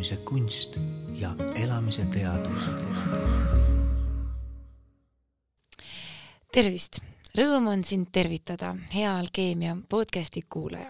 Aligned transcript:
elamise 0.00 0.16
kunst 0.16 0.78
ja 1.12 1.30
elamise 1.54 2.06
teadus. 2.08 2.70
tervist, 6.52 7.02
rõõm 7.36 7.68
on 7.68 7.84
sind 7.84 8.08
tervitada, 8.08 8.70
hea 8.94 9.12
Alkeemia 9.12 9.76
podcasti 9.88 10.46
kuulaja. 10.48 10.88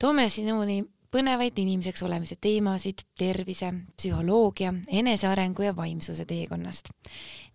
toome 0.00 0.28
sinuni 0.28 0.80
põnevaid 1.12 1.60
inimeseks 1.60 2.02
olemise 2.08 2.40
teemasid 2.40 3.04
tervise, 3.18 3.74
psühholoogia, 4.00 4.72
enesearengu 4.88 5.62
ja 5.62 5.76
vaimsuse 5.76 6.24
teekonnast. 6.24 6.88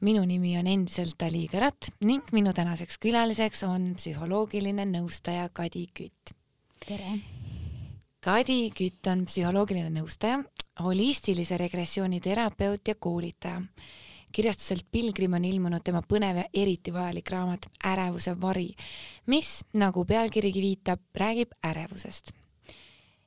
minu 0.02 0.26
nimi 0.26 0.58
on 0.60 0.68
endiselt 0.68 1.22
Ali 1.22 1.48
Kõrat 1.50 1.90
ning 2.04 2.24
minu 2.32 2.54
tänaseks 2.54 3.02
külaliseks 3.02 3.64
on 3.64 3.96
psühholoogiline 3.96 4.86
nõustaja 4.86 5.50
Kadi 5.50 5.88
Kütt. 5.88 6.38
tere! 6.86 7.42
Kadi 8.22 8.68
Kütt 8.70 9.08
on 9.10 9.24
psühholoogiline 9.26 9.90
nõustaja, 9.96 10.44
holistilise 10.80 11.58
regressiooni 11.58 12.20
terapeut 12.20 12.88
ja 12.88 12.96
koolitaja. 13.00 13.62
kirjastuselt 14.32 14.86
Pilgrim 14.92 15.34
on 15.34 15.46
ilmunud 15.46 15.84
tema 15.84 16.02
põnev 16.02 16.38
ja 16.38 16.44
eriti 16.54 16.94
vajalik 16.94 17.30
raamat 17.30 17.66
Ärevuse 17.84 18.42
vari, 18.42 18.70
mis, 19.28 19.66
nagu 19.74 20.06
pealkirigi 20.06 20.62
viitab, 20.62 21.00
räägib 21.16 21.52
ärevusest. 21.64 22.32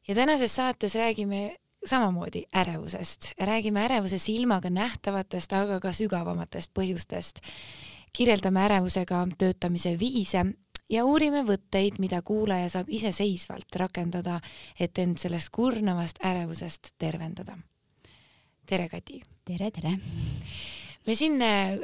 ja 0.08 0.14
tänases 0.14 0.56
saates 0.56 0.94
räägime 0.94 1.56
samamoodi 1.86 2.42
ärevusest, 2.56 3.32
räägime 3.38 3.84
ärevuse 3.84 4.18
silmaga 4.18 4.70
nähtavatest, 4.70 5.52
aga 5.52 5.80
ka 5.80 5.92
sügavamatest 5.92 6.70
põhjustest. 6.74 7.40
kirjeldame 8.12 8.64
ärevusega 8.64 9.26
töötamise 9.38 9.98
viise 9.98 10.44
ja 10.90 11.04
uurime 11.04 11.44
võtteid, 11.46 11.98
mida 12.02 12.20
kuulaja 12.22 12.68
saab 12.72 12.90
iseseisvalt 12.92 13.76
rakendada, 13.80 14.40
et 14.80 14.98
end 14.98 15.18
sellest 15.22 15.50
kurnavast 15.54 16.20
ärevusest 16.24 16.94
tervendada. 16.98 17.58
tere, 18.66 18.88
Kati! 18.88 19.22
tere, 19.44 19.70
tere! 19.70 19.98
me 21.06 21.14
siin 21.14 21.42
äh, 21.42 21.78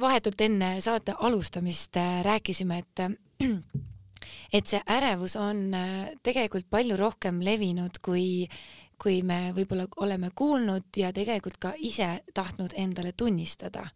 vahetult 0.00 0.40
enne 0.40 0.80
saate 0.80 1.14
alustamist 1.18 1.96
äh, 1.96 2.22
rääkisime, 2.24 2.78
et 2.78 3.04
et 4.56 4.66
see 4.66 4.80
ärevus 4.86 5.36
on 5.36 5.74
äh, 5.74 6.10
tegelikult 6.22 6.68
palju 6.70 6.96
rohkem 6.96 7.40
levinud, 7.44 8.00
kui 8.02 8.48
kui 8.96 9.20
me 9.22 9.52
võib-olla 9.52 9.84
oleme 10.00 10.30
kuulnud 10.34 10.96
ja 10.96 11.10
tegelikult 11.12 11.58
ka 11.60 11.74
ise 11.76 12.22
tahtnud 12.34 12.72
endale 12.76 13.12
tunnistada. 13.12 13.90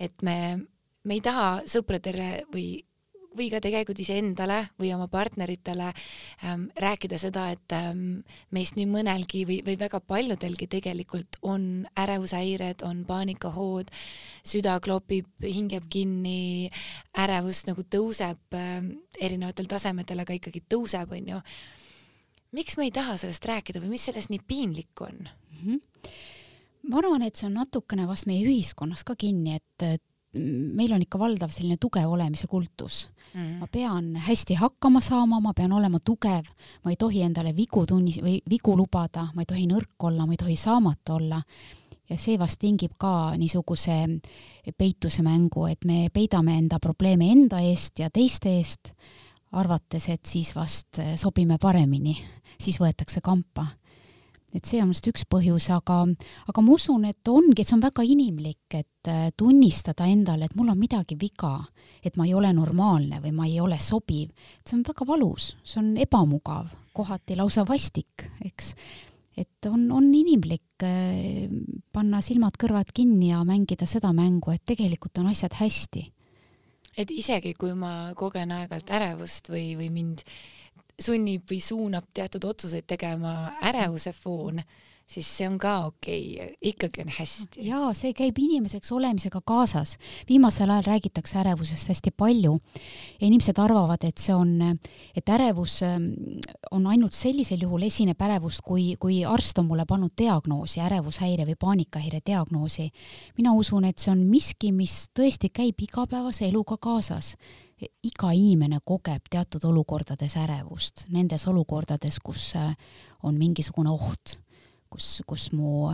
et 0.00 0.22
me, 0.22 0.60
me 1.04 1.14
ei 1.14 1.20
taha 1.24 1.62
sõpradele 1.64 2.44
või 2.52 2.84
või 3.36 3.48
ka 3.52 3.60
tegelikult 3.62 4.00
iseendale 4.02 4.58
või 4.80 4.92
oma 4.94 5.06
partneritele 5.12 5.88
ähm, 5.92 6.66
rääkida 6.76 7.18
seda, 7.20 7.48
et 7.54 7.74
ähm, 7.76 8.20
meist 8.54 8.78
nii 8.78 8.88
mõnelgi 8.90 9.44
või, 9.48 9.60
või 9.66 9.78
väga 9.80 10.00
paljudelgi 10.00 10.68
tegelikult 10.72 11.38
on 11.42 11.86
ärevushäired, 11.98 12.84
on 12.86 13.04
paanikahood, 13.08 13.92
süda 14.46 14.78
klopib, 14.84 15.28
hing 15.44 15.72
jääb 15.76 15.88
kinni, 15.92 16.70
ärevus 17.18 17.64
nagu 17.68 17.84
tõuseb 17.84 18.56
ähm, 18.58 18.92
erinevatel 19.20 19.68
tasemetel, 19.70 20.24
aga 20.24 20.36
ikkagi 20.36 20.64
tõuseb, 20.68 21.12
onju. 21.18 21.42
miks 22.56 22.76
me 22.78 22.88
ei 22.88 22.94
taha 22.94 23.18
sellest 23.20 23.44
rääkida 23.44 23.82
või 23.82 23.96
mis 23.96 24.08
sellest 24.08 24.32
nii 24.32 24.42
piinlik 24.46 25.04
on 25.04 25.26
mm? 25.26 25.60
-hmm 25.62 25.84
ma 26.86 27.00
arvan, 27.00 27.24
et 27.26 27.34
see 27.34 27.48
on 27.48 27.56
natukene 27.58 28.06
vast 28.06 28.28
meie 28.30 28.44
ühiskonnas 28.46 29.02
ka 29.06 29.16
kinni, 29.18 29.56
et 29.58 30.04
meil 30.36 30.92
on 30.92 31.02
ikka 31.02 31.18
valdav 31.18 31.52
selline 31.54 31.78
tugev 31.80 32.10
olemise 32.10 32.46
kultus 32.46 33.10
mm. 33.34 33.40
-hmm. 33.40 33.58
ma 33.60 33.66
pean 33.72 34.16
hästi 34.16 34.54
hakkama 34.54 35.00
saama, 35.00 35.40
ma 35.40 35.52
pean 35.54 35.72
olema 35.72 35.98
tugev, 36.04 36.44
ma 36.84 36.90
ei 36.90 36.96
tohi 36.96 37.22
endale 37.22 37.56
vigu 37.56 37.84
tunnis- 37.84 38.22
või 38.22 38.38
vigu 38.50 38.76
lubada, 38.76 39.28
ma 39.34 39.42
ei 39.42 39.46
tohi 39.46 39.66
nõrk 39.66 40.08
olla, 40.08 40.26
ma 40.26 40.32
ei 40.32 40.36
tohi 40.36 40.56
saamatu 40.56 41.12
olla. 41.12 41.42
ja 42.10 42.16
see 42.18 42.38
vast 42.38 42.60
tingib 42.60 42.92
ka 42.98 43.36
niisuguse 43.36 44.20
peituse 44.78 45.22
mängu, 45.22 45.66
et 45.66 45.84
me 45.84 46.08
peidame 46.12 46.58
enda 46.58 46.78
probleeme 46.78 47.32
enda 47.32 47.58
eest 47.60 47.98
ja 47.98 48.10
teiste 48.10 48.48
eest, 48.58 48.92
arvates, 49.52 50.08
et 50.08 50.26
siis 50.26 50.54
vast 50.54 51.00
sobime 51.16 51.58
paremini, 51.58 52.16
siis 52.60 52.78
võetakse 52.80 53.20
kampa 53.20 53.66
et 54.56 54.64
see 54.64 54.80
on 54.80 54.90
vist 54.92 55.06
üks 55.10 55.26
põhjus, 55.28 55.68
aga, 55.74 56.00
aga 56.48 56.64
ma 56.64 56.74
usun, 56.74 57.04
et 57.08 57.28
ongi, 57.28 57.60
et 57.60 57.68
see 57.68 57.76
on 57.76 57.84
väga 57.84 58.04
inimlik, 58.06 58.78
et 58.78 59.10
äh, 59.10 59.28
tunnistada 59.36 60.08
endale, 60.08 60.48
et 60.48 60.56
mul 60.56 60.72
on 60.72 60.80
midagi 60.80 61.18
viga, 61.20 61.58
et 62.04 62.16
ma 62.16 62.26
ei 62.28 62.34
ole 62.36 62.52
normaalne 62.56 63.20
või 63.24 63.34
ma 63.36 63.48
ei 63.48 63.60
ole 63.60 63.78
sobiv. 63.82 64.32
see 64.64 64.78
on 64.78 64.86
väga 64.86 65.06
valus, 65.08 65.54
see 65.64 65.80
on 65.82 65.92
ebamugav, 66.00 66.72
kohati 66.96 67.36
lausa 67.36 67.66
vastik, 67.68 68.26
eks. 68.44 68.74
et 69.36 69.68
on, 69.68 69.90
on 69.92 70.08
inimlik 70.14 70.84
äh, 70.86 71.46
panna 71.92 72.22
silmad-kõrvad 72.24 72.92
kinni 72.96 73.32
ja 73.34 73.44
mängida 73.44 73.86
seda 73.86 74.12
mängu, 74.16 74.54
et 74.54 74.64
tegelikult 74.64 75.20
on 75.20 75.32
asjad 75.32 75.60
hästi. 75.60 76.10
et 76.96 77.10
isegi, 77.12 77.52
kui 77.54 77.74
ma 77.76 78.14
kogen 78.16 78.56
aeg-ajalt 78.56 78.94
ärevust 79.00 79.52
või, 79.52 79.74
või 79.76 79.92
mind 79.92 80.24
sunnib 81.02 81.44
või 81.50 81.60
suunab 81.60 82.10
teatud 82.14 82.44
otsuseid 82.48 82.86
tegema 82.88 83.36
ärevuse 83.68 84.12
foon, 84.16 84.62
siis 85.06 85.26
see 85.38 85.46
on 85.46 85.58
ka 85.58 85.72
okei 85.86 86.22
okay., 86.34 86.54
ikkagi 86.70 87.04
on 87.04 87.10
hästi. 87.18 87.66
jaa, 87.68 87.90
see 87.94 88.12
käib 88.16 88.38
inimeseks 88.42 88.90
olemisega 88.92 89.40
kaasas. 89.46 89.96
viimasel 90.28 90.70
ajal 90.70 90.86
räägitakse 90.86 91.38
ärevusest 91.38 91.92
hästi 91.92 92.10
palju 92.10 92.56
ja 93.20 93.26
inimesed 93.26 93.58
arvavad, 93.62 94.02
et 94.08 94.18
see 94.18 94.34
on, 94.34 94.78
et 95.16 95.28
ärevus 95.28 95.78
ähm, 95.86 96.08
on 96.70 96.86
ainult 96.86 97.14
sellisel 97.14 97.62
juhul 97.62 97.86
esineb 97.86 98.22
ärevust, 98.22 98.64
kui, 98.66 98.96
kui 98.98 99.22
arst 99.24 99.58
on 99.58 99.68
mulle 99.70 99.86
pannud 99.86 100.16
diagnoosi, 100.18 100.80
ärevushäire 100.80 101.46
või 101.46 101.58
paanikahäire 101.60 102.20
diagnoosi. 102.26 102.90
mina 103.38 103.52
usun, 103.52 103.84
et 103.84 103.98
see 103.98 104.10
on 104.10 104.26
miski, 104.26 104.72
mis 104.72 105.10
tõesti 105.14 105.52
käib 105.52 105.86
igapäevase 105.86 106.48
eluga 106.48 106.76
kaasas 106.76 107.36
iga 107.80 108.32
inimene 108.32 108.80
kogeb 108.84 109.28
teatud 109.30 109.64
olukordades 109.68 110.36
ärevust, 110.40 111.06
nendes 111.12 111.46
olukordades, 111.48 112.18
kus 112.24 112.54
äh, 112.56 112.72
on 113.22 113.36
mingisugune 113.38 113.92
oht, 113.92 114.38
kus, 114.90 115.22
kus 115.26 115.50
mu 115.52 115.92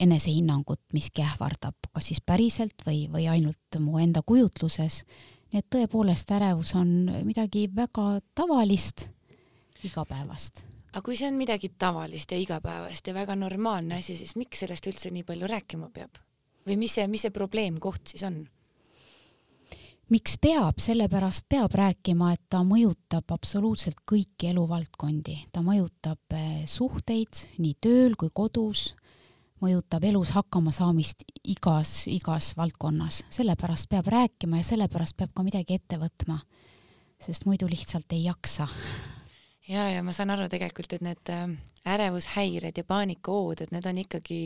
enesehinnangut 0.00 0.80
miski 0.94 1.24
ähvardab, 1.24 1.90
kas 1.92 2.10
siis 2.10 2.20
päriselt 2.24 2.84
või, 2.86 3.06
või 3.10 3.28
ainult 3.30 3.78
mu 3.80 3.98
enda 4.02 4.22
kujutluses. 4.26 5.02
nii 5.52 5.58
et 5.60 5.70
tõepoolest 5.70 6.30
ärevus 6.30 6.74
on 6.74 7.10
midagi 7.24 7.68
väga 7.74 8.20
tavalist, 8.34 9.08
igapäevast 9.84 10.66
aga 10.92 11.02
kui 11.02 11.16
see 11.16 11.28
on 11.30 11.38
midagi 11.40 11.72
tavalist 11.78 12.32
ja 12.32 12.38
igapäevast 12.38 13.06
ja 13.06 13.14
väga 13.14 13.36
normaalne 13.36 13.98
asi, 14.02 14.16
siis 14.16 14.36
miks 14.36 14.60
sellest 14.60 14.86
üldse 14.86 15.10
nii 15.10 15.24
palju 15.24 15.48
rääkima 15.48 15.88
peab? 15.94 16.20
või 16.66 16.76
mis 16.78 16.98
see, 16.98 17.06
mis 17.10 17.24
see 17.26 17.34
probleemkoht 17.34 18.12
siis 18.14 18.26
on? 18.28 18.42
Miks 20.10 20.36
peab, 20.42 20.80
sellepärast 20.82 21.46
peab 21.48 21.74
rääkima, 21.74 22.32
et 22.34 22.42
ta 22.50 22.62
mõjutab 22.66 23.30
absoluutselt 23.34 24.02
kõiki 24.08 24.50
eluvaldkondi, 24.50 25.36
ta 25.52 25.62
mõjutab 25.64 26.36
eh, 26.36 26.64
suhteid 26.66 27.46
nii 27.62 27.76
tööl 27.80 28.16
kui 28.18 28.32
kodus, 28.34 28.92
mõjutab 29.62 30.04
elus 30.08 30.32
hakkamasaamist 30.34 31.24
igas, 31.54 32.06
igas 32.10 32.52
valdkonnas, 32.58 33.22
sellepärast 33.32 33.88
peab 33.92 34.10
rääkima 34.10 34.60
ja 34.60 34.68
sellepärast 34.72 35.16
peab 35.16 35.34
ka 35.36 35.46
midagi 35.46 35.78
ette 35.78 36.00
võtma, 36.00 36.40
sest 37.22 37.46
muidu 37.46 37.70
lihtsalt 37.70 38.12
ei 38.12 38.26
jaksa. 38.26 38.68
ja, 39.68 39.88
ja 39.90 40.02
ma 40.02 40.12
saan 40.12 40.34
aru 40.34 40.48
tegelikult, 40.50 40.92
et 40.92 41.04
need 41.06 41.30
äh, 41.30 41.46
ärevushäired 41.94 42.76
ja 42.76 42.84
paanikahood, 42.84 43.62
et 43.62 43.74
need 43.74 43.86
on 43.86 44.02
ikkagi 44.02 44.42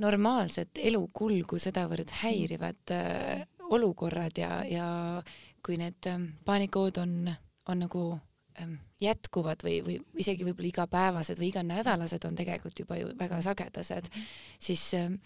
normaalset 0.00 0.78
elukulgu 0.80 1.58
sedavõrd 1.60 2.14
häirivad 2.22 2.94
äh, 2.94 3.42
olukorrad 3.70 4.38
ja, 4.38 4.60
ja 4.66 4.88
kui 5.66 5.78
need 5.80 6.08
ähm, 6.10 6.32
paanikood 6.44 7.00
on, 7.02 7.30
on 7.68 7.84
nagu 7.86 8.04
ähm, 8.60 8.78
jätkuvad 9.00 9.64
või, 9.66 9.80
või 9.86 9.98
isegi 10.22 10.46
võib-olla 10.46 10.72
igapäevased 10.72 11.40
või 11.40 11.52
iganädalased 11.52 12.24
on 12.28 12.38
tegelikult 12.38 12.82
juba 12.84 12.98
ju 13.00 13.12
väga 13.18 13.42
sagedased 13.44 14.10
siis 14.58 14.88
ähm, 14.98 15.20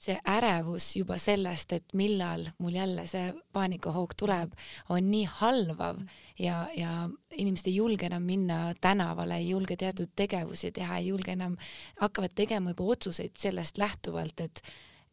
see 0.00 0.16
ärevus 0.28 0.90
juba 0.98 1.16
sellest, 1.20 1.72
et 1.72 1.94
millal 1.96 2.44
mul 2.60 2.76
jälle 2.76 3.06
see 3.08 3.30
paanikahoog 3.56 4.12
tuleb, 4.18 4.52
on 4.92 5.10
nii 5.10 5.24
halvav 5.38 6.02
ja, 6.38 6.66
ja 6.76 7.08
inimesed 7.32 7.70
ei 7.70 7.78
julge 7.78 8.08
enam 8.10 8.26
minna 8.28 8.58
tänavale, 8.80 9.40
ei 9.40 9.48
julge 9.48 9.76
teatud 9.80 10.12
tegevusi 10.16 10.72
teha, 10.76 11.00
ei 11.00 11.08
julge 11.08 11.32
enam, 11.32 11.56
hakkavad 12.00 12.36
tegema 12.36 12.74
juba 12.74 12.90
otsuseid 12.96 13.40
sellest 13.40 13.80
lähtuvalt, 13.80 14.40
et 14.44 14.62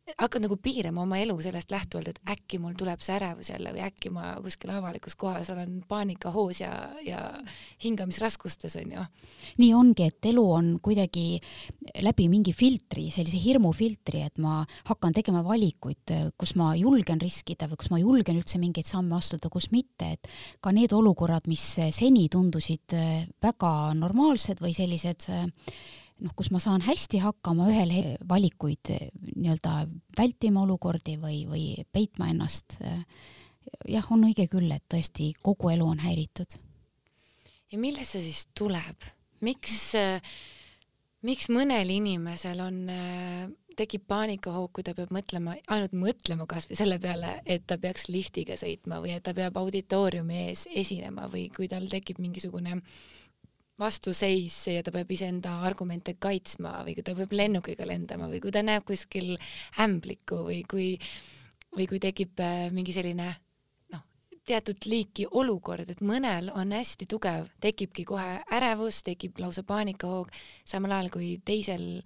hakkad 0.04 0.44
nagu 0.44 0.58
piirama 0.60 1.04
oma 1.06 1.18
elu 1.22 1.36
sellest 1.42 1.72
lähtuvalt, 1.72 2.10
et 2.12 2.20
äkki 2.34 2.60
mul 2.60 2.76
tuleb 2.80 3.02
see 3.04 3.16
ärevus 3.16 3.54
jälle 3.54 3.72
või 3.76 3.84
äkki 3.86 4.12
ma 4.12 4.34
kuskil 4.44 4.74
avalikus 4.76 5.16
kohas 5.20 5.50
olen 5.54 5.78
paanikahoos 5.88 6.60
ja, 6.60 6.74
ja 7.06 7.22
hingamisraskustes 7.84 8.76
onju. 8.82 9.06
nii 9.62 9.72
ongi, 9.78 10.10
et 10.12 10.30
elu 10.34 10.44
on 10.58 10.70
kuidagi 10.84 11.40
läbi 12.04 12.28
mingi 12.32 12.54
filtri, 12.56 13.08
sellise 13.16 13.40
hirmufiltri, 13.40 14.26
et 14.28 14.44
ma 14.44 14.60
hakkan 14.90 15.16
tegema 15.16 15.44
valikuid, 15.46 16.16
kus 16.38 16.56
ma 16.60 16.74
julgen 16.80 17.22
riskida 17.24 17.70
või 17.72 17.80
kus 17.80 17.92
ma 17.94 18.04
julgen 18.04 18.44
üldse 18.44 18.60
mingeid 18.60 18.90
samme 18.90 19.16
astuda, 19.18 19.52
kus 19.54 19.72
mitte, 19.72 20.14
et 20.18 20.32
ka 20.64 20.76
need 20.76 20.94
olukorrad, 20.96 21.48
mis 21.48 21.64
seni 21.96 22.28
tundusid 22.32 22.96
väga 23.44 23.74
normaalsed 24.00 24.60
või 24.64 24.76
sellised 24.76 25.32
noh, 26.24 26.34
kus 26.36 26.50
ma 26.54 26.62
saan 26.64 26.84
hästi 26.86 27.22
hakkama 27.24 27.68
ühel 27.72 27.94
valikuid 28.30 28.94
nii-öelda 28.94 29.84
vältima 30.18 30.64
olukordi 30.64 31.18
või, 31.22 31.44
või 31.50 31.66
peitma 31.92 32.32
ennast. 32.34 32.80
jah, 33.88 34.12
on 34.12 34.26
õige 34.28 34.48
küll, 34.52 34.72
et 34.72 34.86
tõesti 34.92 35.34
kogu 35.42 35.74
elu 35.74 35.88
on 35.88 36.00
häiritud. 36.04 36.60
ja 37.72 37.80
millest 37.80 38.16
see 38.16 38.24
siis 38.28 38.48
tuleb, 38.56 39.10
miks, 39.42 39.94
miks 41.22 41.50
mõnel 41.50 41.90
inimesel 41.90 42.64
on 42.64 42.82
tekib 43.78 44.06
paanikahoog, 44.08 44.72
kui 44.76 44.86
ta 44.86 44.94
peab 44.98 45.12
mõtlema, 45.14 45.56
ainult 45.74 45.96
mõtlema 45.98 46.46
kasvõi 46.50 46.78
selle 46.78 47.00
peale, 47.02 47.40
et 47.46 47.66
ta 47.68 47.78
peaks 47.82 48.08
liftiga 48.12 48.58
sõitma 48.60 49.00
või 49.04 49.16
et 49.16 49.24
ta 49.26 49.34
peab 49.34 49.58
auditooriumi 49.58 50.48
ees 50.48 50.68
esinema 50.70 51.28
või 51.32 51.48
kui 51.56 51.70
tal 51.72 51.88
tekib 51.90 52.22
mingisugune 52.22 52.80
vastuseis 53.80 54.56
ja 54.70 54.84
ta 54.86 54.92
peab 54.94 55.12
iseenda 55.12 55.56
argumente 55.66 56.16
kaitsma 56.22 56.76
või 56.86 56.98
kui 56.98 57.06
ta 57.06 57.16
peab 57.18 57.34
lennukiga 57.34 57.88
lendama 57.90 58.30
või 58.30 58.42
kui 58.44 58.54
ta 58.54 58.62
näeb 58.66 58.86
kuskil 58.86 59.34
ämblikku 59.82 60.44
või 60.48 60.62
kui, 60.70 60.90
või 61.74 61.88
kui 61.90 62.02
tekib 62.04 62.44
äh, 62.44 62.68
mingi 62.74 62.94
selline 62.94 63.32
noh, 63.94 64.04
teatud 64.46 64.86
liiki 64.86 65.26
olukord, 65.32 65.90
et 65.90 66.04
mõnel 66.06 66.52
on 66.54 66.76
hästi 66.76 67.10
tugev, 67.10 67.50
tekibki 67.64 68.06
kohe 68.06 68.44
ärevus, 68.54 69.02
tekib 69.08 69.42
lausa 69.42 69.66
paanikahoog, 69.66 70.30
samal 70.70 70.94
ajal 71.00 71.10
kui 71.18 71.34
teisel 71.46 72.04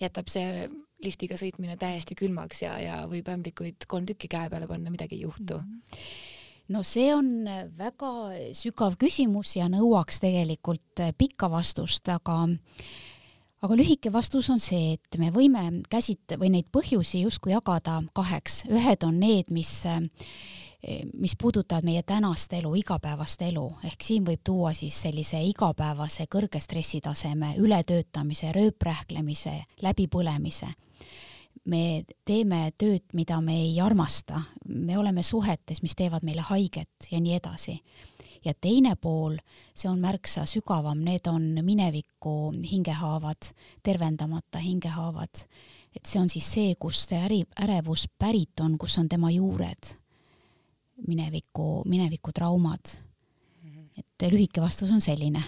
jätab 0.00 0.32
see 0.32 0.70
liftiga 1.04 1.36
sõitmine 1.36 1.76
täiesti 1.80 2.16
külmaks 2.16 2.64
ja, 2.64 2.74
ja 2.80 2.98
võib 3.08 3.28
ämblikuid 3.28 3.84
kolm 3.88 4.08
tükki 4.08 4.28
käe 4.32 4.48
peale 4.52 4.68
panna, 4.68 4.92
midagi 4.92 5.20
ei 5.20 5.28
juhtu 5.28 5.60
mm. 5.60 5.80
-hmm 5.84 6.38
no 6.70 6.82
see 6.86 7.10
on 7.14 7.48
väga 7.78 8.10
sügav 8.56 8.96
küsimus 9.00 9.56
ja 9.58 9.68
nõuaks 9.70 10.22
tegelikult 10.22 11.04
pikka 11.18 11.50
vastust, 11.50 12.08
aga 12.08 12.44
aga 13.60 13.76
lühike 13.76 14.12
vastus 14.12 14.48
on 14.52 14.60
see, 14.62 14.94
et 14.96 15.18
me 15.20 15.30
võime 15.34 15.82
käsit- 15.92 16.38
või 16.40 16.50
neid 16.54 16.70
põhjusi 16.72 17.24
justkui 17.26 17.52
jagada 17.52 18.00
kaheks, 18.16 18.64
ühed 18.70 19.04
on 19.04 19.20
need, 19.20 19.50
mis 19.50 19.84
mis 21.12 21.36
puudutavad 21.36 21.84
meie 21.84 22.02
tänast 22.02 22.52
elu, 22.52 22.74
igapäevast 22.74 23.42
elu, 23.42 23.66
ehk 23.84 24.02
siin 24.02 24.24
võib 24.24 24.40
tuua 24.44 24.72
siis 24.72 24.96
sellise 25.02 25.42
igapäevase 25.44 26.24
kõrge 26.24 26.60
stressitaseme, 26.60 27.54
ületöötamise, 27.60 28.52
rööprähklemise, 28.56 29.58
läbipõlemise. 29.82 30.70
Me 31.70 32.04
teeme 32.24 32.70
tööd, 32.78 33.04
mida 33.14 33.40
me 33.44 33.56
ei 33.62 33.80
armasta, 33.80 34.42
me 34.68 34.98
oleme 34.98 35.22
suhetes, 35.22 35.82
mis 35.82 35.96
teevad 35.96 36.24
meile 36.26 36.44
haiget 36.48 37.10
ja 37.12 37.20
nii 37.20 37.34
edasi. 37.36 37.80
ja 38.44 38.54
teine 38.54 38.94
pool, 38.96 39.36
see 39.74 39.90
on 39.90 40.00
märksa 40.00 40.46
sügavam, 40.48 41.02
need 41.04 41.26
on 41.28 41.60
mineviku 41.62 42.52
hingehaavad, 42.72 43.52
tervendamata 43.82 44.58
hingehaavad. 44.58 45.46
et 45.94 46.06
see 46.06 46.20
on 46.20 46.28
siis 46.28 46.52
see, 46.52 46.74
kust 46.74 47.08
see 47.08 47.18
äri, 47.18 47.44
ärevus 47.60 48.08
pärit 48.18 48.60
on, 48.60 48.78
kus 48.78 48.98
on 48.98 49.08
tema 49.08 49.30
juured 49.30 50.00
mineviku, 51.06 51.82
minevikutraumad. 51.86 52.98
et 53.96 54.30
lühike 54.32 54.60
vastus 54.60 54.90
on 54.92 55.00
selline. 55.00 55.42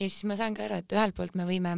ja 0.00 0.08
siis 0.08 0.24
ma 0.24 0.36
saangi 0.36 0.62
aru, 0.64 0.80
et 0.80 0.92
ühelt 0.92 1.16
poolt 1.16 1.34
me 1.34 1.46
võime, 1.48 1.76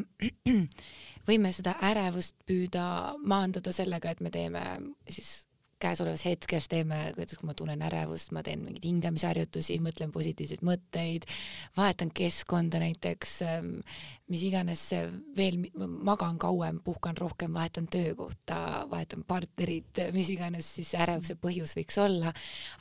võime 1.28 1.52
seda 1.54 1.76
ärevust 1.84 2.36
püüda 2.46 3.16
maandada 3.24 3.72
sellega, 3.74 4.10
et 4.10 4.20
me 4.24 4.30
teeme 4.34 4.64
siis 5.08 5.46
käesolevas 5.78 6.24
hetkes 6.24 6.68
teeme, 6.72 7.12
kuidas, 7.14 7.36
kui 7.38 7.48
ma 7.50 7.54
tunnen 7.56 7.82
ärevust, 7.84 8.32
ma 8.32 8.42
teen 8.44 8.62
mingeid 8.64 8.86
hingamisharjutusi, 8.86 9.76
mõtlen 9.84 10.12
positiivseid 10.14 10.62
mõtteid, 10.64 11.26
vahetan 11.76 12.10
keskkonda 12.16 12.80
näiteks, 12.80 13.34
ähm, 13.44 13.72
mis 14.32 14.46
iganes 14.48 14.86
veel, 15.36 15.60
magan 15.76 16.40
kauem, 16.40 16.80
puhkan 16.84 17.18
rohkem, 17.20 17.52
vahetan 17.54 17.90
töökohta, 17.92 18.86
vahetan 18.90 19.24
partnerit, 19.28 20.00
mis 20.16 20.32
iganes 20.32 20.72
siis 20.78 20.94
ärevuse 20.96 21.36
põhjus 21.40 21.76
võiks 21.76 22.00
olla. 22.00 22.32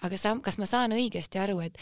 aga 0.02 0.18
sa, 0.18 0.36
kas 0.42 0.58
ma 0.58 0.70
saan 0.70 0.96
õigesti 0.96 1.42
aru, 1.44 1.60
et, 1.68 1.78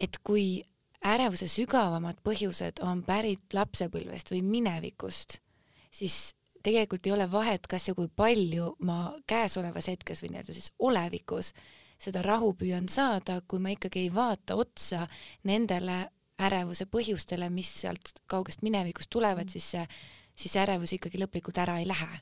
et 0.00 0.22
kui 0.22 0.62
ärevuse 1.02 1.50
sügavamad 1.50 2.22
põhjused 2.22 2.78
on 2.86 3.02
pärit 3.02 3.54
lapsepõlvest 3.54 4.30
või 4.30 4.42
minevikust, 4.46 5.40
siis 5.90 6.34
tegelikult 6.62 7.06
ei 7.06 7.12
ole 7.12 7.30
vahet, 7.30 7.66
kas 7.70 7.88
ja 7.88 7.94
kui 7.94 8.08
palju 8.08 8.74
ma 8.84 9.14
käesolevas 9.30 9.88
hetkes 9.88 10.22
või 10.22 10.34
nii-öelda 10.34 10.54
siis 10.56 10.72
olevikus 10.78 11.52
seda 11.98 12.22
rahu 12.22 12.52
püüan 12.58 12.88
saada, 12.90 13.40
kui 13.48 13.58
ma 13.62 13.72
ikkagi 13.74 14.06
ei 14.06 14.14
vaata 14.14 14.58
otsa 14.58 15.06
nendele 15.48 16.04
ärevuse 16.38 16.86
põhjustele, 16.86 17.48
mis 17.50 17.70
sealt 17.80 18.22
kaugest 18.30 18.62
minevikust 18.62 19.10
tulevad, 19.10 19.50
siis 19.50 19.70
see, 19.74 19.84
siis 20.34 20.54
see 20.54 20.62
ärevus 20.62 20.94
ikkagi 20.94 21.18
lõplikult 21.18 21.58
ära 21.58 21.80
ei 21.82 21.88
lähe 21.88 22.20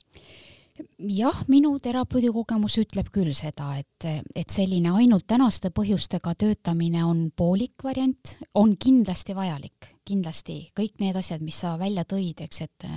jah, 0.99 1.39
minu 1.51 1.75
terapeudi 1.83 2.31
kogemus 2.35 2.77
ütleb 2.81 3.09
küll 3.15 3.33
seda, 3.37 3.73
et, 3.81 4.07
et 4.37 4.53
selline 4.53 4.93
ainult 4.99 5.27
tänaste 5.29 5.71
põhjustega 5.75 6.35
töötamine 6.39 7.05
on 7.07 7.27
poolik 7.37 7.85
variant, 7.85 8.37
on 8.59 8.77
kindlasti 8.81 9.37
vajalik, 9.37 9.91
kindlasti 10.07 10.59
kõik 10.77 11.01
need 11.03 11.17
asjad, 11.19 11.45
mis 11.45 11.59
sa 11.65 11.77
välja 11.81 12.07
tõid, 12.09 12.45
eks, 12.47 12.63
et 12.67 12.89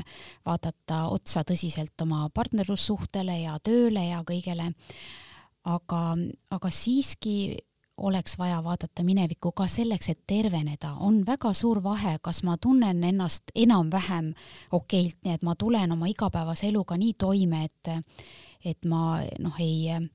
vaadata 0.47 1.05
otsa 1.13 1.45
tõsiselt 1.47 2.05
oma 2.05 2.27
partnerlussuhtele 2.33 3.41
ja 3.43 3.57
tööle 3.63 4.09
ja 4.09 4.21
kõigele, 4.27 4.71
aga, 5.69 6.03
aga 6.55 6.73
siiski 6.73 7.57
oleks 7.99 8.37
vaja 8.37 8.63
vaadata 8.63 9.03
minevikku 9.03 9.51
ka 9.51 9.67
selleks, 9.67 10.09
et 10.09 10.19
terveneda. 10.27 10.93
on 10.99 11.25
väga 11.25 11.53
suur 11.53 11.83
vahe, 11.83 12.17
kas 12.21 12.43
ma 12.43 12.57
tunnen 12.57 13.03
ennast 13.03 13.51
enam-vähem 13.55 14.33
okeilt, 14.71 15.17
nii 15.23 15.33
et 15.33 15.43
ma 15.43 15.55
tulen 15.55 15.91
oma 15.91 16.07
igapäevase 16.07 16.67
eluga 16.67 16.97
nii 16.97 17.13
toime, 17.13 17.63
et 17.63 17.93
et 18.65 18.85
ma 18.85 19.21
noh, 19.39 19.55
ei 19.59 20.09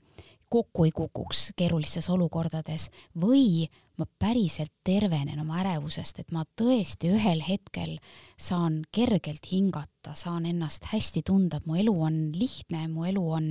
kokku 0.54 0.86
ei 0.86 0.92
kukuks 0.94 1.48
keerulistes 1.58 2.06
olukordades 2.14 2.90
või 3.18 3.66
ma 3.98 4.06
päriselt 4.18 4.72
tervenen 4.86 5.38
oma 5.42 5.60
ärevusest, 5.62 6.18
et 6.22 6.32
ma 6.34 6.42
tõesti 6.58 7.12
ühel 7.14 7.42
hetkel 7.46 7.96
saan 8.40 8.80
kergelt 8.94 9.46
hingata, 9.50 10.16
saan 10.18 10.48
ennast 10.50 10.88
hästi 10.90 11.22
tunda, 11.26 11.60
et 11.60 11.68
mu 11.70 11.78
elu 11.78 11.94
on 12.08 12.18
lihtne, 12.34 12.88
mu 12.90 13.06
elu 13.06 13.22
on, 13.38 13.48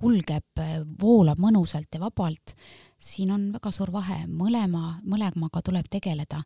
kulgeb, 0.00 0.64
voolab 1.00 1.40
mõnusalt 1.42 1.92
ja 1.92 2.00
vabalt. 2.00 2.56
siin 3.04 3.30
on 3.34 3.50
väga 3.52 3.72
suur 3.72 3.92
vahe, 3.92 4.22
mõlema, 4.26 4.98
mõlemaga 5.04 5.60
tuleb 5.62 5.88
tegeleda. 5.92 6.42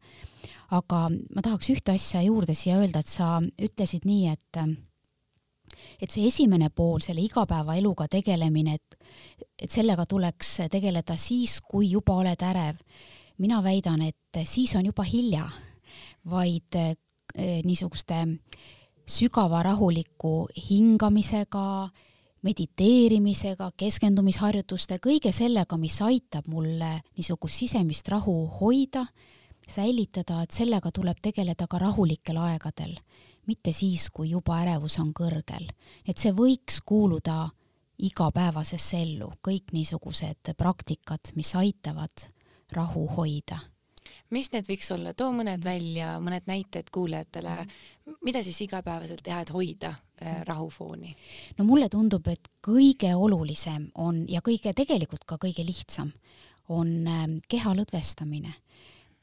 aga 0.70 1.08
ma 1.34 1.42
tahaks 1.42 1.70
ühte 1.70 1.94
asja 1.94 2.22
juurde 2.22 2.54
siia 2.54 2.78
öelda, 2.78 2.98
et 2.98 3.06
sa 3.06 3.40
ütlesid 3.40 4.04
nii, 4.04 4.28
et 4.34 4.62
et 6.00 6.10
see 6.10 6.26
esimene 6.28 6.70
pool, 6.70 7.00
selle 7.04 7.22
igapäevaeluga 7.24 8.08
tegelemine, 8.10 8.78
et, 8.78 8.98
et 9.58 9.70
sellega 9.70 10.06
tuleks 10.06 10.54
tegeleda 10.70 11.16
siis, 11.16 11.60
kui 11.60 11.90
juba 11.92 12.18
oled 12.22 12.42
ärev. 12.42 12.80
Mina 13.38 13.62
väidan, 13.62 14.02
et 14.02 14.42
siis 14.44 14.74
on 14.76 14.86
juba 14.86 15.04
hilja, 15.06 15.44
vaid 16.30 16.74
eh, 16.74 16.96
niisuguste 17.64 18.24
sügava 19.08 19.62
rahuliku 19.62 20.48
hingamisega, 20.68 21.88
mediteerimisega, 22.42 23.70
keskendumisharjutuste, 23.76 25.00
kõige 25.02 25.32
sellega, 25.34 25.78
mis 25.80 25.96
aitab 26.04 26.46
mulle 26.50 26.98
niisugust 27.16 27.64
sisemist 27.64 28.08
rahu 28.12 28.36
hoida, 28.60 29.06
säilitada, 29.68 30.42
et 30.42 30.54
sellega 30.54 30.92
tuleb 30.94 31.18
tegeleda 31.22 31.66
ka 31.68 31.80
rahulikel 31.82 32.38
aegadel, 32.40 32.94
mitte 33.48 33.72
siis, 33.72 34.10
kui 34.14 34.30
juba 34.30 34.60
ärevus 34.62 34.98
on 35.02 35.12
kõrgel. 35.16 35.70
et 36.06 36.18
see 36.18 36.32
võiks 36.32 36.82
kuuluda 36.84 37.48
igapäevasesse 37.98 39.00
ellu, 39.02 39.32
kõik 39.42 39.72
niisugused 39.74 40.52
praktikad, 40.56 41.32
mis 41.34 41.54
aitavad 41.58 42.28
rahu 42.72 43.06
hoida. 43.16 43.58
mis 44.30 44.50
need 44.52 44.68
võiks 44.68 44.90
olla, 44.92 45.14
too 45.14 45.32
mõned 45.32 45.64
välja, 45.64 46.18
mõned 46.20 46.46
näited 46.46 46.90
kuulajatele, 46.92 47.66
mida 48.24 48.42
siis 48.44 48.60
igapäevaselt 48.64 49.22
teha, 49.24 49.40
et 49.40 49.52
hoida 49.52 49.94
äh, 49.94 50.42
rahufooni? 50.46 51.16
no 51.58 51.64
mulle 51.64 51.88
tundub, 51.88 52.28
et 52.28 52.48
kõige 52.64 53.14
olulisem 53.14 53.90
on 53.94 54.24
ja 54.28 54.40
kõige, 54.44 54.72
tegelikult 54.72 55.24
ka 55.24 55.40
kõige 55.40 55.64
lihtsam 55.66 56.12
on 56.68 57.06
ähm, 57.08 57.38
keha 57.48 57.72
lõdvestamine 57.74 58.52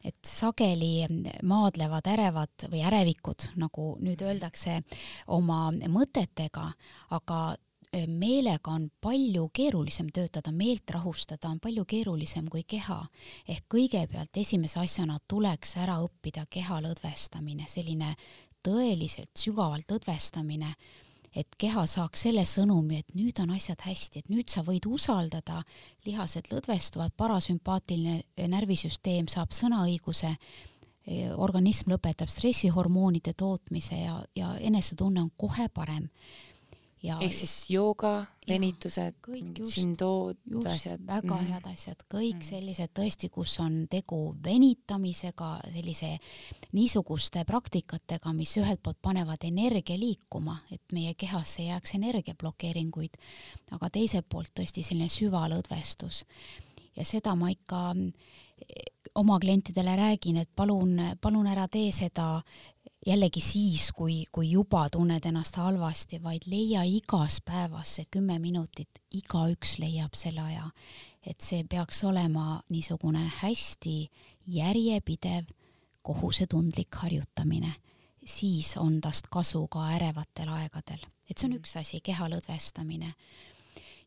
et 0.06 0.18
sageli 0.28 1.08
maadlevad 1.44 2.08
ärevad 2.14 2.68
või 2.72 2.84
ärevikud, 2.86 3.50
nagu 3.62 3.96
nüüd 4.06 4.22
öeldakse, 4.22 4.82
oma 5.34 5.70
mõtetega, 5.72 6.70
aga 7.18 7.40
meelega 8.08 8.72
on 8.72 8.90
palju 9.02 9.50
keerulisem 9.56 10.10
töötada, 10.14 10.52
meelt 10.52 10.90
rahustada 10.92 11.50
on 11.50 11.60
palju 11.64 11.86
keerulisem 11.86 12.50
kui 12.52 12.64
keha. 12.68 13.06
ehk 13.48 13.66
kõigepealt 13.70 14.38
esimese 14.38 14.80
asjana 14.80 15.20
tuleks 15.28 15.78
ära 15.78 16.00
õppida 16.04 16.46
keha 16.50 16.82
lõdvestamine, 16.82 17.68
selline 17.68 18.16
tõeliselt 18.66 19.32
sügavalt 19.38 19.92
lõdvestamine, 19.92 20.76
et 21.36 21.58
keha 21.60 21.84
saaks 21.90 22.26
selle 22.28 22.46
sõnumi, 22.48 23.02
et 23.02 23.16
nüüd 23.18 23.40
on 23.44 23.52
asjad 23.56 23.82
hästi, 23.86 24.24
et 24.24 24.32
nüüd 24.32 24.50
sa 24.52 24.64
võid 24.64 24.88
usaldada, 24.88 25.62
lihased 26.06 26.48
lõdvestuvad, 26.52 27.16
parasümpaatiline 27.18 28.48
närvisüsteem 28.52 29.28
saab 29.32 29.52
sõnaõiguse, 29.56 30.36
organism 31.38 31.92
lõpetab 31.94 32.32
stressihormoonide 32.34 33.36
tootmise 33.38 34.00
ja, 34.00 34.16
ja 34.36 34.56
enesetunne 34.58 35.22
on 35.22 35.30
kohe 35.38 35.68
parem 35.70 36.08
ehk 37.04 37.34
siis 37.34 37.54
jooga, 37.70 38.26
venitused, 38.48 39.18
sindood, 39.70 40.38
asjad. 40.70 41.02
väga 41.06 41.36
mm. 41.36 41.50
head 41.52 41.68
asjad, 41.70 42.04
kõik 42.12 42.40
mm. 42.40 42.46
sellised 42.48 42.94
tõesti, 42.98 43.30
kus 43.34 43.56
on 43.64 43.86
tegu 43.92 44.20
venitamisega, 44.44 45.52
sellise 45.74 46.16
niisuguste 46.78 47.46
praktikatega, 47.48 48.34
mis 48.38 48.56
ühelt 48.62 48.82
poolt 48.84 49.02
panevad 49.02 49.46
energia 49.48 49.98
liikuma, 50.00 50.58
et 50.72 50.96
meie 50.96 51.14
kehasse 51.14 51.64
ei 51.64 51.70
jääks 51.70 51.98
energiablokeeringuid, 52.00 53.20
aga 53.78 53.92
teiselt 53.94 54.30
poolt 54.30 54.54
tõesti 54.56 54.86
selline 54.86 55.12
süvalõdvestus. 55.12 56.26
ja 56.96 57.04
seda 57.04 57.36
ma 57.36 57.50
ikka 57.52 57.92
eh, 57.96 58.94
oma 59.16 59.40
klientidele 59.40 59.96
räägin, 59.96 60.38
et 60.38 60.50
palun, 60.56 60.96
palun 61.22 61.48
ära 61.48 61.68
tee 61.68 61.92
seda 61.92 62.42
jällegi 63.06 63.42
siis, 63.42 63.92
kui, 63.92 64.24
kui 64.32 64.52
juba 64.52 64.90
tunned 64.90 65.26
ennast 65.26 65.56
halvasti, 65.56 66.24
vaid 66.24 66.48
leia 66.50 66.84
igas 66.90 67.40
päevas 67.46 67.96
see 67.98 68.08
kümme 68.12 68.40
minutit, 68.40 69.02
igaüks 69.14 69.78
leiab 69.80 70.16
selle 70.18 70.42
aja. 70.42 70.70
et 71.26 71.42
see 71.42 71.64
peaks 71.66 72.04
olema 72.04 72.62
niisugune 72.70 73.24
hästi 73.40 74.12
järjepidev 74.48 75.46
kohusetundlik 76.06 76.96
harjutamine, 76.96 77.72
siis 78.26 78.78
on 78.78 79.02
tast 79.02 79.26
kasu 79.32 79.68
ka 79.68 79.88
ärevatel 79.98 80.50
aegadel. 80.50 81.02
et 81.30 81.38
see 81.38 81.50
on 81.50 81.58
üks 81.58 81.78
asi, 81.80 82.02
keha 82.02 82.30
lõdvestamine. 82.30 83.14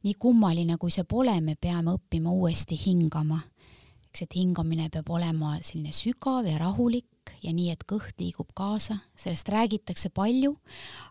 nii 0.02 0.14
kummaline, 0.14 0.76
kui 0.78 0.90
see 0.90 1.04
pole, 1.04 1.40
me 1.40 1.54
peame 1.54 1.90
õppima 1.90 2.30
uuesti 2.30 2.78
hingama. 2.86 3.40
Eks, 4.08 4.24
et 4.24 4.36
hingamine 4.38 4.88
peab 4.92 5.08
olema 5.12 5.56
selline 5.62 5.92
sügav 5.94 6.46
ja 6.48 6.58
rahulik, 6.60 7.34
ja 7.42 7.52
nii, 7.52 7.68
et 7.74 7.84
kõht 7.88 8.18
liigub 8.20 8.50
kaasa, 8.56 8.98
sellest 9.18 9.50
räägitakse 9.52 10.10
palju, 10.14 10.54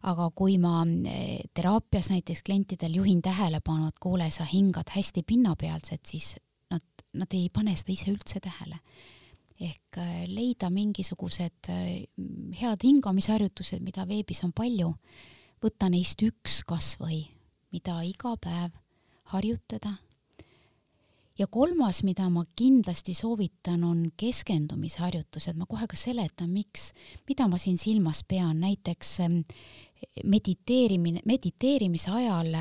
aga 0.09 0.29
kui 0.35 0.57
ma 0.61 0.81
eh, 0.85 1.45
teraapias 1.53 2.09
näiteks 2.13 2.43
klientidel 2.47 2.97
juhin 2.99 3.21
tähelepanu, 3.21 3.91
et 3.91 4.01
kuule, 4.01 4.29
sa 4.33 4.47
hingad 4.49 4.89
hästi 4.95 5.23
pinnapealselt, 5.27 6.05
siis 6.09 6.35
nad, 6.73 6.83
nad 7.13 7.37
ei 7.37 7.47
pane 7.53 7.75
seda 7.77 7.93
ise 7.93 8.11
üldse 8.13 8.41
tähele. 8.43 8.81
ehk 9.57 9.97
eh, 9.97 10.25
leida 10.29 10.69
mingisugused 10.69 11.69
eh, 11.73 12.03
head 12.59 12.83
hingamisharjutused, 12.83 13.81
mida 13.81 14.05
veebis 14.05 14.43
on 14.45 14.53
palju, 14.53 14.91
võtta 15.63 15.89
neist 15.89 16.21
üks 16.21 16.61
kas 16.67 16.95
või, 17.01 17.23
mida 17.73 18.01
iga 18.05 18.35
päev 18.41 18.75
harjutada 19.33 19.95
ja 21.37 21.47
kolmas, 21.47 22.03
mida 22.03 22.29
ma 22.29 22.45
kindlasti 22.55 23.13
soovitan, 23.13 23.83
on 23.83 24.11
keskendumisharjutused, 24.17 25.57
ma 25.57 25.65
kohe 25.69 25.87
ka 25.87 25.97
seletan, 25.97 26.49
miks, 26.49 26.91
mida 27.29 27.47
ma 27.47 27.59
siin 27.61 27.77
silmas 27.77 28.23
pean, 28.27 28.59
näiteks 28.63 29.19
ähm, 29.25 29.41
mediteerimine, 30.23 31.21
mediteerimise 31.25 32.11
ajal 32.11 32.53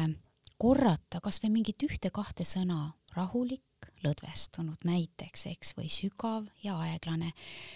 korrata 0.59 1.21
kas 1.21 1.41
või 1.43 1.59
mingit 1.59 1.83
ühte-kahte 1.85 2.45
sõna, 2.49 2.95
rahulik, 3.17 3.63
lõdvestunud 4.05 4.85
näiteks, 4.87 5.47
eks, 5.51 5.73
või 5.77 5.89
sügav 5.93 6.47
ja 6.63 6.77
aeglane. 6.85 7.33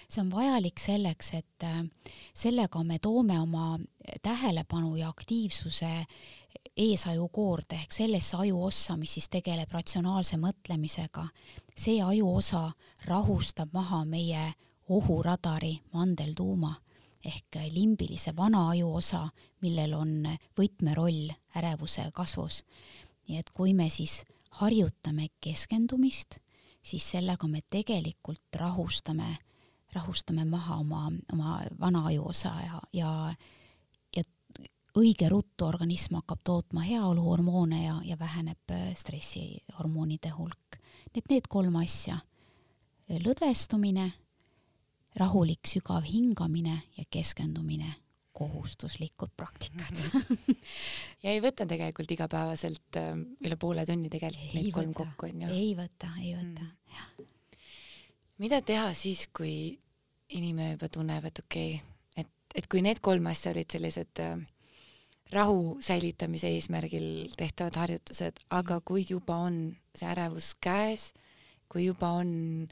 see 0.08 0.20
on 0.22 0.30
vajalik 0.32 0.80
selleks, 0.80 1.32
et 1.34 1.64
äh, 1.64 1.82
sellega 2.34 2.82
me 2.84 2.98
toome 2.98 3.40
oma 3.40 3.78
tähelepanu 4.22 4.96
ja 4.96 5.08
aktiivsuse 5.08 6.06
eesajukoorde 6.80 7.76
ehk 7.76 7.92
sellesse 7.92 8.36
ajuossa, 8.36 8.96
mis 8.96 9.14
siis 9.14 9.28
tegeleb 9.28 9.72
ratsionaalse 9.72 10.36
mõtlemisega. 10.40 11.28
see 11.76 12.02
ajuosa 12.02 12.72
rahustab 13.06 13.72
maha 13.72 14.04
meie 14.04 14.52
ohuradari 14.88 15.80
mandeltuuma 15.92 16.74
ehk 17.24 17.56
limbilise 17.72 18.36
vana 18.36 18.68
ajuosa, 18.68 19.28
millel 19.60 19.94
on 19.94 20.28
võtmeroll 20.58 21.30
ärevuse 21.56 22.10
kasvus. 22.12 22.64
nii 23.28 23.38
et 23.38 23.50
kui 23.50 23.74
me 23.74 23.90
siis 23.90 24.24
harjutame 24.50 25.28
keskendumist, 25.40 26.38
siis 26.82 27.10
sellega 27.10 27.46
me 27.46 27.60
tegelikult 27.70 28.56
rahustame, 28.56 29.36
rahustame 29.92 30.44
maha 30.44 30.76
oma, 30.76 31.12
oma 31.32 31.60
vana 31.80 32.06
ajuosa 32.06 32.54
ja, 32.64 32.80
ja 32.92 33.34
õige 35.00 35.28
ruttu 35.32 35.66
organism 35.66 36.18
hakkab 36.20 36.42
tootma 36.44 36.84
heaoluhormoone 36.84 37.84
ja, 37.84 37.96
ja 38.04 38.18
väheneb 38.18 38.74
äh, 38.74 38.90
stressihormoonide 38.98 40.32
hulk. 40.36 40.78
Need, 41.14 41.26
need 41.30 41.48
kolm 41.50 41.74
asja, 41.80 42.20
lõdvestumine, 43.10 44.10
rahulik 45.18 45.66
sügav 45.66 46.06
hingamine 46.06 46.76
ja 46.96 47.04
keskendumine, 47.10 47.96
kohustuslikud 48.40 49.32
praktikad 49.36 49.98
ja 51.22 51.32
ei 51.32 51.40
võta 51.42 51.66
tegelikult 51.68 52.12
igapäevaselt 52.14 53.00
äh, 53.00 53.12
üle 53.44 53.58
poole 53.60 53.84
tunni 53.88 54.08
tegelikult 54.12 54.46
ei 54.46 54.62
neid 54.62 54.72
kolm 54.76 54.94
kokku, 54.96 55.28
on 55.28 55.44
ju? 55.44 55.50
ei 55.56 55.74
võta, 55.78 56.12
ei 56.22 56.36
võta 56.38 56.64
mm., 56.64 56.94
jah. 56.94 57.26
mida 58.44 58.62
teha 58.64 58.92
siis, 58.96 59.26
kui 59.34 59.74
inimene 60.38 60.76
juba 60.76 60.88
tunneb, 60.88 61.26
et 61.26 61.42
okei 61.42 61.74
okay,, 61.74 62.22
et, 62.22 62.32
et 62.62 62.70
kui 62.70 62.84
need 62.86 63.02
kolm 63.04 63.26
asja 63.32 63.52
olid 63.52 63.74
sellised 63.74 64.22
äh, 64.22 64.38
rahu 65.32 65.78
säilitamise 65.80 66.50
eesmärgil 66.56 67.28
tehtavad 67.38 67.76
harjutused, 67.78 68.40
aga 68.50 68.80
kui 68.84 69.04
juba 69.08 69.36
on 69.46 69.60
see 69.94 70.08
ärevus 70.10 70.54
käes, 70.62 71.12
kui 71.70 71.86
juba 71.86 72.10
on 72.20 72.68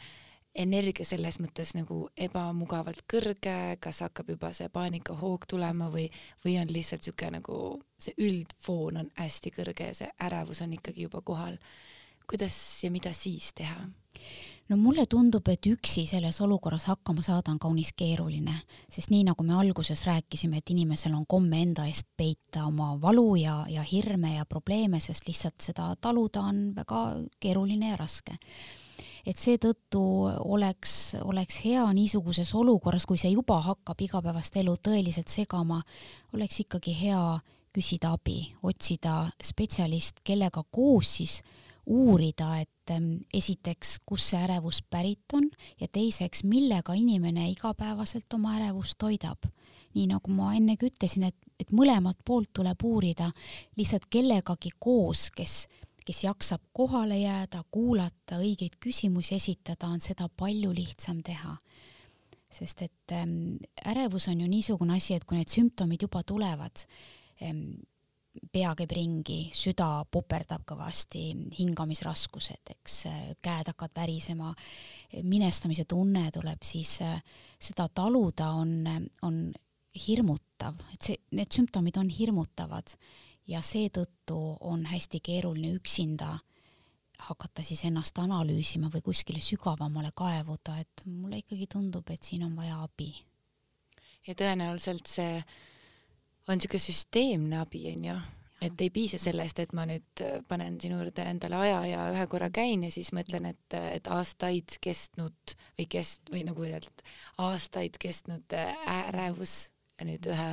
energia 0.58 1.06
selles 1.06 1.38
mõttes 1.42 1.74
nagu 1.76 2.08
ebamugavalt 2.18 3.04
kõrge, 3.10 3.76
kas 3.82 4.02
hakkab 4.02 4.32
juba 4.34 4.50
see 4.56 4.70
paanikahoog 4.72 5.46
tulema 5.50 5.90
või, 5.92 6.08
või 6.44 6.56
on 6.62 6.72
lihtsalt 6.72 7.04
niisugune 7.04 7.38
nagu 7.38 7.58
see 8.00 8.16
üldfoon 8.26 9.04
on 9.04 9.12
hästi 9.18 9.54
kõrge 9.54 9.92
ja 9.92 9.98
see 10.00 10.10
ärevus 10.26 10.62
on 10.66 10.74
ikkagi 10.78 11.06
juba 11.06 11.22
kohal. 11.22 11.58
kuidas 12.28 12.84
ja 12.84 12.90
mida 12.90 13.12
siis 13.12 13.52
teha? 13.54 13.86
No 14.68 14.76
mulle 14.76 15.06
tundub, 15.08 15.48
et 15.48 15.66
üksi 15.66 16.04
selles 16.06 16.40
olukorras 16.44 16.88
hakkama 16.90 17.22
saada 17.25 17.52
on 17.54 17.60
kaunis 17.62 17.92
keeruline, 17.96 18.54
sest 18.92 19.12
nii 19.12 19.25
nagu 19.30 19.44
me 19.46 19.56
alguses 19.56 20.04
rääkisime, 20.06 20.60
et 20.60 20.72
inimesel 20.75 21.14
on 21.16 21.25
komme 21.26 21.62
enda 21.64 21.87
eest 21.88 22.08
peita 22.16 22.66
oma 22.68 22.94
valu 23.00 23.30
ja, 23.40 23.62
ja 23.68 23.84
hirme 23.87 24.34
ja 24.37 24.44
probleeme, 24.48 25.00
sest 25.00 25.28
lihtsalt 25.28 25.60
seda 25.64 25.94
taluda 26.00 26.44
on 26.50 26.60
väga 26.76 27.04
keeruline 27.40 27.94
ja 27.94 27.96
raske. 28.00 28.37
et 29.28 29.37
seetõttu 29.37 30.00
oleks, 30.48 31.14
oleks 31.20 31.58
hea 31.60 31.82
niisuguses 31.92 32.48
olukorras, 32.54 33.04
kui 33.04 33.18
see 33.20 33.28
juba 33.34 33.58
hakkab 33.60 34.00
igapäevast 34.00 34.56
elu 34.56 34.72
tõeliselt 34.80 35.28
segama, 35.28 35.82
oleks 36.32 36.60
ikkagi 36.64 36.94
hea 36.96 37.20
küsida 37.75 38.14
abi, 38.16 38.40
otsida 38.62 39.26
spetsialist, 39.44 40.22
kellega 40.25 40.62
koos 40.72 41.16
siis 41.18 41.42
uurida, 41.88 42.52
et 42.61 42.92
ähm, 42.92 43.25
esiteks, 43.35 43.99
kust 44.07 44.33
see 44.33 44.40
ärevus 44.45 44.83
pärit 44.90 45.33
on 45.37 45.49
ja 45.80 45.88
teiseks, 45.92 46.45
millega 46.45 46.95
inimene 46.95 47.49
igapäevaselt 47.52 48.33
oma 48.37 48.57
ärevust 48.59 48.99
toidab. 48.99 49.49
nii 49.95 50.04
nagu 50.07 50.30
ma 50.30 50.52
ennegi 50.54 50.90
ütlesin, 50.90 51.25
et, 51.30 51.37
et 51.59 51.71
mõlemat 51.75 52.18
poolt 52.25 52.50
tuleb 52.54 52.83
uurida 52.85 53.30
lihtsalt 53.76 54.04
kellegagi 54.12 54.71
koos, 54.78 55.30
kes, 55.35 55.54
kes 56.04 56.25
jaksab 56.25 56.61
kohale 56.76 57.16
jääda, 57.18 57.62
kuulata, 57.71 58.37
õigeid 58.38 58.76
küsimusi 58.80 59.35
esitada, 59.35 59.88
on 59.88 60.00
seda 60.04 60.28
palju 60.28 60.75
lihtsam 60.76 61.23
teha 61.25 61.57
sest 62.49 62.83
et 62.83 63.12
ähm, 63.12 63.57
ärevus 63.85 64.28
on 64.28 64.40
ju 64.40 64.49
niisugune 64.49 64.97
asi, 64.97 65.14
et 65.14 65.25
kui 65.25 65.37
need 65.37 65.52
sümptomid 65.52 66.04
juba 66.07 66.23
tulevad 66.25 66.85
ähm,, 67.42 67.80
pea 68.52 68.73
käib 68.78 68.92
ringi, 68.95 69.38
süda 69.54 70.04
puperdab 70.11 70.64
kõvasti, 70.68 71.23
hingamisraskused, 71.59 72.75
eks 72.76 72.99
käed 73.45 73.71
hakkavad 73.73 73.95
värisema, 73.97 74.52
minestamise 75.23 75.85
tunne 75.88 76.28
tuleb, 76.35 76.62
siis 76.66 76.99
äh, 77.04 77.23
seda 77.61 77.88
taluda 77.88 78.50
on, 78.59 78.75
on 79.23 79.40
hirmutav, 80.07 80.76
et 80.92 81.11
see, 81.11 81.23
need 81.35 81.52
sümptomid 81.54 81.99
on 82.00 82.11
hirmutavad 82.12 82.95
ja 83.49 83.62
seetõttu 83.64 84.37
on 84.68 84.85
hästi 84.88 85.21
keeruline 85.25 85.73
üksinda 85.78 86.37
hakata 87.28 87.64
siis 87.66 87.83
ennast 87.88 88.18
analüüsima 88.23 88.92
või 88.92 89.02
kuskile 89.09 89.40
sügavamale 89.42 90.12
kaevuda, 90.16 90.76
et 90.78 91.02
mulle 91.07 91.40
ikkagi 91.42 91.66
tundub, 91.73 92.11
et 92.14 92.23
siin 92.23 92.45
on 92.47 92.54
vaja 92.57 92.83
abi. 92.85 93.11
ja 94.26 94.35
tõenäoliselt 94.35 95.09
see 95.09 95.42
on 96.48 96.58
niisugune 96.58 96.80
süsteemne 96.80 97.60
abi, 97.60 97.84
onju, 97.92 98.16
et 98.64 98.80
ei 98.82 98.90
piisa 98.90 99.20
sellest, 99.22 99.60
et 99.62 99.72
ma 99.76 99.84
nüüd 99.88 100.22
äh, 100.24 100.38
panen 100.48 100.78
sinu 100.82 100.98
juurde 101.00 101.26
endale 101.30 101.60
aja 101.62 101.80
ja 101.86 102.04
ühe 102.14 102.26
korra 102.30 102.50
käin 102.54 102.82
ja 102.86 102.90
siis 102.94 103.12
mõtlen, 103.16 103.50
et, 103.52 103.78
et 103.78 104.10
aastaid 104.12 104.78
kestnud 104.84 105.56
või 105.78 105.88
kest- 105.92 106.32
või 106.32 106.44
nagu 106.48 106.66
öelda, 106.66 107.10
aastaid 107.44 108.00
kestnud 108.02 108.56
äh, 108.56 108.74
ärevus 108.98 109.68
nüüd 110.06 110.28
ühe 110.30 110.52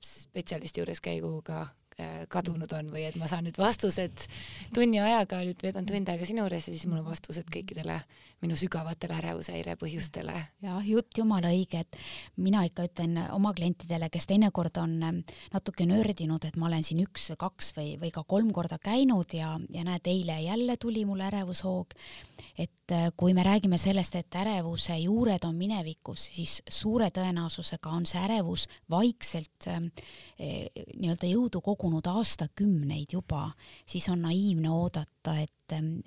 spetsialisti 0.00 0.80
juures 0.80 1.02
käiguga 1.04 1.62
äh, 2.00 2.24
kadunud 2.32 2.72
on 2.76 2.90
või 2.92 3.06
et 3.08 3.18
ma 3.20 3.28
saan 3.30 3.46
nüüd 3.48 3.58
vastused 3.60 4.26
tunni 4.74 5.00
ajaga, 5.02 5.42
nüüd 5.44 5.62
veedan 5.64 5.88
tund 5.88 6.12
aega 6.12 6.28
sinu 6.28 6.44
juures 6.44 6.68
ja 6.68 6.74
siis 6.74 6.88
mul 6.88 7.02
on 7.02 7.10
vastused 7.10 7.48
kõikidele 7.52 8.00
minu 8.40 8.56
sügavatele 8.56 9.16
ärevushäire 9.18 9.76
põhjustele. 9.80 10.34
jah, 10.64 10.80
jutt 10.86 11.18
jumala 11.18 11.50
õige, 11.52 11.82
et 11.84 11.96
mina 12.40 12.62
ikka 12.64 12.86
ütlen 12.88 13.18
oma 13.34 13.52
klientidele, 13.56 14.08
kes 14.12 14.26
teinekord 14.30 14.80
on 14.80 14.96
ähm, 15.04 15.20
natuke 15.52 15.86
nördinud, 15.88 16.44
et 16.48 16.56
ma 16.60 16.70
olen 16.70 16.84
siin 16.86 17.02
üks 17.04 17.30
või 17.32 17.40
kaks 17.44 17.72
või, 17.76 17.90
või 18.00 18.12
ka 18.14 18.24
kolm 18.24 18.52
korda 18.56 18.80
käinud 18.82 19.34
ja, 19.36 19.52
ja 19.68 19.84
näed, 19.86 20.08
eile 20.08 20.40
jälle 20.44 20.76
tuli 20.80 21.04
mul 21.08 21.20
ärevushoog. 21.28 21.94
et 22.56 22.96
äh, 22.96 23.10
kui 23.16 23.34
me 23.36 23.44
räägime 23.44 23.78
sellest, 23.78 24.16
et 24.16 24.40
ärevuse 24.40 24.96
juured 24.98 25.44
on 25.44 25.56
minevikus, 25.56 26.30
siis 26.36 26.62
suure 26.68 27.10
tõenäosusega 27.10 27.92
on 27.92 28.06
see 28.08 28.24
ärevus 28.24 28.66
vaikselt 28.90 29.68
äh, 29.68 29.80
nii-öelda 30.40 31.28
jõudu 31.28 31.60
kogunud 31.60 32.06
aastakümneid 32.08 33.12
juba, 33.12 33.50
siis 33.86 34.08
on 34.08 34.24
naiivne 34.24 34.72
oodata, 34.72 35.19
et 35.28 35.52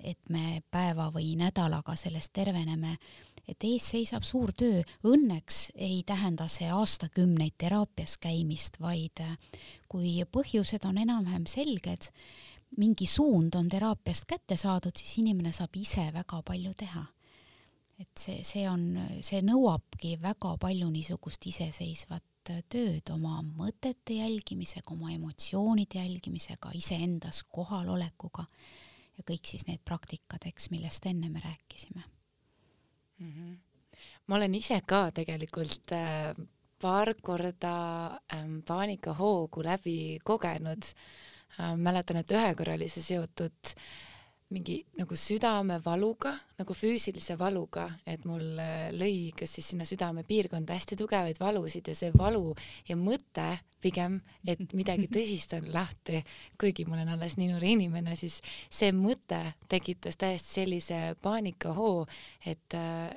et 0.04 0.28
me 0.28 0.62
päeva 0.70 1.10
või 1.14 1.34
nädalaga 1.40 1.94
sellest 1.96 2.32
terveneme, 2.36 2.96
et 3.48 3.64
ees 3.64 3.86
seisab 3.94 4.24
suur 4.26 4.52
töö. 4.56 4.82
Õnneks 5.04 5.70
ei 5.74 6.02
tähenda 6.06 6.48
see 6.48 6.68
aastakümneid 6.72 7.56
teraapias 7.58 8.16
käimist, 8.20 8.80
vaid 8.80 9.22
kui 9.88 10.18
põhjused 10.24 10.84
on 10.88 10.98
enam-vähem 10.98 11.46
selged, 11.48 12.10
mingi 12.76 13.06
suund 13.06 13.54
on 13.54 13.68
teraapiast 13.70 14.26
kätte 14.28 14.56
saadud, 14.58 14.96
siis 14.96 15.18
inimene 15.22 15.52
saab 15.52 15.76
ise 15.78 16.10
väga 16.12 16.42
palju 16.42 16.74
teha. 16.74 17.06
et 17.94 18.18
see, 18.18 18.40
see 18.42 18.64
on, 18.66 18.98
see 19.22 19.38
nõuabki 19.46 20.16
väga 20.20 20.56
palju 20.58 20.88
niisugust 20.90 21.46
iseseisvat 21.46 22.24
tööd 22.68 23.08
oma 23.14 23.38
mõtete 23.54 24.16
jälgimisega, 24.18 24.90
oma 24.90 25.12
emotsioonide 25.14 26.02
jälgimisega, 26.02 26.72
iseendas 26.74 27.44
kohalolekuga 27.54 28.44
ja 29.16 29.24
kõik 29.26 29.46
siis 29.46 29.66
need 29.68 29.82
praktikad, 29.84 30.46
eks, 30.46 30.70
millest 30.70 31.06
enne 31.06 31.30
me 31.30 31.42
rääkisime 31.44 32.02
mm. 33.18 33.30
-hmm. 33.32 33.56
ma 34.26 34.36
olen 34.36 34.54
ise 34.54 34.80
ka 34.86 35.10
tegelikult 35.10 35.92
äh, 35.92 36.34
paar 36.82 37.14
korda 37.22 38.06
äh, 38.32 38.48
paanikahoogu 38.66 39.64
läbi 39.64 40.18
kogenud 40.24 40.82
äh,. 41.60 41.76
mäletan, 41.76 42.16
et 42.16 42.30
ühe 42.30 42.54
korra 42.54 42.74
oli 42.74 42.88
see 42.88 43.02
seotud 43.02 43.76
äh, 43.76 44.13
mingi 44.54 44.76
nagu 44.98 45.16
südamevaluga, 45.18 46.34
nagu 46.60 46.76
füüsilise 46.76 47.36
valuga, 47.38 47.88
et 48.06 48.24
mul 48.28 48.60
äh, 48.62 48.88
lõi 48.94 49.32
kas 49.38 49.56
siis 49.56 49.72
sinna 49.72 49.86
südamepiirkonda 49.88 50.76
hästi 50.76 50.98
tugevaid 51.00 51.40
valusid 51.42 51.90
ja 51.90 51.96
see 51.98 52.12
valu 52.14 52.54
ja 52.88 52.96
mõte 52.98 53.48
pigem, 53.84 54.20
et 54.46 54.62
midagi 54.76 55.08
tõsist 55.16 55.56
on 55.58 55.68
lahti, 55.74 56.22
kuigi 56.60 56.86
ma 56.86 56.98
olen 56.98 57.14
alles 57.16 57.38
nii 57.40 57.50
noor 57.52 57.66
inimene, 57.66 58.16
siis 58.20 58.40
see 58.70 58.94
mõte 58.94 59.42
tekitas 59.70 60.18
täiesti 60.20 60.60
sellise 60.60 61.00
paanikahoo, 61.24 62.04
et 62.46 62.78
äh, 62.78 63.10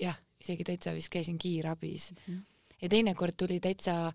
jah, 0.00 0.20
isegi 0.40 0.64
täitsa 0.64 0.94
vist 0.96 1.12
käisin 1.12 1.38
kiirabis 1.38 2.12
mm. 2.14 2.22
-hmm. 2.26 2.40
ja 2.82 2.88
teinekord 2.88 3.36
tuli 3.36 3.60
täitsa 3.60 4.12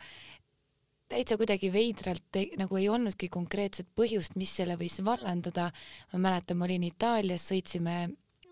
täitsa 1.12 1.38
kuidagi 1.38 1.72
veidralt 1.74 2.40
ei, 2.40 2.52
nagu 2.60 2.78
ei 2.80 2.90
olnudki 2.90 3.30
konkreetset 3.34 3.88
põhjust, 3.98 4.38
mis 4.40 4.54
selle 4.58 4.78
võis 4.80 4.98
vallandada. 5.06 5.72
ma 6.14 6.20
mäletan, 6.20 6.58
ma 6.58 6.66
olin 6.66 6.84
Itaalias, 6.84 7.48
sõitsime 7.52 8.10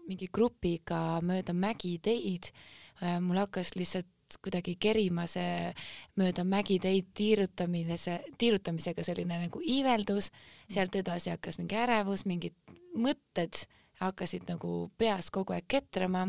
mingi 0.07 0.27
grupiga 0.33 1.22
mööda 1.24 1.53
mägiteid. 1.53 2.51
Äh, 3.01 3.19
mul 3.24 3.39
hakkas 3.41 3.74
lihtsalt 3.75 4.10
kuidagi 4.41 4.75
kerima 4.81 5.27
see 5.29 5.74
mööda 6.17 6.43
mägiteid 6.43 7.12
tiirutamine, 7.13 7.98
see, 8.01 8.17
tiirutamisega 8.38 9.05
selline 9.05 9.43
nagu 9.45 9.62
iiveldus, 9.62 10.31
sealt 10.72 10.95
edasi 10.95 11.33
hakkas 11.33 11.60
mingi 11.62 11.77
ärevus, 11.77 12.25
mingid 12.29 12.55
mõtted 12.98 13.65
hakkasid 14.01 14.48
nagu 14.50 14.89
peas 14.98 15.29
kogu 15.33 15.53
aeg 15.53 15.67
ketrama 15.69 16.27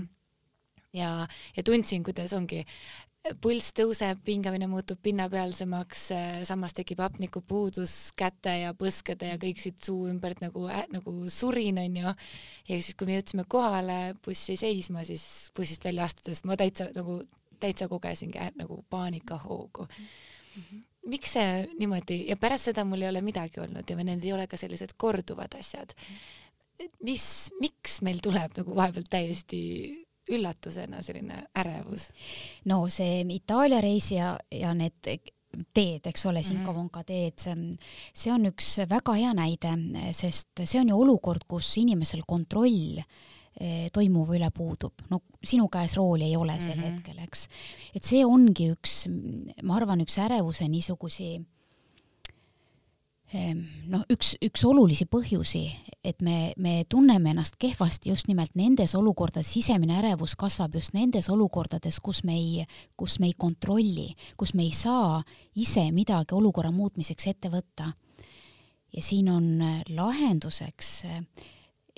ja, 0.94 1.26
ja 1.56 1.64
tundsin, 1.66 2.04
kuidas 2.04 2.34
ongi 2.36 2.64
pulss 3.40 3.72
tõuseb, 3.76 4.18
pingamine 4.24 4.66
muutub 4.68 4.98
pinnapealsemaks, 5.02 6.02
samas 6.48 6.74
tekib 6.76 7.00
hapnikupuudus 7.00 8.12
käte 8.18 8.52
ja 8.60 8.74
põskede 8.76 9.30
ja 9.30 9.38
kõik 9.40 9.62
siit 9.62 9.80
suu 9.84 10.08
ümbert 10.10 10.42
nagu 10.44 10.66
äh,, 10.68 10.84
nagu 10.92 11.14
surin 11.32 11.80
onju. 11.80 12.12
ja 12.68 12.76
siis, 12.76 12.92
kui 12.98 13.08
me 13.08 13.16
jõudsime 13.16 13.46
kohale, 13.48 13.98
buss 14.24 14.50
jäi 14.52 14.58
seisma, 14.60 15.06
siis 15.08 15.24
bussist 15.56 15.84
välja 15.84 16.04
astudes 16.04 16.44
ma 16.44 16.58
täitsa 16.60 16.90
nagu, 16.96 17.22
täitsa 17.60 17.88
kogesingi 17.88 18.40
äh, 18.42 18.52
nagu 18.60 18.82
paanikahoogu 18.92 19.88
mm. 19.88 20.62
-hmm. 20.62 20.84
miks 21.08 21.32
see 21.38 21.66
niimoodi 21.78 22.26
ja 22.28 22.36
pärast 22.36 22.72
seda 22.72 22.84
mul 22.84 23.02
ei 23.02 23.08
ole 23.08 23.24
midagi 23.24 23.60
olnud 23.60 23.88
ja 23.90 23.96
need 23.96 24.24
ei 24.24 24.32
ole 24.32 24.46
ka 24.46 24.56
sellised 24.56 24.96
korduvad 24.96 25.56
asjad. 25.58 25.96
mis, 27.02 27.50
miks 27.60 28.02
meil 28.02 28.18
tuleb 28.22 28.52
nagu 28.56 28.76
vahepeal 28.76 29.08
täiesti 29.10 30.03
üllatusena 30.30 31.02
selline 31.02 31.44
ärevus? 31.56 32.10
no 32.70 32.84
see 32.92 33.22
Itaalia 33.34 33.80
reis 33.84 34.10
ja, 34.12 34.34
ja 34.50 34.72
need 34.74 35.12
teed, 35.74 36.06
eks 36.10 36.26
ole, 36.26 36.42
Sinkovonka 36.42 37.04
mhm. 37.04 37.06
teed, 37.06 37.84
see 38.14 38.32
on 38.34 38.48
üks 38.50 38.72
väga 38.90 39.14
hea 39.18 39.34
näide, 39.36 39.74
sest 40.16 40.64
see 40.64 40.80
on 40.80 40.90
ju 40.90 40.98
olukord, 41.04 41.46
kus 41.48 41.68
inimesel 41.78 42.24
kontroll 42.26 42.98
eh, 42.98 43.88
toimuva 43.94 44.34
üle 44.38 44.50
puudub, 44.54 45.06
no 45.10 45.22
sinu 45.44 45.68
käes 45.72 45.96
rooli 45.98 46.32
ei 46.32 46.36
ole 46.36 46.58
sel 46.60 46.74
mm 46.76 46.82
-hmm. 46.82 46.98
hetkel, 46.98 47.22
eks. 47.24 47.48
et 47.94 48.04
see 48.04 48.24
ongi 48.26 48.70
üks, 48.74 49.04
ma 49.62 49.76
arvan, 49.76 50.02
üks 50.02 50.18
ärevuse 50.18 50.68
niisugusi 50.68 51.36
noh, 53.34 54.04
üks, 54.12 54.34
üks 54.44 54.62
olulisi 54.66 55.06
põhjusi, 55.10 55.64
et 56.06 56.22
me, 56.22 56.52
me 56.56 56.84
tunneme 56.90 57.32
ennast 57.32 57.56
kehvasti 57.60 58.12
just 58.12 58.28
nimelt 58.30 58.54
nendes 58.58 58.94
olukordades, 58.94 59.50
sisemine 59.56 59.98
ärevus 59.98 60.36
kasvab 60.38 60.76
just 60.78 60.94
nendes 60.94 61.28
olukordades, 61.32 61.98
kus 62.04 62.22
me 62.24 62.36
ei, 62.38 62.66
kus 62.96 63.18
me 63.20 63.30
ei 63.32 63.36
kontrolli, 63.38 64.12
kus 64.38 64.54
me 64.54 64.66
ei 64.66 64.72
saa 64.76 65.20
ise 65.58 65.88
midagi 65.94 66.36
olukorra 66.36 66.70
muutmiseks 66.74 67.26
ette 67.32 67.50
võtta. 67.50 67.92
ja 68.94 69.02
siin 69.02 69.28
on 69.28 69.58
lahenduseks 69.90 70.90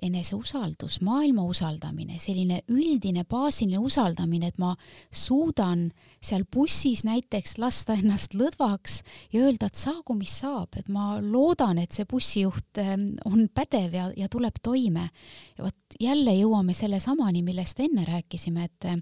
eneseusaldus, 0.03 0.99
maailma 1.01 1.45
usaldamine, 1.49 2.19
selline 2.21 2.61
üldine 2.69 3.25
baasiline 3.29 3.79
usaldamine, 3.81 4.51
et 4.51 4.59
ma 4.61 4.75
suudan 5.09 5.87
seal 6.21 6.45
bussis 6.53 7.05
näiteks 7.07 7.57
lasta 7.63 7.97
ennast 7.97 8.37
lõdvaks 8.37 8.99
ja 9.33 9.47
öelda, 9.47 9.71
et 9.71 9.81
saagu 9.81 10.17
mis 10.19 10.35
saab, 10.43 10.77
et 10.77 10.91
ma 10.93 11.17
loodan, 11.23 11.81
et 11.81 11.97
see 11.97 12.05
bussijuht 12.09 12.83
ähm, 12.83 13.15
on 13.25 13.49
pädev 13.49 13.97
ja, 13.97 14.11
ja 14.17 14.29
tuleb 14.29 14.61
toime. 14.63 15.09
ja 15.57 15.65
vot 15.65 15.99
jälle 16.01 16.37
jõuame 16.37 16.77
sellesamani, 16.77 17.43
millest 17.43 17.81
enne 17.81 18.05
rääkisime, 18.05 18.69
et 18.69 18.91
äh, 18.93 19.01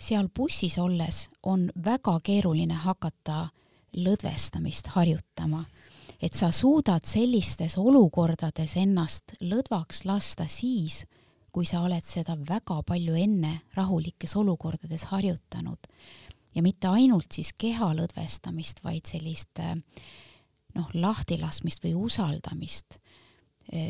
seal 0.00 0.28
bussis 0.28 0.78
olles 0.78 1.28
on 1.42 1.70
väga 1.84 2.18
keeruline 2.24 2.74
hakata 2.82 3.46
lõdvestamist 3.96 4.90
harjutama 4.96 5.64
et 6.22 6.34
sa 6.34 6.50
suudad 6.50 7.04
sellistes 7.04 7.76
olukordades 7.78 8.76
ennast 8.80 9.36
lõdvaks 9.40 10.04
lasta 10.08 10.46
siis, 10.48 11.04
kui 11.52 11.66
sa 11.68 11.82
oled 11.84 12.04
seda 12.04 12.36
väga 12.36 12.82
palju 12.86 13.16
enne 13.16 13.52
rahulikes 13.76 14.36
olukordades 14.36 15.08
harjutanud. 15.12 15.78
ja 16.54 16.62
mitte 16.62 16.88
ainult 16.88 17.32
siis 17.32 17.52
keha 17.52 17.92
lõdvestamist, 17.94 18.80
vaid 18.84 19.04
sellist 19.04 19.60
noh, 20.76 20.88
lahtilaskmist 20.94 21.84
või 21.84 21.94
usaldamist. 21.94 22.98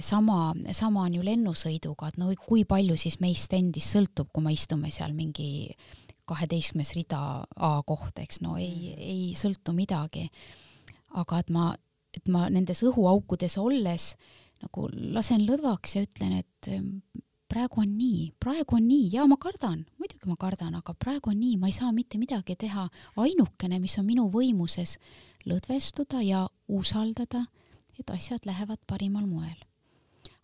sama, 0.00 0.54
sama 0.72 1.02
on 1.02 1.14
ju 1.14 1.22
lennusõiduga, 1.22 2.08
et 2.08 2.18
no 2.18 2.30
kui 2.40 2.64
palju 2.64 2.96
siis 2.96 3.20
meist 3.20 3.52
endist 3.52 3.92
sõltub, 3.92 4.30
kui 4.32 4.42
me 4.42 4.52
istume 4.52 4.90
seal 4.90 5.12
mingi 5.12 5.74
kaheteistkümnes 6.26 6.94
rida 6.96 7.20
A 7.44 7.82
koht, 7.86 8.18
eks 8.18 8.40
no 8.42 8.56
ei, 8.58 8.94
ei 8.96 9.34
sõltu 9.36 9.74
midagi. 9.76 10.30
aga 11.16 11.38
et 11.38 11.50
ma 11.50 11.74
et 12.16 12.28
ma 12.32 12.48
nendes 12.50 12.82
õhuaukudes 12.86 13.58
olles 13.60 14.14
nagu 14.62 14.88
lasen 15.12 15.44
lõdvaks 15.46 15.96
ja 15.98 16.04
ütlen, 16.06 16.38
et 16.40 16.70
ehm, 16.72 17.00
praegu 17.48 17.82
on 17.82 17.92
nii, 17.98 18.32
praegu 18.40 18.78
on 18.78 18.86
nii 18.88 19.10
ja 19.12 19.26
ma 19.28 19.36
kardan, 19.40 19.84
muidugi 20.00 20.30
ma 20.30 20.36
kardan, 20.40 20.78
aga 20.80 20.94
praegu 20.98 21.30
on 21.32 21.38
nii, 21.40 21.58
ma 21.60 21.70
ei 21.70 21.76
saa 21.76 21.92
mitte 21.92 22.18
midagi 22.18 22.56
teha. 22.56 22.88
ainukene, 23.16 23.78
mis 23.80 23.98
on 24.00 24.06
minu 24.06 24.26
võimuses, 24.32 24.96
lõdvestuda 25.46 26.22
ja 26.24 26.46
usaldada, 26.68 27.44
et 27.98 28.10
asjad 28.10 28.48
lähevad 28.48 28.80
parimal 28.86 29.26
moel. 29.26 29.56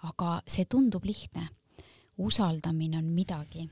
aga 0.02 0.40
see 0.50 0.64
tundub 0.66 1.04
lihtne 1.06 1.48
usaldamine 2.18 2.98
on 2.98 3.04
midagi, 3.04 3.70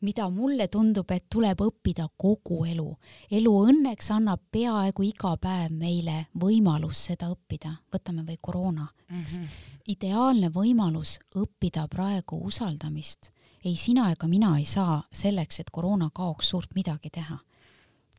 mida 0.00 0.28
mulle 0.30 0.68
tundub, 0.68 1.10
et 1.10 1.26
tuleb 1.30 1.60
õppida 1.62 2.08
kogu 2.16 2.64
elu. 2.66 2.88
elu 3.30 3.52
õnneks 3.70 4.10
annab 4.14 4.42
peaaegu 4.52 5.06
iga 5.06 5.36
päev 5.40 5.72
meile 5.72 6.26
võimalus 6.40 7.04
seda 7.10 7.30
õppida, 7.30 7.76
võtame 7.92 8.26
või 8.26 8.38
koroona, 8.40 8.88
eks 9.20 9.38
mm. 9.38 9.44
-hmm. 9.44 9.82
ideaalne 9.94 10.50
võimalus 10.54 11.18
õppida 11.36 11.88
praegu 11.88 12.40
usaldamist. 12.44 13.30
ei 13.64 13.76
sina 13.76 14.10
ega 14.10 14.28
mina 14.28 14.58
ei 14.58 14.64
saa 14.64 15.02
selleks, 15.12 15.60
et 15.60 15.70
koroona 15.70 16.10
kaoks, 16.14 16.48
suurt 16.48 16.74
midagi 16.74 17.10
teha 17.10 17.38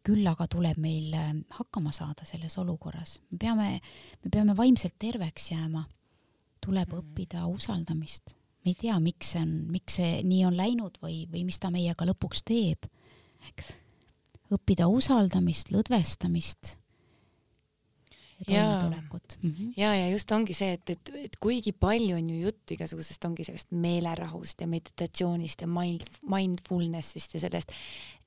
küll 0.03 0.27
aga 0.27 0.47
tuleb 0.47 0.77
meil 0.77 1.13
äh, 1.13 1.35
hakkama 1.49 1.91
saada 1.91 2.25
selles 2.25 2.57
olukorras. 2.57 3.19
me 3.31 3.37
peame, 3.37 3.79
me 4.23 4.29
peame 4.31 4.57
vaimselt 4.57 4.95
terveks 4.99 5.51
jääma. 5.51 5.83
tuleb 6.65 6.87
mm 6.87 6.93
-hmm. 6.93 7.03
õppida 7.03 7.45
usaldamist 7.45 8.38
me 8.65 8.73
ei 8.73 8.77
tea, 8.79 8.97
miks 9.03 9.33
see 9.33 9.43
on, 9.43 9.53
miks 9.71 9.99
see 9.99 10.19
nii 10.27 10.43
on 10.49 10.57
läinud 10.57 10.99
või, 11.03 11.23
või 11.31 11.45
mis 11.47 11.59
ta 11.59 11.71
meiega 11.73 12.07
lõpuks 12.09 12.43
teeb, 12.47 12.89
eks. 13.51 13.73
õppida 14.51 14.89
usaldamist, 14.91 15.71
lõdvestamist 15.73 16.75
ja 18.47 18.63
toimetulekut 18.63 19.37
mm. 19.41 19.49
-hmm. 19.51 19.73
ja, 19.77 19.95
ja 19.95 20.09
just 20.09 20.31
ongi 20.31 20.53
see, 20.53 20.73
et, 20.73 20.89
et, 20.89 21.11
et 21.15 21.35
kuigi 21.39 21.71
palju 21.71 22.15
on 22.15 22.29
ju 22.29 22.41
juttu 22.41 22.73
igasugusest 22.73 23.25
ongi 23.25 23.43
sellest 23.43 23.71
meelerahust 23.71 24.61
ja 24.61 24.67
meditatsioonist 24.67 25.61
ja 25.61 25.67
mind, 25.67 26.07
mindfulness'ist 26.21 27.33
ja 27.33 27.39
sellest 27.39 27.71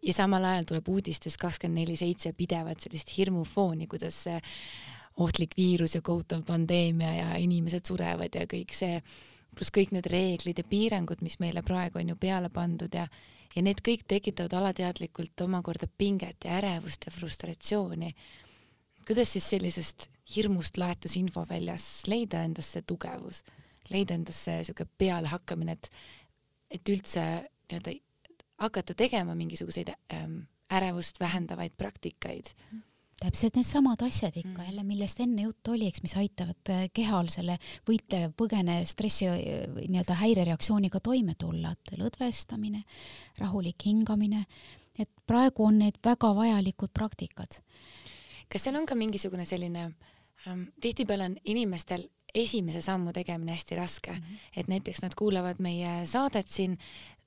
ja 0.02 0.12
samal 0.12 0.44
ajal 0.44 0.64
tuleb 0.68 0.88
uudistes 0.88 1.36
kakskümmend 1.36 1.80
neli 1.80 1.96
seitse 1.96 2.32
pidevat 2.32 2.80
sellist 2.80 3.16
hirmufooni, 3.16 3.86
kuidas 3.86 4.22
see 4.24 4.40
ohtlik 5.16 5.56
viirus 5.56 5.94
ja 5.94 6.02
kohutav 6.02 6.42
pandeemia 6.42 7.14
ja 7.14 7.36
inimesed 7.36 7.84
surevad 7.86 8.34
ja 8.34 8.46
kõik 8.48 8.72
see, 8.76 9.02
pluss 9.56 9.72
kõik 9.74 9.92
need 9.92 10.08
reeglid 10.10 10.58
ja 10.58 10.64
piirangud, 10.64 11.22
mis 11.22 11.38
meile 11.42 11.62
praegu 11.62 12.00
on 12.00 12.12
ju 12.12 12.16
peale 12.16 12.48
pandud 12.52 12.94
ja 12.94 13.08
ja 13.52 13.62
need 13.64 13.82
kõik 13.84 14.06
tekitavad 14.08 14.54
alateadlikult 14.56 15.40
omakorda 15.44 15.88
pinget 15.98 16.46
ja 16.46 16.56
ärevust 16.60 17.04
ja 17.06 17.12
frustratsiooni. 17.12 18.14
Kuidas 19.06 19.34
siis 19.34 19.48
sellisest 19.50 20.08
hirmust 20.36 20.78
laetus 20.80 21.16
infoväljas 21.20 22.06
leida 22.08 22.44
endasse 22.46 22.82
tugevus, 22.86 23.42
leida 23.90 24.14
endasse 24.14 24.60
siuke 24.64 24.86
pealehakkamine, 24.98 25.76
et, 25.76 25.90
et 26.70 26.94
üldse 26.94 27.24
nii-öelda 27.68 27.96
hakata 28.62 28.94
tegema 28.94 29.34
mingisuguseid 29.34 29.92
ähm, 30.14 30.44
ärevust 30.72 31.20
vähendavaid 31.20 31.74
praktikaid 31.76 32.54
täpselt 33.22 33.56
needsamad 33.58 34.02
asjad 34.02 34.36
ikka 34.36 34.58
mm. 34.58 34.68
jälle, 34.68 34.84
millest 34.86 35.20
enne 35.22 35.46
juttu 35.46 35.76
oli, 35.76 35.88
eks, 35.88 36.02
mis 36.02 36.16
aitavad 36.20 36.74
äh, 36.74 36.84
kehal 36.94 37.30
selle 37.32 37.58
võitle, 37.88 38.28
põgene 38.36 38.82
stressi 38.88 39.30
nii-öelda 39.30 40.18
häirereaktsiooniga 40.20 41.00
toime 41.00 41.36
tulla, 41.38 41.72
et 41.72 41.94
lõdvestamine, 41.98 42.84
rahulik 43.38 43.86
hingamine, 43.86 44.46
et 44.98 45.10
praegu 45.26 45.70
on 45.70 45.78
need 45.84 46.02
väga 46.04 46.34
vajalikud 46.36 46.92
praktikad 46.92 47.62
kas 48.52 48.66
seal 48.66 48.76
on 48.76 48.88
ka 48.88 48.96
mingisugune 48.98 49.46
selline 49.48 49.86
ähm,, 50.46 50.66
tihtipeale 50.84 51.30
on 51.30 51.38
inimestel 51.48 52.04
esimese 52.34 52.82
sammu 52.84 53.12
tegemine 53.16 53.56
hästi 53.56 53.76
raske 53.76 54.12
mm, 54.12 54.18
-hmm. 54.18 54.52
et 54.56 54.68
näiteks 54.68 55.02
nad 55.02 55.16
kuulavad 55.16 55.60
meie 55.60 56.06
saadet 56.06 56.48
siin, 56.48 56.78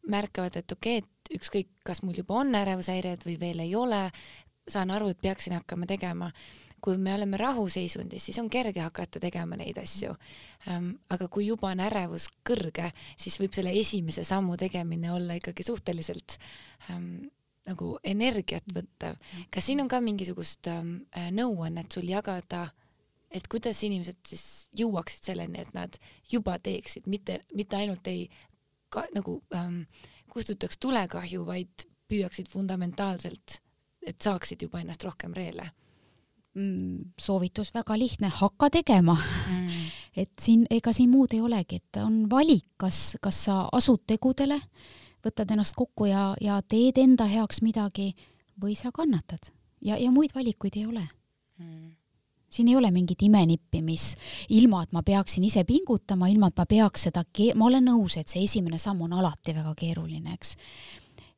märkavad, 0.08 0.56
et 0.56 0.72
okei 0.72 0.98
okay,, 0.98 1.10
et 1.10 1.40
ükskõik, 1.40 1.70
kas 1.86 2.04
mul 2.04 2.18
juba 2.18 2.36
on 2.42 2.56
ärevushäired 2.56 3.26
või 3.26 3.40
veel 3.40 3.60
ei 3.60 3.76
ole, 3.76 4.12
saan 4.68 4.92
aru, 4.92 5.10
et 5.14 5.22
peaksin 5.22 5.54
hakkama 5.54 5.86
tegema. 5.86 6.32
kui 6.86 6.98
me 7.02 7.16
oleme 7.16 7.38
rahuseisundis, 7.38 8.26
siis 8.26 8.38
on 8.40 8.50
kerge 8.50 8.80
hakata 8.80 9.20
tegema 9.20 9.56
neid 9.58 9.78
asju 9.82 10.12
ähm,. 10.70 10.92
aga 11.10 11.28
kui 11.28 11.48
juba 11.48 11.72
on 11.74 11.80
ärevus 11.82 12.28
kõrge, 12.46 12.92
siis 13.18 13.40
võib 13.42 13.56
selle 13.58 13.72
esimese 13.80 14.24
sammu 14.24 14.58
tegemine 14.58 15.12
olla 15.12 15.34
ikkagi 15.34 15.64
suhteliselt 15.66 16.38
ähm, 16.90 17.26
nagu 17.66 17.96
energiat 18.04 18.68
võtta. 18.74 19.16
kas 19.50 19.66
siin 19.66 19.82
on 19.82 19.90
ka 19.90 20.02
mingisugust 20.02 20.68
ähm, 20.70 20.98
äh, 21.18 21.32
nõuannet 21.34 21.92
sul 21.92 22.10
jagada, 22.10 22.68
et 23.32 23.48
kuidas 23.52 23.82
inimesed 23.84 24.22
siis 24.28 24.46
jõuaksid 24.78 25.32
selleni, 25.32 25.64
et 25.66 25.74
nad 25.74 25.98
juba 26.32 26.60
teeksid, 26.60 27.10
mitte, 27.12 27.42
mitte 27.54 27.80
ainult 27.80 28.08
ei 28.08 28.28
ka, 28.94 29.08
nagu 29.16 29.40
ähm, 29.56 29.84
kustutaks 30.32 30.78
tulekahju, 30.78 31.46
vaid 31.48 31.88
püüaksid 32.12 32.50
fundamentaalselt, 32.52 33.60
et 34.06 34.22
saaksid 34.22 34.62
juba 34.62 34.80
ennast 34.84 35.04
rohkem 35.04 35.34
reele 35.34 35.70
mm,? 36.56 37.12
soovitus 37.20 37.74
väga 37.74 37.98
lihtne, 38.00 38.30
hakka 38.30 38.70
tegema 38.70 39.18
mm. 39.18 39.90
et 40.18 40.32
siin, 40.42 40.66
ega 40.70 40.94
siin 40.94 41.10
muud 41.10 41.34
ei 41.34 41.42
olegi, 41.42 41.82
et 41.82 42.02
on 42.04 42.26
valik, 42.32 42.68
kas, 42.78 43.18
kas 43.22 43.44
sa 43.50 43.58
asud 43.76 44.06
tegudele 44.08 44.60
võtad 45.26 45.52
ennast 45.52 45.76
kokku 45.78 46.10
ja, 46.10 46.32
ja 46.42 46.62
teed 46.62 47.00
enda 47.02 47.28
heaks 47.30 47.62
midagi 47.66 48.14
või 48.62 48.78
sa 48.78 48.94
kannatad 48.96 49.52
ja, 49.82 49.98
ja 49.98 50.12
muid 50.14 50.36
valikuid 50.36 50.78
ei 50.80 50.86
ole 50.86 51.06
mm. 51.60 51.96
siin 52.50 52.70
ei 52.72 52.76
ole 52.76 52.92
mingit 52.92 53.22
imenippi, 53.26 53.82
mis 53.86 54.14
ilma, 54.50 54.84
et 54.86 54.94
ma 54.96 55.04
peaksin 55.04 55.44
ise 55.48 55.66
pingutama, 55.68 56.30
ilma, 56.32 56.52
et 56.52 56.62
ma 56.62 56.68
peaks 56.70 57.10
seda, 57.10 57.26
ma 57.56 57.70
olen 57.70 57.90
nõus, 57.92 58.18
et 58.20 58.32
see 58.32 58.46
esimene 58.46 58.80
samm 58.82 59.06
on 59.08 59.18
alati 59.20 59.56
väga 59.56 59.74
keeruline, 59.78 60.38
eks. 60.38 60.56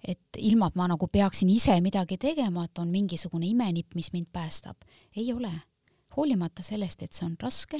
Et 0.03 0.37
ilma, 0.37 0.67
et 0.67 0.75
ma 0.75 0.87
nagu 0.87 1.07
peaksin 1.07 1.49
ise 1.49 1.79
midagi 1.81 2.17
tegema, 2.17 2.65
et 2.65 2.79
on 2.79 2.91
mingisugune 2.91 3.47
imenipp, 3.47 3.95
mis 3.95 4.11
mind 4.13 4.27
päästab. 4.33 4.77
ei 5.15 5.33
ole. 5.33 5.51
hoolimata 6.17 6.63
sellest, 6.63 7.03
et 7.03 7.13
see 7.13 7.25
on 7.25 7.35
raske, 7.39 7.77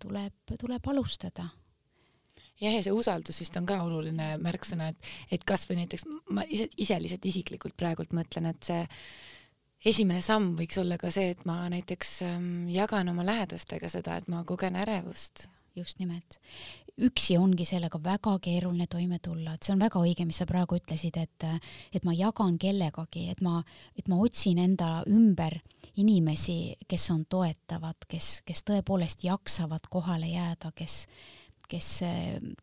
tuleb, 0.00 0.32
tuleb 0.60 0.86
alustada 0.88 1.48
jah, 2.60 2.72
ja 2.72 2.82
see 2.82 2.94
usaldus 2.94 3.40
vist 3.42 3.56
on 3.58 3.66
ka 3.68 3.78
oluline 3.84 4.34
märksõna, 4.42 4.90
et, 4.92 5.12
et 5.32 5.44
kasvõi 5.46 5.80
näiteks 5.82 6.06
ma 6.34 6.44
ise, 6.48 6.68
ise 6.80 6.98
lihtsalt 7.02 7.28
isiklikult 7.30 7.76
praegult 7.76 8.14
mõtlen, 8.16 8.50
et 8.50 8.68
see 8.68 8.82
esimene 9.90 10.22
samm 10.24 10.54
võiks 10.58 10.78
olla 10.80 10.98
ka 11.00 11.10
see, 11.14 11.34
et 11.34 11.44
ma 11.48 11.64
näiteks 11.72 12.14
ähm, 12.28 12.48
jagan 12.72 13.10
oma 13.12 13.26
lähedastega 13.26 13.90
seda, 13.92 14.18
et 14.20 14.30
ma 14.32 14.44
kogen 14.48 14.78
ärevust. 14.80 15.48
just 15.74 15.98
nimelt. 15.98 16.38
Üksi 17.02 17.36
ongi 17.38 17.66
sellega 17.66 17.98
väga 18.02 18.36
keeruline 18.42 18.86
toime 18.90 19.18
tulla, 19.22 19.54
et 19.54 19.66
see 19.66 19.74
on 19.74 19.82
väga 19.82 19.98
õige, 19.98 20.26
mis 20.28 20.38
sa 20.38 20.46
praegu 20.46 20.78
ütlesid, 20.78 21.16
et, 21.18 21.46
et 21.92 22.04
ma 22.06 22.14
jagan 22.14 22.58
kellegagi, 22.60 23.26
et 23.32 23.40
ma, 23.42 23.60
et 23.98 24.10
ma 24.10 24.20
otsin 24.22 24.60
enda 24.62 25.02
ümber 25.10 25.58
inimesi, 26.00 26.76
kes 26.88 27.08
on 27.14 27.24
toetavad, 27.30 28.06
kes, 28.08 28.36
kes 28.46 28.62
tõepoolest 28.70 29.26
jaksavad 29.26 29.90
kohale 29.90 30.30
jääda, 30.30 30.70
kes 30.76 31.04
kes, 31.74 31.88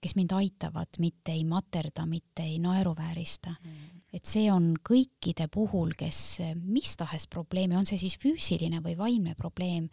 kes 0.01 0.13
mind 0.15 0.33
aitavad, 0.37 0.99
mitte 1.01 1.33
ei 1.33 1.43
materda, 1.43 2.05
mitte 2.05 2.45
ei 2.45 2.59
naeruväärista. 2.61 3.55
Mm.. 3.63 3.97
et 4.13 4.27
see 4.27 4.49
on 4.51 4.73
kõikide 4.83 5.47
puhul, 5.47 5.93
kes 5.97 6.41
mis 6.61 6.97
tahes 6.99 7.27
probleemi, 7.31 7.77
on 7.79 7.87
see 7.87 7.97
siis 7.97 8.17
füüsiline 8.19 8.81
või 8.83 8.97
vaimne 8.99 9.35
probleem, 9.39 9.87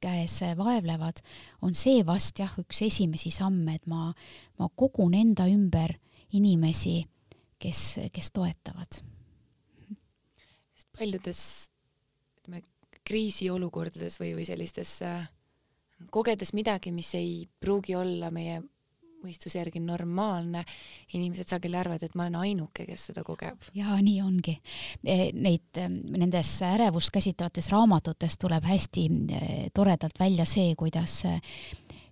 käes 0.00 0.40
vaevlevad, 0.56 1.20
on 1.62 1.74
see 1.76 2.04
vast 2.06 2.40
jah, 2.40 2.52
üks 2.60 2.82
esimesi 2.86 3.32
samme, 3.34 3.76
et 3.78 3.86
ma, 3.90 4.10
ma 4.58 4.68
kogun 4.76 5.14
enda 5.14 5.46
ümber 5.50 5.94
inimesi, 6.36 7.00
kes, 7.60 7.82
kes 8.12 8.30
toetavad. 8.32 9.00
sest 10.74 10.88
paljudes 10.96 11.42
ütleme, 12.40 12.62
kriisiolukordades 13.04 14.20
või, 14.20 14.34
või 14.38 14.46
sellistes 14.48 15.00
äh, 15.06 15.28
kogedes 16.10 16.54
midagi, 16.56 16.92
mis 16.94 17.12
ei 17.18 17.48
pruugi 17.60 17.96
olla 17.98 18.30
meie 18.32 18.60
mõistuse 19.24 19.58
järgi 19.58 19.82
normaalne, 19.84 20.64
inimesed 21.16 21.50
sageli 21.50 21.78
arvavad, 21.80 22.04
et 22.04 22.16
ma 22.18 22.26
olen 22.26 22.40
ainuke, 22.40 22.86
kes 22.88 23.10
seda 23.10 23.24
kogeb. 23.26 23.70
jaa, 23.76 23.98
nii 24.02 24.20
ongi. 24.24 24.56
E, 25.04 25.30
neid, 25.36 25.82
nendes 26.16 26.56
ärevust 26.66 27.12
käsitlevates 27.14 27.70
raamatutes 27.72 28.38
tuleb 28.40 28.66
hästi 28.66 29.06
e, 29.10 29.44
toredalt 29.74 30.18
välja 30.20 30.48
see, 30.48 30.74
kuidas 30.78 31.22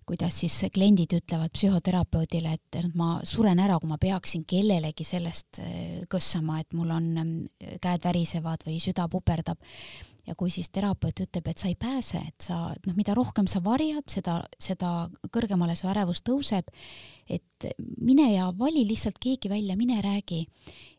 kuidas 0.09 0.39
siis 0.41 0.55
kliendid 0.73 1.13
ütlevad 1.19 1.53
psühhoterapeudile, 1.53 2.55
et 2.57 2.79
ma 2.97 3.19
suren 3.29 3.59
ära, 3.61 3.77
kui 3.77 3.91
ma 3.91 3.99
peaksin 4.01 4.47
kellelegi 4.49 5.05
sellest 5.05 5.61
e, 5.61 5.73
kõssama, 6.09 6.63
et 6.63 6.73
mul 6.73 6.95
on 6.97 7.11
käed 7.59 8.07
värisevad 8.09 8.65
või 8.65 8.79
süda 8.81 9.05
puperdab 9.13 9.61
ja 10.29 10.35
kui 10.37 10.51
siis 10.53 10.69
terapeut 10.73 11.23
ütleb, 11.25 11.49
et 11.49 11.61
sa 11.61 11.71
ei 11.71 11.77
pääse, 11.79 12.21
et 12.21 12.45
sa 12.45 12.59
noh, 12.87 12.97
mida 12.97 13.15
rohkem 13.17 13.49
sa 13.51 13.63
varjad, 13.65 14.05
seda, 14.13 14.39
seda 14.61 14.93
kõrgemale 15.35 15.77
su 15.79 15.89
ärevus 15.89 16.21
tõuseb, 16.27 16.69
et 17.29 17.69
mine 18.05 18.29
ja 18.35 18.51
vali 18.59 18.85
lihtsalt 18.89 19.19
keegi 19.23 19.51
välja, 19.51 19.77
mine 19.77 20.01
räägi. 20.05 20.45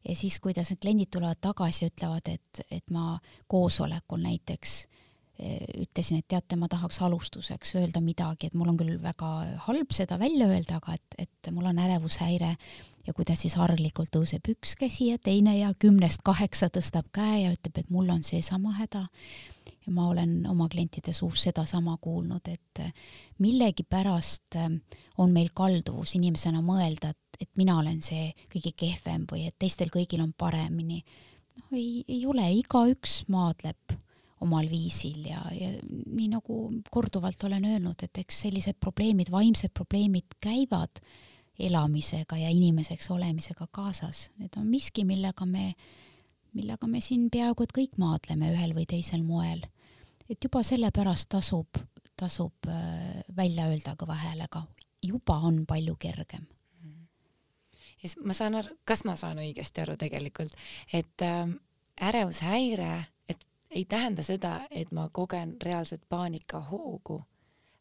ja 0.09 0.15
siis, 0.15 0.39
kuidas 0.39 0.71
need 0.71 0.81
kliendid 0.81 1.11
tulevad 1.13 1.41
tagasi, 1.41 1.91
ütlevad, 1.91 2.27
et, 2.27 2.63
et 2.71 2.89
ma 2.91 3.19
koosolekul 3.47 4.21
näiteks 4.25 4.75
eh, 4.83 5.08
ütlesin, 5.39 6.19
et 6.19 6.27
teate, 6.27 6.57
ma 6.59 6.67
tahaks 6.67 7.01
alustuseks 7.05 7.75
öelda 7.79 8.01
midagi, 8.03 8.49
et 8.49 8.55
mul 8.59 8.73
on 8.73 8.77
küll 8.79 8.97
väga 9.01 9.29
halb 9.65 9.93
seda 9.95 10.19
välja 10.19 10.49
öelda, 10.51 10.79
aga 10.81 10.97
et, 10.97 11.19
et 11.27 11.51
mul 11.55 11.69
on 11.69 11.79
ärevushäire 11.79 12.55
ja 13.07 13.13
kuidas 13.15 13.41
siis 13.45 13.55
harilikult 13.57 14.11
tõuseb 14.13 14.51
üks 14.51 14.75
käsi 14.79 15.09
ja 15.09 15.19
teine 15.23 15.55
ja 15.57 15.71
kümnest 15.79 16.21
kaheksa 16.27 16.69
tõstab 16.73 17.07
käe 17.15 17.45
ja 17.45 17.53
ütleb, 17.55 17.79
et 17.81 17.93
mul 17.93 18.09
on 18.13 18.21
seesama 18.23 18.75
häda. 18.77 19.07
ja 19.85 19.93
ma 19.95 20.09
olen 20.09 20.43
oma 20.49 20.67
klientide 20.69 21.13
suust 21.13 21.47
sedasama 21.47 21.97
kuulnud, 22.01 22.47
et 22.51 22.81
millegipärast 23.39 24.59
ähm, 24.59 24.75
on 25.17 25.31
meil 25.31 25.49
kalduvus 25.55 26.15
inimesena 26.19 26.61
mõelda, 26.61 27.09
et, 27.15 27.41
et 27.41 27.49
mina 27.57 27.79
olen 27.79 28.01
see 28.01 28.33
kõige 28.51 28.75
kehvem 28.75 29.25
või 29.31 29.47
et 29.47 29.55
teistel 29.57 29.89
kõigil 29.89 30.21
on 30.21 30.33
paremini. 30.37 31.03
noh, 31.55 31.71
ei, 31.73 32.03
ei 32.07 32.25
ole, 32.25 32.51
igaüks 32.59 33.23
maadleb 33.27 33.99
omal 34.41 34.69
viisil 34.71 35.25
ja, 35.29 35.41
ja 35.53 35.71
nii 35.83 36.29
nagu 36.31 36.59
korduvalt 36.91 37.43
olen 37.47 37.65
öelnud, 37.65 38.03
et 38.03 38.21
eks 38.21 38.43
sellised 38.45 38.79
probleemid, 38.79 39.31
vaimsed 39.31 39.73
probleemid 39.75 40.37
käivad 40.43 41.01
elamisega 41.59 42.37
ja 42.39 42.49
inimeseks 42.49 43.09
olemisega 43.11 43.67
kaasas. 43.71 44.29
Need 44.39 44.55
on 44.57 44.67
miski, 44.71 45.03
millega 45.05 45.45
me, 45.45 45.73
millega 46.55 46.87
me 46.87 47.01
siin 47.03 47.27
peaaegu 47.31 47.65
et 47.65 47.75
kõik 47.75 47.99
maadleme 47.99 48.53
ühel 48.55 48.75
või 48.77 48.87
teisel 48.89 49.23
moel. 49.23 49.65
et 50.29 50.37
juba 50.43 50.61
sellepärast 50.63 51.29
tasub, 51.29 51.81
tasub 52.15 52.69
äh, 52.69 53.23
välja 53.35 53.65
öelda 53.67 53.95
kõva 53.97 54.15
häälega, 54.15 54.63
juba 55.01 55.39
on 55.49 55.65
palju 55.65 55.95
kergem 55.99 56.45
ja 57.99 58.07
siis 58.07 58.19
ma 58.23 58.33
saan 58.33 58.55
aru, 58.55 58.75
kas 58.87 59.03
ma 59.07 59.15
saan 59.19 59.41
õigesti 59.43 59.83
aru 59.83 59.97
tegelikult, 59.99 60.55
et 60.93 61.25
äh, 61.25 61.49
ärevushäire, 62.01 62.93
ei 63.69 63.85
tähenda 63.85 64.23
seda, 64.23 64.61
et 64.71 64.91
ma 64.91 65.09
kogen 65.13 65.55
reaalset 65.63 66.01
paanikahoogu, 66.09 67.21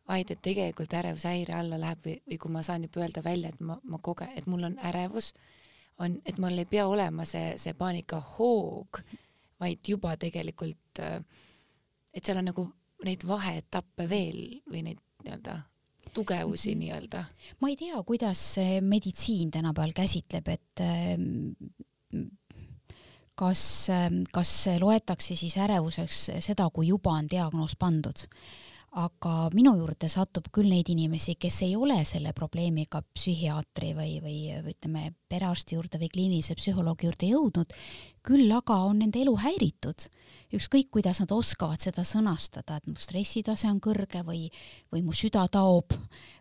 vaid 0.09 0.31
et 0.31 0.43
tegelikult 0.43 0.95
ärevushäire 0.95 1.55
alla 1.55 1.81
läheb 1.81 2.05
või, 2.05 2.17
või 2.31 2.39
kui 2.43 2.53
ma 2.53 2.63
saan 2.63 2.85
juba 2.87 3.05
öelda 3.05 3.25
välja, 3.25 3.53
et 3.53 3.61
ma, 3.61 3.79
ma 3.83 4.01
kogen, 4.03 4.33
et 4.37 4.47
mul 4.47 4.69
on 4.69 4.79
ärevus, 4.91 5.33
on, 5.99 6.21
et 6.27 6.39
mul 6.39 6.59
ei 6.59 6.69
pea 6.69 6.87
olema 6.87 7.25
see, 7.29 7.57
see 7.59 7.75
paanikahoog, 7.77 9.03
vaid 9.61 9.89
juba 9.89 10.17
tegelikult, 10.17 11.03
äh, 11.05 11.19
et 12.15 12.25
seal 12.25 12.41
on 12.41 12.51
nagu 12.53 12.69
neid 13.05 13.25
vaheetappe 13.27 14.09
veel 14.11 14.41
või 14.71 14.85
neid 14.91 15.03
nii-öelda 15.25 15.59
tugevusi 16.15 16.73
mhm. 16.73 16.81
nii-öelda? 16.83 17.25
ma 17.61 17.71
ei 17.71 17.77
tea, 17.77 18.03
kuidas 18.07 18.43
meditsiin 18.81 19.51
tänapäeval 19.51 19.93
käsitleb, 19.97 20.49
et 20.49 20.83
ähm, 20.85 21.53
kas, 23.39 23.63
ähm, 23.95 24.23
kas 24.35 24.53
loetakse 24.81 25.37
siis 25.39 25.57
ärevuseks 25.63 26.25
seda, 26.45 26.69
kui 26.75 26.91
juba 26.91 27.15
on 27.19 27.31
diagnoos 27.31 27.77
pandud 27.79 28.27
aga 28.97 29.33
minu 29.53 29.75
juurde 29.77 30.09
satub 30.09 30.47
küll 30.55 30.71
neid 30.73 30.89
inimesi, 30.89 31.35
kes 31.37 31.61
ei 31.67 31.75
ole 31.77 31.99
selle 32.09 32.33
probleemiga 32.37 33.03
psühhiaatri 33.05 33.91
või, 33.97 34.15
või 34.25 34.39
ütleme, 34.73 35.13
perearsti 35.29 35.77
juurde 35.77 36.01
või 36.01 36.09
kliinilise 36.13 36.57
psühholoogi 36.57 37.07
juurde 37.07 37.29
jõudnud, 37.29 37.75
küll 38.25 38.49
aga 38.57 38.79
on 38.89 39.03
nende 39.03 39.21
elu 39.21 39.35
häiritud. 39.45 40.09
ükskõik, 40.57 40.89
kuidas 40.91 41.21
nad 41.21 41.33
oskavad 41.33 41.81
seda 41.81 42.05
sõnastada, 42.05 42.79
et 42.79 42.87
mu 42.87 42.97
stressitase 42.97 43.69
on 43.69 43.81
kõrge 43.81 44.23
või, 44.25 44.49
või 44.93 45.03
mu 45.05 45.13
süda 45.13 45.47
taob 45.49 45.93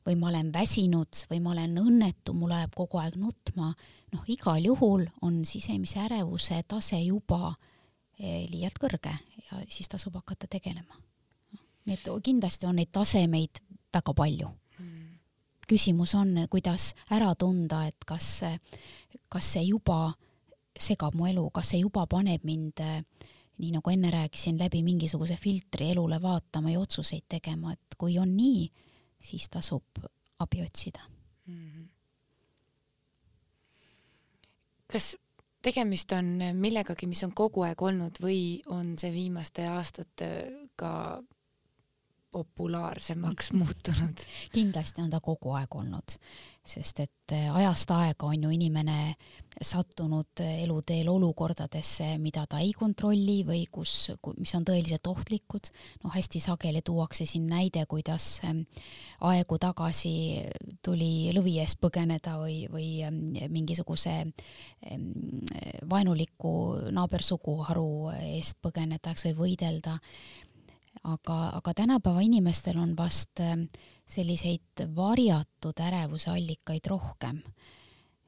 või 0.05 0.15
ma 0.15 0.29
olen 0.29 0.51
väsinud 0.53 1.25
või 1.29 1.41
ma 1.41 1.51
olen 1.51 1.77
õnnetu, 1.77 2.33
mul 2.33 2.49
läheb 2.49 2.75
kogu 2.75 2.97
aeg 2.97 3.17
nutma, 3.19 3.73
noh, 4.13 4.23
igal 4.27 4.63
juhul 4.63 5.03
on 5.21 5.43
sisemise 5.45 5.99
ärevuse 5.99 6.63
tase 6.67 7.01
juba 7.03 7.55
eh, 8.19 8.47
liialt 8.47 8.79
kõrge 8.79 9.11
ja 9.51 9.59
siis 9.67 9.91
tasub 9.91 10.15
hakata 10.15 10.47
tegelema 10.47 11.06
nii 11.87 11.95
et 11.95 12.07
kindlasti 12.23 12.67
on 12.67 12.75
neid 12.75 12.91
tasemeid 12.91 13.63
väga 13.93 14.13
palju 14.13 14.51
küsimus 15.67 16.15
on, 16.15 16.47
kuidas 16.49 16.93
ära 17.11 17.33
tunda, 17.35 17.83
et 17.87 18.07
kas, 18.07 18.41
kas 19.29 19.51
see 19.55 19.65
juba 19.67 20.13
segab 20.77 21.17
mu 21.17 21.27
elu, 21.27 21.43
kas 21.53 21.73
see 21.73 21.81
juba 21.81 22.05
paneb 22.09 22.45
mind, 22.47 22.81
nii 23.57 23.73
nagu 23.75 23.91
enne 23.91 24.11
rääkisin, 24.13 24.59
läbi 24.61 24.83
mingisuguse 24.85 25.37
filtri 25.39 25.91
elule 25.91 26.21
vaatama 26.23 26.71
ja 26.71 26.79
otsuseid 26.79 27.27
tegema, 27.29 27.73
et 27.73 27.97
kui 27.99 28.17
on 28.21 28.35
nii, 28.37 28.67
siis 29.19 29.49
tasub 29.49 30.03
abi 30.39 30.61
otsida 30.61 31.01
mm. 31.45 31.69
-hmm. 31.69 31.85
kas 34.87 35.15
tegemist 35.61 36.11
on 36.11 36.37
millegagi, 36.53 37.07
mis 37.07 37.23
on 37.23 37.33
kogu 37.33 37.63
aeg 37.65 37.81
olnud 37.81 38.21
või 38.21 38.61
on 38.67 38.93
see 38.99 39.11
viimaste 39.11 39.67
aastatega 39.67 41.23
populaarsemaks 42.31 43.51
muutunud? 43.59 44.27
kindlasti 44.53 45.01
on 45.01 45.09
ta 45.09 45.19
kogu 45.23 45.53
aeg 45.57 45.75
olnud, 45.75 46.17
sest 46.67 46.99
et 46.99 47.33
eh, 47.35 47.47
ajast 47.55 47.91
aega 47.95 48.27
on 48.27 48.43
ju 48.43 48.51
inimene 48.53 49.15
sattunud 49.57 50.41
eluteel 50.43 51.07
olukordadesse, 51.09 52.11
mida 52.21 52.43
ta 52.49 52.59
ei 52.61 52.73
kontrolli 52.77 53.39
või 53.47 53.63
kus, 53.71 54.11
mis 54.37 54.53
on 54.55 54.67
tõeliselt 54.67 55.07
ohtlikud. 55.09 55.71
noh, 56.03 56.13
hästi 56.13 56.39
sageli 56.43 56.83
tuuakse 56.85 57.25
siin 57.25 57.47
näide, 57.49 57.85
kuidas 57.89 58.27
eh, 58.43 58.61
aegu 59.31 59.57
tagasi 59.57 60.13
tuli 60.85 61.31
lõvi 61.35 61.57
eest 61.63 61.79
põgeneda 61.81 62.37
või, 62.41 62.65
või 62.71 62.89
eh, 63.01 63.47
mingisuguse 63.49 64.17
vaenuliku 65.89 66.51
naabersuguharu 66.91 67.89
eest 68.19 68.59
põgeneda, 68.61 69.11
eks, 69.15 69.25
või 69.29 69.37
võidelda 69.41 69.97
aga, 71.03 71.37
aga 71.57 71.73
tänapäeva 71.73 72.21
inimestel 72.21 72.77
on 72.77 72.95
vast 72.97 73.39
ähm, 73.39 73.67
selliseid 74.05 74.85
varjatud 74.95 75.79
ärevuse 75.79 76.31
allikaid 76.31 76.85
rohkem. 76.87 77.41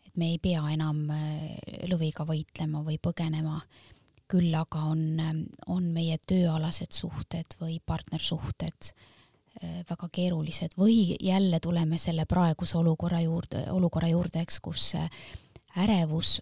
et 0.08 0.18
me 0.18 0.32
ei 0.34 0.38
pea 0.38 0.64
enam 0.74 1.10
äh, 1.10 1.56
lõviga 1.90 2.26
võitlema 2.26 2.84
või 2.84 2.98
põgenema, 2.98 3.60
küll 4.30 4.54
aga 4.56 4.84
on, 4.92 5.04
ähm, 5.20 5.44
on 5.68 5.92
meie 5.94 6.18
tööalased 6.18 6.92
suhted 6.92 7.56
või 7.62 7.80
partnersuhted 7.86 8.92
äh, 8.92 9.84
väga 9.90 10.10
keerulised 10.12 10.78
või 10.78 11.16
jälle 11.20 11.60
tuleme 11.60 11.98
selle 11.98 12.26
praeguse 12.26 12.78
olukorra 12.78 13.22
juurde, 13.22 13.66
olukorra 13.72 14.10
juurde, 14.10 14.42
eks, 14.42 14.60
kus 14.60 14.94
äh, 14.96 15.10
ärevus 15.78 16.42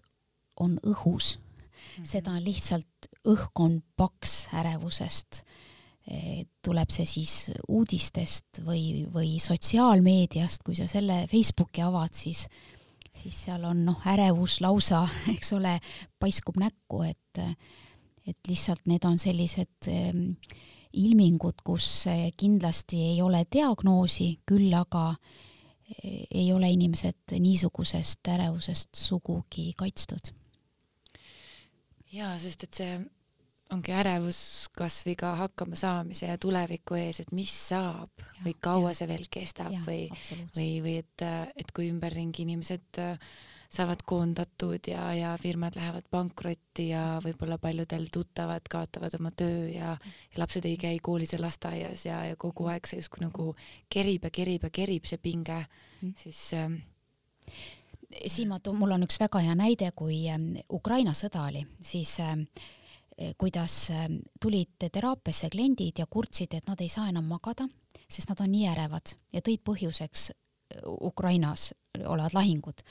on 0.56 0.78
õhus. 0.82 1.38
-hmm. 1.38 2.04
seda 2.04 2.30
on 2.30 2.44
lihtsalt, 2.44 3.10
õhk 3.26 3.60
on 3.60 3.82
paks 3.96 4.48
ärevusest 4.52 5.44
tuleb 6.64 6.92
see 6.94 7.04
siis 7.04 7.32
uudistest 7.68 8.62
või, 8.64 9.04
või 9.12 9.34
sotsiaalmeediast, 9.42 10.62
kui 10.64 10.76
sa 10.78 10.86
selle 10.88 11.26
Facebooki 11.28 11.82
avad, 11.84 12.14
siis, 12.16 12.46
siis 13.12 13.42
seal 13.44 13.66
on 13.68 13.82
noh, 13.90 14.06
ärevus 14.08 14.60
lausa, 14.64 15.02
eks 15.34 15.52
ole, 15.58 15.76
paiskub 16.20 16.56
näkku, 16.62 17.02
et, 17.08 17.42
et 18.24 18.50
lihtsalt 18.50 18.88
need 18.88 19.04
on 19.04 19.20
sellised 19.20 19.90
ähm, 19.92 20.32
ilmingud, 20.96 21.60
kus 21.64 22.06
eh, 22.08 22.30
kindlasti 22.36 23.02
ei 23.12 23.20
ole 23.22 23.44
diagnoosi, 23.52 24.30
küll 24.48 24.72
aga 24.76 25.10
eh, 25.12 26.24
ei 26.30 26.48
ole 26.54 26.70
inimesed 26.72 27.36
niisugusest 27.38 28.32
ärevusest 28.34 28.94
sugugi 28.96 29.72
kaitstud. 29.76 30.32
jaa, 32.12 32.38
sest 32.40 32.64
et 32.64 32.74
see 32.74 32.98
ongi 33.74 33.92
ärevus 33.92 34.40
kasvõi 34.76 35.14
ka 35.18 35.34
hakkamasaamise 35.42 36.30
ja 36.30 36.38
tuleviku 36.40 36.96
ees, 36.98 37.20
et 37.20 37.32
mis 37.36 37.52
saab 37.68 38.10
ja, 38.22 38.30
või 38.46 38.54
kaua 38.64 38.92
ja, 38.92 38.96
see 39.00 39.10
veel 39.10 39.28
kestab 39.30 39.74
ja, 39.74 39.82
või, 39.86 40.08
või, 40.56 40.70
või 40.84 40.96
et, 41.02 41.24
et 41.56 41.72
kui 41.76 41.90
ümberringi 41.92 42.46
inimesed 42.46 43.00
äh, 43.02 43.30
saavad 43.68 44.00
koondatud 44.08 44.88
ja, 44.88 45.02
ja 45.12 45.34
firmad 45.40 45.76
lähevad 45.76 46.06
pankrotti 46.10 46.88
ja 46.94 47.02
võib-olla 47.24 47.58
paljudel 47.60 48.06
tuttavad 48.12 48.64
kaotavad 48.70 49.18
oma 49.20 49.34
töö 49.36 49.66
ja, 49.68 49.96
ja 50.32 50.40
lapsed 50.40 50.64
ei 50.64 50.78
käi 50.80 51.02
koolis 51.04 51.34
ja 51.36 51.42
lasteaias 51.42 52.06
ja, 52.08 52.22
ja 52.30 52.38
kogu 52.40 52.70
aeg 52.72 52.88
see 52.88 53.02
justkui 53.02 53.26
nagu 53.26 53.50
kerib 53.92 54.24
ja 54.24 54.32
kerib 54.32 54.64
ja 54.64 54.72
kerib 54.72 55.10
see 55.10 55.20
pinge 55.20 55.60
mm., 56.00 56.14
siis 56.16 56.46
ähm, 56.56 56.80
Siim, 58.08 58.54
mul 58.72 58.94
on 58.94 59.04
üks 59.04 59.18
väga 59.20 59.42
hea 59.44 59.52
näide, 59.52 59.90
kui 59.92 60.22
ähm, 60.32 60.54
Ukraina 60.72 61.12
sõda 61.12 61.42
oli, 61.50 61.60
siis 61.84 62.14
äh, 62.24 62.38
Eh, 62.40 62.77
kuidas 63.38 63.90
eh, 63.90 64.08
tulid 64.40 64.88
teraapiasse 64.92 65.50
kliendid 65.50 65.98
ja 65.98 66.06
kurtsid, 66.06 66.54
et 66.54 66.68
nad 66.70 66.80
ei 66.80 66.90
saa 66.92 67.08
enam 67.10 67.26
magada, 67.26 67.66
sest 68.06 68.30
nad 68.30 68.40
on 68.44 68.52
nii 68.52 68.68
ärevad 68.70 69.14
ja 69.34 69.42
tõid 69.42 69.64
põhjuseks 69.66 70.28
eh, 70.30 70.84
Ukrainas 70.86 71.72
olevad 71.98 72.36
lahingud. 72.36 72.84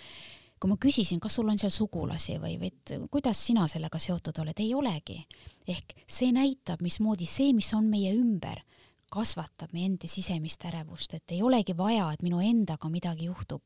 kui 0.58 0.72
ma 0.72 0.76
küsisin, 0.82 1.20
kas 1.22 1.36
sul 1.38 1.50
on 1.50 1.60
seal 1.62 1.72
sugulasi 1.72 2.40
või, 2.42 2.56
või 2.58 2.72
et 2.72 2.94
kuidas 3.14 3.38
sina 3.46 3.68
sellega 3.70 4.00
seotud 4.02 4.40
oled, 4.42 4.60
ei 4.60 4.74
olegi. 4.74 5.22
ehk 5.68 5.94
see 6.08 6.32
näitab, 6.32 6.82
mismoodi 6.82 7.26
see, 7.26 7.54
mis 7.54 7.72
on 7.74 7.88
meie 7.88 8.12
ümber, 8.18 8.64
kasvatab 9.10 9.72
meie 9.72 9.86
enda 9.86 10.08
sisemist 10.08 10.66
ärevust, 10.66 11.14
et 11.14 11.32
ei 11.32 11.42
olegi 11.42 11.78
vaja, 11.78 12.12
et 12.12 12.22
minu 12.22 12.42
endaga 12.44 12.90
midagi 12.90 13.30
juhtub 13.30 13.62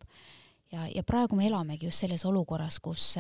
ja, 0.71 0.85
ja 0.85 1.03
praegu 1.03 1.35
me 1.35 1.47
elamegi 1.47 1.87
just 1.87 2.03
selles 2.03 2.25
olukorras, 2.25 2.79
kus 2.79 3.15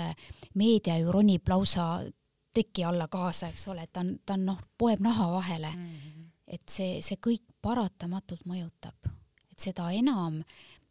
meedia 0.53 0.99
ju 0.99 1.11
ronib 1.11 1.49
lausa 1.49 2.03
teki 2.53 2.83
alla 2.83 3.07
kaasa, 3.07 3.47
eks 3.51 3.67
ole, 3.67 3.87
ta 3.87 4.03
on, 4.03 4.15
ta 4.25 4.33
on 4.33 4.45
noh, 4.45 4.59
poeb 4.77 4.99
naha 4.99 5.31
vahele 5.31 5.71
mm. 5.75 5.87
-hmm. 5.87 6.27
et 6.47 6.69
see, 6.69 7.01
see 7.01 7.17
kõik 7.27 7.43
paratamatult 7.61 8.45
mõjutab, 8.45 9.11
et 9.51 9.59
seda 9.59 9.91
enam 9.91 10.43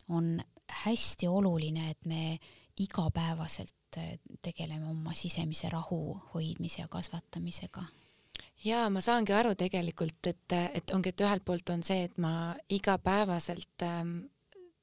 on 0.09 0.41
hästi 0.85 1.29
oluline, 1.29 1.91
et 1.91 2.05
me 2.07 2.39
igapäevaselt 2.79 3.99
äh, 3.99 4.19
tegeleme 4.43 4.87
oma 4.87 5.15
sisemise 5.15 5.69
rahu 5.69 6.21
hoidmise 6.35 6.83
ja 6.83 6.89
kasvatamisega 6.89 7.85
jaa, 8.65 8.91
ma 8.91 9.01
saangi 9.01 9.33
aru 9.33 9.55
tegelikult, 9.55 10.27
et, 10.27 10.53
et 10.75 10.93
ongi, 10.95 11.13
et 11.13 11.25
ühelt 11.25 11.45
poolt 11.45 11.73
on 11.75 11.83
see, 11.87 12.05
et 12.09 12.19
ma 12.19 12.55
igapäevaselt 12.69 13.85
ähm, 13.87 14.17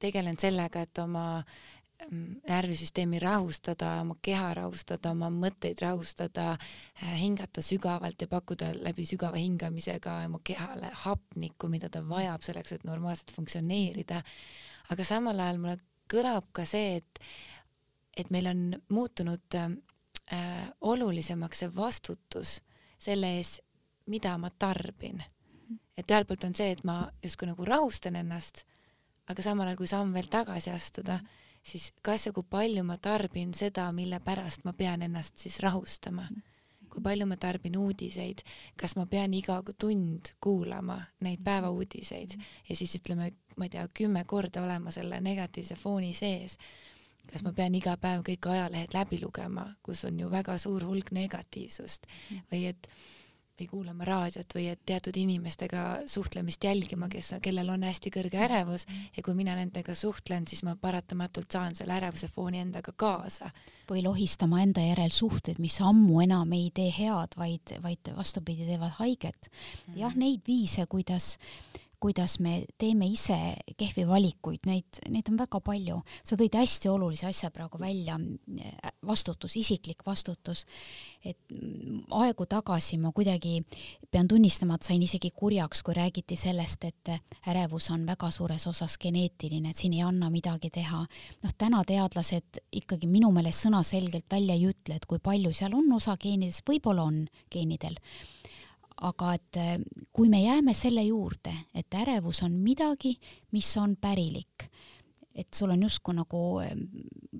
tegelen 0.02 0.38
sellega, 0.40 0.82
et 0.86 0.98
oma 1.02 1.42
närvisüsteemi 2.48 3.18
rahustada, 3.18 4.00
oma 4.00 4.16
keha 4.22 4.52
rahustada, 4.54 5.10
oma 5.10 5.28
mõtteid 5.34 5.80
rahustada, 5.82 6.52
äh, 7.02 7.14
hingata 7.20 7.62
sügavalt 7.62 8.20
ja 8.20 8.28
pakkuda 8.28 8.70
läbi 8.76 9.06
sügava 9.06 9.36
hingamisega 9.36 10.14
oma 10.26 10.40
kehale 10.44 10.90
hapnikku, 11.04 11.68
mida 11.68 11.88
ta 11.88 12.02
vajab 12.08 12.42
selleks, 12.46 12.72
et 12.72 12.84
normaalselt 12.84 13.32
funktsioneerida. 13.34 14.22
aga 14.90 15.04
samal 15.04 15.40
ajal 15.40 15.58
mulle 15.58 15.76
kõlab 16.08 16.46
ka 16.52 16.64
see, 16.64 16.96
et, 16.96 17.20
et 18.16 18.30
meil 18.30 18.46
on 18.46 18.62
muutunud 18.88 19.54
äh, 19.54 20.70
olulisemaks 20.80 21.58
see 21.58 21.74
vastutus 21.76 22.60
selle 22.98 23.36
ees, 23.36 23.60
mida 24.06 24.38
ma 24.38 24.50
tarbin. 24.50 25.22
et 25.96 26.10
ühelt 26.10 26.28
poolt 26.28 26.44
on 26.44 26.54
see, 26.54 26.70
et 26.70 26.84
ma 26.84 27.10
justkui 27.22 27.48
nagu 27.48 27.64
rahustan 27.64 28.16
ennast, 28.16 28.64
aga 29.28 29.42
samal 29.42 29.66
ajal, 29.66 29.76
kui 29.76 29.86
samm 29.86 30.14
veel 30.14 30.30
tagasi 30.30 30.70
astuda 30.70 31.18
mm, 31.18 31.47
siis 31.68 31.92
kas 32.02 32.26
ja 32.26 32.32
kui 32.32 32.46
palju 32.50 32.84
ma 32.84 32.96
tarbin 33.02 33.54
seda, 33.54 33.90
mille 33.92 34.20
pärast 34.24 34.64
ma 34.64 34.72
pean 34.72 35.02
ennast 35.02 35.38
siis 35.38 35.60
rahustama. 35.64 36.28
kui 36.88 37.02
palju 37.04 37.26
ma 37.28 37.36
tarbin 37.36 37.76
uudiseid, 37.76 38.40
kas 38.80 38.94
ma 38.96 39.04
pean 39.06 39.34
iga 39.36 39.58
tund 39.78 40.32
kuulama 40.40 40.96
neid 41.20 41.42
päevauudiseid? 41.44 42.38
Ja 42.68 42.76
siis 42.76 42.94
ütleme, 42.96 43.32
ma 43.56 43.68
ei 43.68 43.74
tea, 43.74 43.84
kümme 43.94 44.24
korda 44.24 44.62
olema 44.62 44.90
selle 44.90 45.20
negatiivse 45.20 45.76
fooni 45.76 46.14
sees. 46.14 46.56
Kas 47.28 47.44
ma 47.44 47.52
pean 47.52 47.74
iga 47.76 47.92
päev 48.00 48.24
kõik 48.24 48.48
ajalehed 48.48 48.96
läbi 48.96 49.20
lugema, 49.20 49.66
kus 49.82 50.06
on 50.08 50.16
ju 50.20 50.30
väga 50.32 50.56
suur 50.58 50.86
hulk 50.88 51.12
negatiivsust? 51.12 52.08
Või 52.48 52.64
et 52.70 52.88
või 53.58 53.68
kuulama 53.70 54.06
raadiot 54.06 54.54
või 54.54 54.68
et 54.72 54.80
teatud 54.86 55.16
inimestega 55.16 55.84
suhtlemist 56.06 56.64
jälgima, 56.64 57.08
kes, 57.10 57.34
kellel 57.42 57.68
on 57.72 57.82
hästi 57.86 58.12
kõrge 58.14 58.38
ärevus 58.44 58.86
ja 59.16 59.22
kui 59.24 59.34
mina 59.34 59.56
nendega 59.58 59.94
suhtlen, 59.98 60.46
siis 60.48 60.62
ma 60.66 60.76
paratamatult 60.76 61.50
saan 61.52 61.74
selle 61.78 61.96
ärevuse 61.98 62.28
fooni 62.28 62.62
endaga 62.62 62.92
kaasa. 62.96 63.50
või 63.88 64.02
lohistama 64.04 64.62
enda 64.62 64.82
järel 64.84 65.10
suhted, 65.10 65.58
mis 65.58 65.80
ammu 65.80 66.20
enam 66.20 66.52
ei 66.52 66.70
tee 66.74 66.90
head, 66.92 67.34
vaid, 67.36 67.72
vaid 67.82 68.10
vastupidi, 68.16 68.66
teevad 68.66 68.92
haiget. 68.98 69.50
jah, 69.96 70.14
neid 70.14 70.42
viise, 70.46 70.86
kuidas 70.86 71.38
kuidas 72.00 72.38
me 72.40 72.64
teeme 72.78 73.06
ise 73.10 73.36
kehvi 73.78 74.04
valikuid, 74.06 74.66
neid, 74.68 75.00
neid 75.10 75.28
on 75.32 75.38
väga 75.40 75.60
palju. 75.64 76.00
sa 76.24 76.36
tõid 76.38 76.54
hästi 76.54 76.88
olulise 76.88 77.26
asja 77.26 77.50
praegu 77.50 77.78
välja, 77.80 78.18
vastutus, 79.06 79.56
isiklik 79.56 80.04
vastutus. 80.06 80.64
et 81.24 81.38
aegu 82.10 82.46
tagasi 82.46 82.98
ma 82.98 83.10
kuidagi 83.12 83.64
pean 84.10 84.28
tunnistama, 84.28 84.74
et 84.74 84.82
sain 84.82 85.02
isegi 85.02 85.30
kurjaks, 85.34 85.82
kui 85.82 85.94
räägiti 85.94 86.36
sellest, 86.36 86.84
et 86.84 87.12
ärevus 87.46 87.90
on 87.90 88.06
väga 88.06 88.30
suures 88.30 88.66
osas 88.66 88.98
geneetiline, 88.98 89.70
et 89.70 89.76
siin 89.76 89.92
ei 89.92 90.02
anna 90.02 90.30
midagi 90.30 90.70
teha. 90.70 91.04
noh, 91.42 91.54
täna 91.58 91.82
teadlased 91.84 92.62
ikkagi 92.72 93.06
minu 93.06 93.32
meelest 93.32 93.66
sõnaselgelt 93.66 94.30
välja 94.30 94.54
ei 94.54 94.68
ütle, 94.70 94.96
et 94.96 95.06
kui 95.06 95.18
palju 95.18 95.52
seal 95.52 95.74
on 95.74 95.92
osa 95.92 96.16
geenidest, 96.16 96.62
võib-olla 96.68 97.02
on 97.02 97.26
geenidel 97.50 97.98
aga 99.06 99.32
et 99.36 99.56
äh, 99.56 99.76
kui 100.12 100.28
me 100.28 100.40
jääme 100.42 100.74
selle 100.74 101.02
juurde, 101.06 101.52
et 101.74 101.94
ärevus 101.94 102.42
on 102.46 102.56
midagi, 102.62 103.14
mis 103.54 103.70
on 103.78 103.96
pärilik, 104.00 104.66
et 105.34 105.54
sul 105.54 105.70
on 105.70 105.82
justkui 105.82 106.16
nagu 106.18 106.42
ähm, 106.64 106.84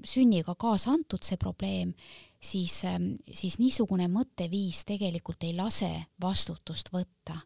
sünniga 0.04 0.54
kaasa 0.54 0.92
antud 0.94 1.24
see 1.26 1.38
probleem, 1.40 1.94
siis, 2.40 2.82
ähm, 2.86 3.14
siis 3.32 3.58
niisugune 3.58 4.06
mõtteviis 4.12 4.84
tegelikult 4.86 5.48
ei 5.48 5.56
lase 5.56 5.90
vastutust 6.20 6.92
võtta. 6.94 7.40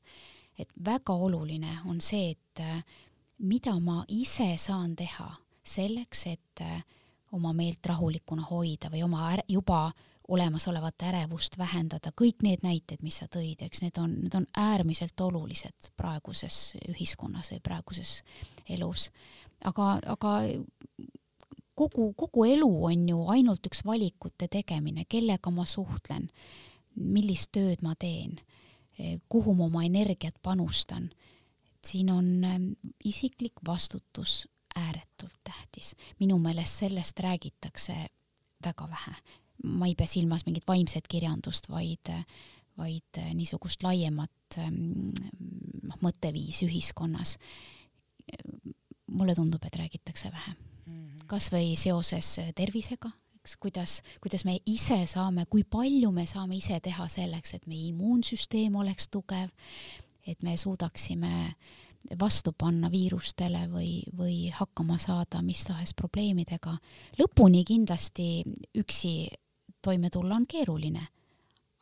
et 0.59 0.69
väga 0.85 1.15
oluline 1.17 1.79
on 1.89 2.01
see, 2.01 2.37
et 2.37 2.61
mida 3.39 3.73
ma 3.81 4.05
ise 4.09 4.53
saan 4.61 4.93
teha 4.95 5.31
selleks, 5.65 6.27
et 6.27 6.61
oma 7.33 7.55
meelt 7.57 7.87
rahulikuna 7.87 8.45
hoida 8.51 8.91
või 8.93 9.03
oma 9.03 9.31
juba 9.49 9.87
olemasolevat 10.29 11.03
ärevust 11.03 11.59
vähendada, 11.59 12.13
kõik 12.17 12.43
need 12.43 12.63
näited, 12.63 13.03
mis 13.03 13.19
sa 13.23 13.27
tõid, 13.31 13.63
eks 13.65 13.83
need 13.83 13.99
on, 13.99 14.15
need 14.25 14.35
on 14.39 14.47
äärmiselt 14.57 15.21
olulised 15.21 15.91
praeguses 15.99 16.77
ühiskonnas 16.89 17.53
või 17.53 17.61
praeguses 17.65 18.23
elus. 18.71 19.11
aga, 19.65 19.99
aga 20.07 20.35
kogu, 21.75 22.13
kogu 22.15 22.45
elu 22.45 22.71
on 22.85 23.09
ju 23.09 23.27
ainult 23.35 23.67
üks 23.67 23.85
valikute 23.85 24.49
tegemine, 24.49 25.05
kellega 25.09 25.51
ma 25.51 25.67
suhtlen, 25.67 26.31
millist 26.95 27.53
tööd 27.53 27.83
ma 27.83 27.95
teen, 27.99 28.39
kuhu 29.29 29.55
ma 29.55 29.67
oma 29.67 29.85
energiat 29.85 30.39
panustan. 30.43 31.11
siin 31.83 32.11
on 32.11 32.45
ähm, 32.45 32.67
isiklik 33.05 33.53
vastutus 33.67 34.49
ääretult 34.77 35.35
tähtis. 35.45 35.97
minu 36.21 36.39
meelest 36.39 36.79
sellest 36.79 37.21
räägitakse 37.21 38.07
väga 38.65 38.89
vähe 38.89 39.15
ma 39.65 39.89
ei 39.89 39.95
pea 39.99 40.09
silmas 40.11 40.47
mingit 40.47 40.67
vaimset 40.69 41.09
kirjandust, 41.11 41.69
vaid, 41.71 42.11
vaid 42.79 43.21
niisugust 43.35 43.85
laiemat 43.87 44.59
ähm, 44.63 45.11
noh, 45.83 45.99
mõtteviisi 46.05 46.67
ühiskonnas. 46.69 47.39
mulle 49.13 49.35
tundub, 49.35 49.65
et 49.65 49.77
räägitakse 49.77 50.31
vähe. 50.33 50.55
Mhm. 50.87 51.27
kas 51.27 51.51
või 51.53 51.77
seoses 51.77 52.39
tervisega, 52.55 53.11
eks, 53.37 53.57
kuidas, 53.57 54.01
kuidas 54.21 54.45
me 54.45 54.59
ise 54.67 55.07
saame, 55.07 55.45
kui 55.47 55.65
palju 55.65 56.11
me 56.13 56.27
saame 56.27 56.57
ise 56.57 56.81
teha 56.81 57.09
selleks, 57.09 57.55
et 57.55 57.67
meie 57.67 57.91
immuunsüsteem 57.91 58.75
oleks 58.77 59.09
tugev, 59.09 59.51
et 60.27 60.43
me 60.43 60.57
suudaksime 60.57 61.33
äh, 61.45 61.55
vastu 62.19 62.53
panna 62.59 62.91
viirustele 62.91 63.67
või, 63.71 64.03
või 64.17 64.51
hakkama 64.55 64.99
saada 64.99 65.43
mis 65.43 65.65
tahes 65.67 65.95
probleemidega. 65.95 66.77
lõpuni 67.19 67.65
kindlasti 67.65 68.45
üksi 68.79 69.29
toime 69.83 70.11
tulla 70.11 70.35
on 70.35 70.47
keeruline, 70.47 71.07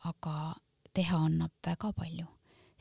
aga 0.05 0.55
teha 0.93 1.17
annab 1.17 1.51
väga 1.65 1.93
palju. 1.93 2.25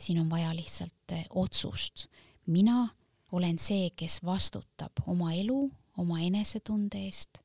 siin 0.01 0.21
on 0.21 0.31
vaja 0.31 0.55
lihtsalt 0.57 1.13
eh, 1.13 1.27
otsust. 1.31 2.07
mina 2.47 2.89
olen 3.33 3.59
see, 3.59 3.91
kes 3.97 4.25
vastutab 4.25 4.93
oma 5.07 5.33
elu, 5.33 5.71
oma 5.97 6.21
enesetunde 6.21 6.99
eest. 6.99 7.39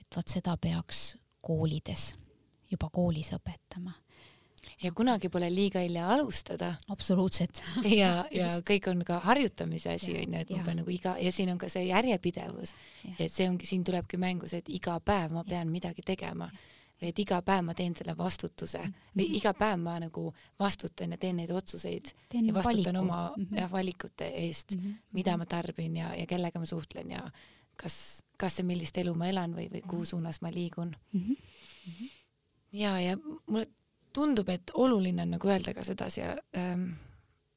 et 0.00 0.16
vot 0.16 0.28
seda 0.28 0.56
peaks 0.56 1.16
koolides, 1.40 2.16
juba 2.70 2.90
koolis 2.90 3.32
õpetama 3.32 3.92
ja 4.82 4.92
kunagi 4.92 5.28
pole 5.28 5.54
liiga 5.54 5.80
hilja 5.80 6.08
alustada. 6.08 6.74
absoluutselt 6.88 7.62
ja, 8.02 8.24
ja 8.30 8.48
kõik 8.66 8.90
on 8.90 9.04
ka 9.04 9.18
harjutamise 9.24 9.94
asi 9.96 10.14
onju, 10.18 10.38
et 10.38 10.50
ma 10.50 10.64
pean 10.64 10.78
nagu 10.82 10.90
iga 10.90 11.16
ja 11.20 11.32
siin 11.32 11.50
on 11.54 11.58
ka 11.58 11.68
see 11.72 11.86
järjepidevus, 11.88 12.74
et 13.18 13.32
see 13.32 13.48
ongi, 13.48 13.66
siin 13.66 13.84
tulebki 13.84 14.20
mängu 14.20 14.50
see, 14.50 14.62
et 14.62 14.70
iga 14.70 14.98
päev 15.00 15.32
ma 15.34 15.44
pean 15.44 15.66
ja. 15.66 15.72
midagi 15.72 16.04
tegema 16.06 16.50
või 16.52 16.71
et 17.08 17.18
iga 17.18 17.40
päev 17.42 17.64
ma 17.66 17.74
teen 17.74 17.94
selle 17.96 18.14
vastutuse 18.18 18.78
-hmm. 18.78 18.94
või 19.16 19.26
iga 19.38 19.54
päev 19.54 19.80
ma 19.80 19.98
nagu 20.00 20.34
vastutan 20.58 21.10
ja 21.10 21.18
teen 21.18 21.36
neid 21.36 21.50
otsuseid 21.50 22.12
teen 22.28 22.46
ja 22.46 22.54
vastutan 22.54 22.94
valiku. 22.94 23.12
oma 23.12 23.32
mm 23.36 23.44
-hmm. 23.44 23.58
jah, 23.58 23.72
valikute 23.72 24.26
eest 24.26 24.74
mm, 24.76 24.80
-hmm. 24.80 24.94
mida 25.12 25.36
ma 25.36 25.46
tarbin 25.46 25.96
ja, 25.96 26.14
ja 26.14 26.26
kellega 26.26 26.58
ma 26.58 26.66
suhtlen 26.66 27.10
ja 27.10 27.30
kas, 27.76 28.24
kas 28.38 28.58
ja 28.58 28.64
millist 28.64 28.98
elu 28.98 29.14
ma 29.14 29.26
elan 29.26 29.54
või, 29.54 29.68
või 29.72 29.82
kuhu 29.88 30.04
suunas 30.04 30.40
ma 30.40 30.50
liigun 30.50 30.96
mm. 31.12 31.20
-hmm. 31.20 32.08
ja, 32.72 33.00
ja 33.00 33.16
mulle 33.46 33.66
tundub, 34.12 34.48
et 34.48 34.70
oluline 34.74 35.22
on 35.22 35.30
nagu 35.30 35.48
öelda 35.48 35.74
ka 35.74 35.82
sedasi 35.82 36.20
ähm,, 36.20 36.90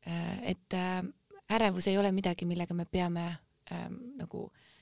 äh, 0.08 0.40
et 0.44 0.74
äh, 0.74 1.04
ärevus 1.50 1.88
ei 1.88 1.98
ole 1.98 2.12
midagi, 2.12 2.46
millega 2.46 2.74
me 2.74 2.86
peame 2.86 3.38
ähm, 3.72 3.94
nagu 4.16 4.52
äh, 4.54 4.75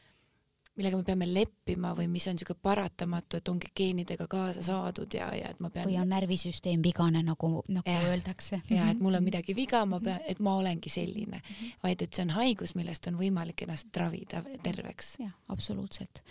millega 0.78 0.98
me 0.98 1.06
peame 1.06 1.28
leppima 1.30 1.92
või 1.94 2.08
mis 2.10 2.26
on 2.30 2.38
niisugune 2.38 2.58
paratamatu, 2.66 3.38
et 3.38 3.50
ongi 3.52 3.70
geenidega 3.78 4.26
kaasa 4.30 4.64
saadud 4.66 5.14
ja, 5.14 5.28
ja 5.38 5.52
et 5.54 5.60
ma 5.62 5.70
pean 5.74 5.86
või 5.86 6.00
on 6.02 6.10
närvisüsteem 6.10 6.82
vigane, 6.86 7.22
nagu, 7.26 7.50
nagu 7.70 7.90
ja, 7.90 8.00
öeldakse. 8.10 8.64
ja 8.74 8.88
et 8.90 9.04
mul 9.04 9.20
on 9.20 9.26
midagi 9.26 9.54
viga, 9.58 9.84
ma 9.90 10.00
pean, 10.02 10.18
et 10.30 10.42
ma 10.44 10.56
olengi 10.58 10.90
selline, 10.90 11.44
vaid 11.84 12.02
et 12.02 12.10
see 12.14 12.26
on 12.26 12.34
haigus, 12.40 12.74
millest 12.80 13.06
on 13.12 13.22
võimalik 13.22 13.66
ennast 13.68 14.02
ravida 14.02 14.42
terveks. 14.66 15.14
jah, 15.22 15.36
absoluutselt. 15.54 16.24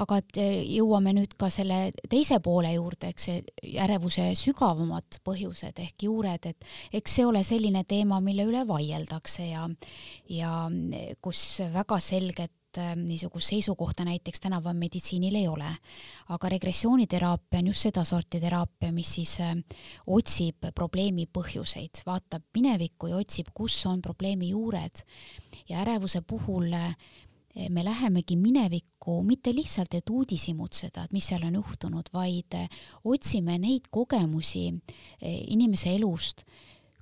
aga 0.00 0.20
et 0.22 0.40
eh, 0.40 0.56
jõuame 0.78 1.12
nüüd 1.20 1.36
ka 1.38 1.52
selle 1.52 1.92
teise 2.08 2.40
poole 2.40 2.72
juurde, 2.72 3.12
eks 3.12 3.28
see 3.28 3.78
ärevuse 3.84 4.30
sügavamad 4.38 5.20
põhjused 5.28 5.84
ehk 5.84 6.08
juured, 6.08 6.48
et 6.54 7.00
eks 7.00 7.20
see 7.20 7.28
ole 7.28 7.44
selline 7.44 7.84
teema, 7.84 8.22
mille 8.24 8.48
üle 8.48 8.64
vaieldakse 8.68 9.52
ja 9.52 9.68
ja 10.32 10.56
kus 11.20 11.60
väga 11.74 12.00
selget 12.00 12.52
Äh, 12.78 12.96
niisugust 12.96 13.48
seisukohta 13.48 14.04
näiteks 14.04 14.40
tänapäeva 14.40 14.74
meditsiinil 14.74 15.34
ei 15.34 15.48
ole. 15.48 15.76
aga 16.28 16.48
regressiooniteraapia 16.48 17.58
on 17.58 17.66
just 17.66 17.80
sedasorti 17.80 18.40
teraapia, 18.40 18.92
mis 18.92 19.14
siis 19.14 19.40
äh, 19.40 19.52
otsib 20.06 20.66
probleemi 20.74 21.26
põhjuseid, 21.26 22.02
vaatab 22.06 22.42
minevikku 22.54 23.06
ja 23.06 23.16
otsib, 23.16 23.52
kus 23.54 23.86
on 23.86 24.02
probleemi 24.02 24.48
juured. 24.48 25.04
ja 25.68 25.80
ärevuse 25.80 26.20
puhul 26.20 26.72
äh, 26.72 26.96
me 27.68 27.84
lähemegi 27.84 28.36
minevikku 28.36 29.22
mitte 29.22 29.54
lihtsalt, 29.54 29.94
et 29.94 30.10
uudishimutseda, 30.10 31.04
et 31.04 31.12
mis 31.12 31.26
seal 31.26 31.44
on 31.46 31.54
juhtunud, 31.54 32.10
vaid 32.12 32.56
otsime 33.04 33.58
neid 33.58 33.86
kogemusi 33.90 34.72
inimese 35.22 35.94
elust, 35.94 36.42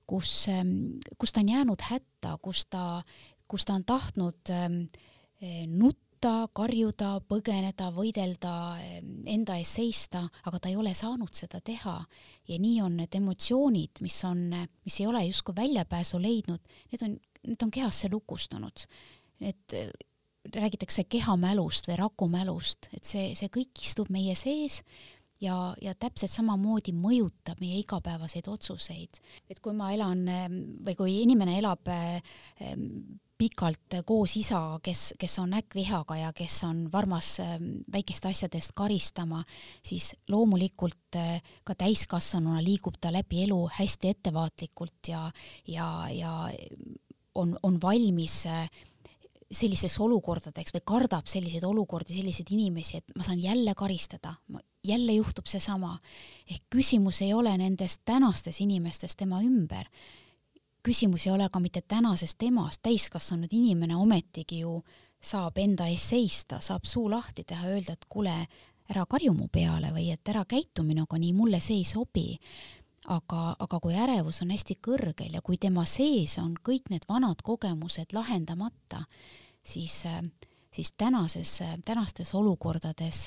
kus, 0.06 0.46
kus 1.18 1.32
ta 1.32 1.40
on 1.40 1.48
jäänud 1.48 1.80
hätta, 1.88 2.36
kus 2.42 2.66
ta, 2.66 3.02
kus 3.48 3.64
ta 3.64 3.74
on 3.74 3.84
tahtnud 3.84 4.50
äh, 4.50 4.68
nutta, 5.66 6.48
karjuda, 6.54 7.16
põgeneda, 7.26 7.90
võidelda, 7.94 8.52
eh, 8.80 9.00
enda 9.34 9.56
eest 9.58 9.78
seista, 9.80 10.22
aga 10.46 10.60
ta 10.60 10.70
ei 10.70 10.76
ole 10.76 10.94
saanud 10.94 11.32
seda 11.34 11.60
teha. 11.60 12.04
ja 12.48 12.58
nii 12.58 12.80
on 12.82 12.96
need 12.96 13.14
emotsioonid, 13.14 14.00
mis 14.02 14.24
on, 14.24 14.50
mis 14.84 15.00
ei 15.00 15.06
ole 15.06 15.24
justkui 15.24 15.54
väljapääsu 15.54 16.18
leidnud, 16.18 16.60
need 16.90 17.02
on, 17.02 17.18
need 17.46 17.62
on 17.62 17.70
kehasse 17.70 18.08
lukustunud. 18.10 18.86
et 19.40 19.72
eh, 19.72 19.90
räägitakse 20.54 21.04
kehamälust 21.04 21.88
või 21.88 21.96
rakumälust, 21.96 22.88
et 22.92 23.04
see, 23.04 23.34
see 23.34 23.48
kõik 23.48 23.78
istub 23.82 24.10
meie 24.10 24.34
sees 24.34 24.82
ja, 25.40 25.74
ja 25.80 25.94
täpselt 25.94 26.30
samamoodi 26.30 26.92
mõjutab 26.92 27.60
meie 27.60 27.78
igapäevaseid 27.78 28.48
otsuseid. 28.48 29.20
et 29.48 29.60
kui 29.60 29.72
ma 29.72 29.92
elan 29.92 30.26
või 30.84 30.96
kui 30.98 31.22
inimene 31.22 31.58
elab 31.58 31.86
pikalt 33.42 33.96
koos 34.06 34.36
isaga, 34.38 34.78
kes, 34.84 35.14
kes 35.18 35.34
on 35.42 35.56
äkkvihaga 35.58 36.16
ja 36.20 36.30
kes 36.36 36.60
on 36.68 36.84
varmas 36.92 37.34
väikeste 37.92 38.30
asjade 38.30 38.60
eest 38.60 38.74
karistama, 38.78 39.42
siis 39.82 40.12
loomulikult 40.30 41.18
ka 41.64 41.74
täiskasvanuna 41.78 42.62
liigub 42.62 43.00
ta 43.02 43.10
läbi 43.14 43.42
elu 43.48 43.58
hästi 43.80 44.14
ettevaatlikult 44.14 45.10
ja, 45.10 45.24
ja, 45.66 45.88
ja 46.14 46.32
on, 47.34 47.56
on 47.62 47.80
valmis 47.82 48.44
sellisteks 49.52 49.98
olukordadeks 50.00 50.74
või 50.76 50.84
kardab 50.86 51.28
selliseid 51.30 51.64
olukordi, 51.66 52.14
selliseid 52.16 52.52
inimesi, 52.54 53.00
et 53.00 53.16
ma 53.16 53.26
saan 53.26 53.40
jälle 53.42 53.74
karistada, 53.76 54.34
jälle 54.84 55.18
juhtub 55.18 55.46
seesama. 55.46 55.98
ehk 56.50 56.62
küsimus 56.70 57.22
ei 57.22 57.34
ole 57.34 57.56
nendes 57.58 57.98
tänastes 58.04 58.60
inimestes 58.60 59.16
tema 59.16 59.42
ümber. 59.42 59.88
Küsimus 60.82 61.26
ei 61.26 61.32
ole 61.32 61.48
ka 61.52 61.60
mitte 61.60 61.82
tänases 61.88 62.34
temas, 62.34 62.78
täiskasvanud 62.82 63.52
inimene 63.52 63.96
ometigi 63.96 64.60
ju 64.60 64.82
saab 65.22 65.58
enda 65.62 65.86
eest 65.86 66.14
seista, 66.14 66.60
saab 66.60 66.84
suu 66.84 67.10
lahti 67.10 67.44
teha, 67.46 67.68
öelda, 67.70 67.94
et 67.94 68.06
kuule, 68.08 68.34
ära 68.90 69.04
karju 69.08 69.32
mu 69.36 69.48
peale 69.52 69.92
või 69.94 70.10
et 70.12 70.28
ära 70.28 70.44
käitu 70.48 70.82
minuga 70.82 71.18
nii, 71.18 71.32
mulle 71.36 71.60
see 71.60 71.80
ei 71.80 71.84
sobi. 71.88 72.38
aga, 73.02 73.56
aga 73.58 73.80
kui 73.82 73.96
ärevus 73.98 74.44
on 74.44 74.52
hästi 74.54 74.76
kõrgel 74.78 75.32
ja 75.34 75.40
kui 75.42 75.56
tema 75.58 75.82
sees 75.90 76.36
on 76.38 76.52
kõik 76.54 76.86
need 76.90 77.02
vanad 77.08 77.42
kogemused 77.42 78.12
lahendamata, 78.14 79.02
siis, 79.62 80.04
siis 80.70 80.92
tänases, 80.92 81.62
tänastes 81.84 82.34
olukordades 82.34 83.26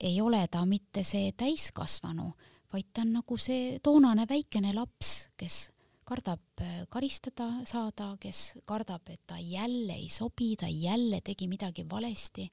ei 0.00 0.20
ole 0.20 0.46
ta 0.48 0.64
mitte 0.64 1.02
see 1.02 1.32
täiskasvanu, 1.32 2.30
vaid 2.72 2.92
ta 2.92 3.02
on 3.02 3.12
nagu 3.18 3.38
see 3.38 3.80
toonane 3.82 4.28
väikene 4.30 4.72
laps, 4.74 5.30
kes 5.36 5.73
kardab 6.06 6.62
äh, 6.62 6.84
karistada 6.92 7.48
saada, 7.68 8.14
kes 8.20 8.58
kardab, 8.68 9.08
et 9.12 9.20
ta 9.26 9.38
jälle 9.40 9.96
ei 9.96 10.08
sobi, 10.08 10.54
ta 10.56 10.68
jälle 10.70 11.20
tegi 11.24 11.48
midagi 11.48 11.86
valesti. 11.90 12.50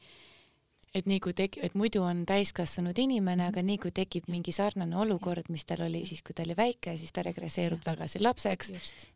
et 0.96 1.06
nii 1.08 1.22
kui 1.24 1.32
tek-, 1.32 1.56
et 1.64 1.76
muidu 1.80 2.02
on 2.04 2.26
täiskasvanud 2.28 2.98
inimene, 3.00 3.46
aga 3.48 3.62
nii 3.64 3.78
kui 3.80 3.94
tekib 3.96 4.26
mingi 4.28 4.52
sarnane 4.52 4.98
olukord, 5.00 5.48
mis 5.48 5.64
tal 5.66 5.86
oli 5.86 6.02
siis, 6.06 6.20
kui 6.20 6.36
ta 6.36 6.44
oli 6.44 6.56
väike, 6.58 6.98
siis 7.00 7.16
ta 7.16 7.24
regresseerub 7.24 7.80
tagasi 7.84 8.20
lapseks, 8.20 8.74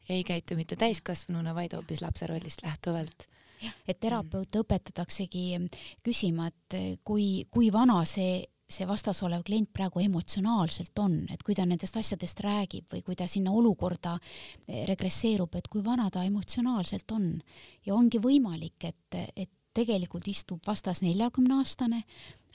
ei 0.09 0.23
käitu 0.23 0.55
mitte 0.55 0.77
täiskasvanuna, 0.79 1.55
vaid 1.55 1.75
hoopis 1.75 1.99
lapse 2.01 2.27
rollist 2.31 2.63
lähtuvalt. 2.63 3.27
Et 3.87 3.99
terapeute 3.99 4.61
õpetataksegi 4.63 5.45
küsima, 6.03 6.47
et 6.47 6.99
kui, 7.03 7.47
kui 7.51 7.71
vana 7.73 8.03
see 8.07 8.43
see 8.67 8.87
vastas 8.89 9.21
olev 9.25 9.43
klient 9.45 9.69
praegu 9.73 10.01
emotsionaalselt 10.01 10.97
on, 10.99 11.19
et 11.31 11.43
kui 11.45 11.55
ta 11.57 11.67
nendest 11.69 11.97
asjadest 11.99 12.41
räägib 12.45 12.89
või 12.91 13.03
kui 13.05 13.17
ta 13.17 13.27
sinna 13.29 13.53
olukorda 13.53 14.15
regresseerub, 14.89 15.53
et 15.55 15.69
kui 15.69 15.83
vana 15.85 16.09
ta 16.09 16.23
emotsionaalselt 16.25 17.11
on. 17.13 17.29
ja 17.85 17.95
ongi 17.95 18.19
võimalik, 18.21 18.89
et, 18.89 19.19
et 19.35 19.51
tegelikult 19.75 20.27
istub 20.31 20.63
vastas 20.65 21.03
neljakümneaastane, 21.03 22.01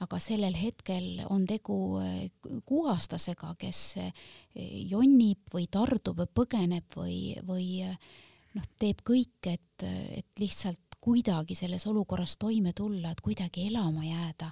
aga 0.01 0.19
sellel 0.23 0.57
hetkel 0.57 1.21
on 1.29 1.45
tegu 1.47 2.01
kuueaastasega, 2.67 3.55
kes 3.61 3.81
jonnib 4.91 5.53
või 5.53 5.67
tardub 5.71 6.23
või 6.23 6.31
põgeneb 6.41 6.97
või, 6.97 7.19
või 7.47 7.67
noh, 7.85 8.71
teeb 8.81 9.05
kõik, 9.07 9.51
et, 9.53 9.85
et 9.85 10.41
lihtsalt 10.41 10.97
kuidagi 11.01 11.57
selles 11.57 11.87
olukorras 11.89 12.37
toime 12.41 12.73
tulla, 12.77 13.13
et 13.13 13.21
kuidagi 13.25 13.69
elama 13.69 14.05
jääda, 14.05 14.51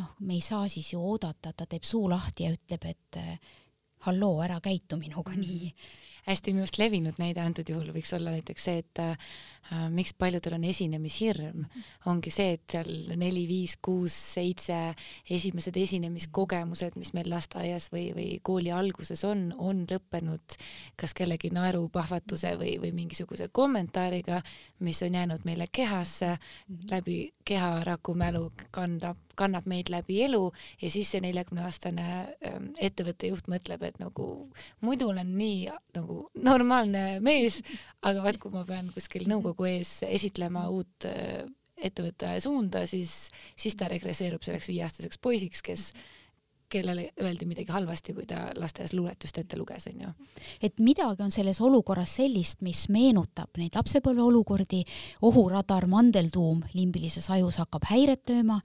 noh, 0.00 0.14
me 0.20 0.36
ei 0.38 0.44
saa 0.44 0.68
siis 0.68 0.92
ju 0.94 1.00
oodata, 1.12 1.52
et 1.52 1.60
ta 1.62 1.68
teeb 1.68 1.84
suu 1.84 2.08
lahti 2.10 2.48
ja 2.48 2.54
ütleb, 2.56 2.86
et 2.90 3.20
halloo, 4.06 4.40
ära 4.42 4.60
käitu 4.64 4.96
minuga 4.96 5.36
nii 5.36 5.58
mm. 5.64 5.66
-hmm 5.66 5.98
hästi 6.26 6.52
minu 6.52 6.64
arust 6.64 6.78
levinud 6.80 7.20
näide 7.20 7.42
antud 7.42 7.68
juhul 7.70 7.90
võiks 7.94 8.12
olla 8.16 8.34
näiteks 8.34 8.66
see, 8.66 8.82
et 8.82 9.00
äh, 9.02 9.30
miks 9.92 10.12
paljudel 10.18 10.56
on 10.56 10.64
esinemishirm, 10.66 11.64
ongi 12.10 12.32
see, 12.34 12.56
et 12.56 12.74
seal 12.74 12.90
neli, 13.20 13.44
viis, 13.48 13.76
kuus, 13.82 14.14
seitse 14.34 14.78
esimesed 15.30 15.76
esinemiskogemused, 15.80 16.98
mis 17.00 17.12
meil 17.16 17.30
lasteaias 17.32 17.90
või, 17.94 18.08
või 18.16 18.28
kooli 18.42 18.72
alguses 18.74 19.24
on, 19.28 19.48
on 19.58 19.84
lõppenud 19.90 20.58
kas 21.00 21.14
kellegi 21.16 21.52
naerupahvatuse 21.54 22.56
või, 22.60 22.76
või 22.82 22.92
mingisuguse 22.96 23.50
kommentaariga, 23.52 24.42
mis 24.86 25.02
on 25.06 25.16
jäänud 25.20 25.46
meile 25.48 25.70
kehasse 25.72 26.34
mhm. 26.36 26.86
läbi 26.90 27.20
keharaku 27.44 28.14
mälu 28.18 28.48
kandab 28.74 29.29
kannab 29.40 29.68
meid 29.70 29.90
läbi 29.92 30.20
elu 30.26 30.42
ja 30.82 30.90
siis 30.92 31.10
see 31.12 31.22
neljakümne 31.24 31.64
aastane 31.66 32.08
ähm, 32.46 32.70
ettevõtte 32.78 33.30
juht 33.30 33.48
mõtleb, 33.52 33.82
et 33.88 34.00
nagu 34.02 34.26
muidu 34.84 35.10
olen 35.14 35.32
nii 35.38 35.70
nagu 35.96 36.20
normaalne 36.50 37.04
mees, 37.24 37.60
aga 38.06 38.24
vaat 38.26 38.40
kui 38.42 38.52
ma 38.54 38.66
pean 38.68 38.92
kuskil 38.94 39.26
nõukogu 39.30 39.68
ees 39.70 40.00
esitlema 40.08 40.68
uut 40.72 41.08
äh, 41.08 41.48
ettevõtte 41.80 42.34
suunda, 42.44 42.84
siis, 42.88 43.30
siis 43.58 43.76
ta 43.78 43.88
regresseerub 43.90 44.44
selleks 44.44 44.68
viieaastaseks 44.70 45.20
poisiks, 45.22 45.62
kes 45.64 45.90
kellele 46.70 47.08
öeldi 47.22 47.46
midagi 47.48 47.72
halvasti, 47.74 48.14
kui 48.14 48.26
ta 48.28 48.48
lasteaias 48.58 48.94
luuletust 48.94 49.38
ette 49.42 49.58
luges, 49.58 49.88
onju. 49.90 50.12
et 50.62 50.78
midagi 50.78 51.24
on 51.24 51.34
selles 51.34 51.60
olukorras 51.60 52.16
sellist, 52.20 52.62
mis 52.66 52.86
meenutab 52.88 53.58
neid 53.58 53.76
lapsepõlve 53.76 54.22
olukordi, 54.22 54.84
ohuradar, 55.26 55.86
mandeltuum 55.90 56.62
limbilises 56.74 57.30
ajus 57.30 57.60
hakkab 57.62 57.88
häiret 57.90 58.30
lööma, 58.30 58.60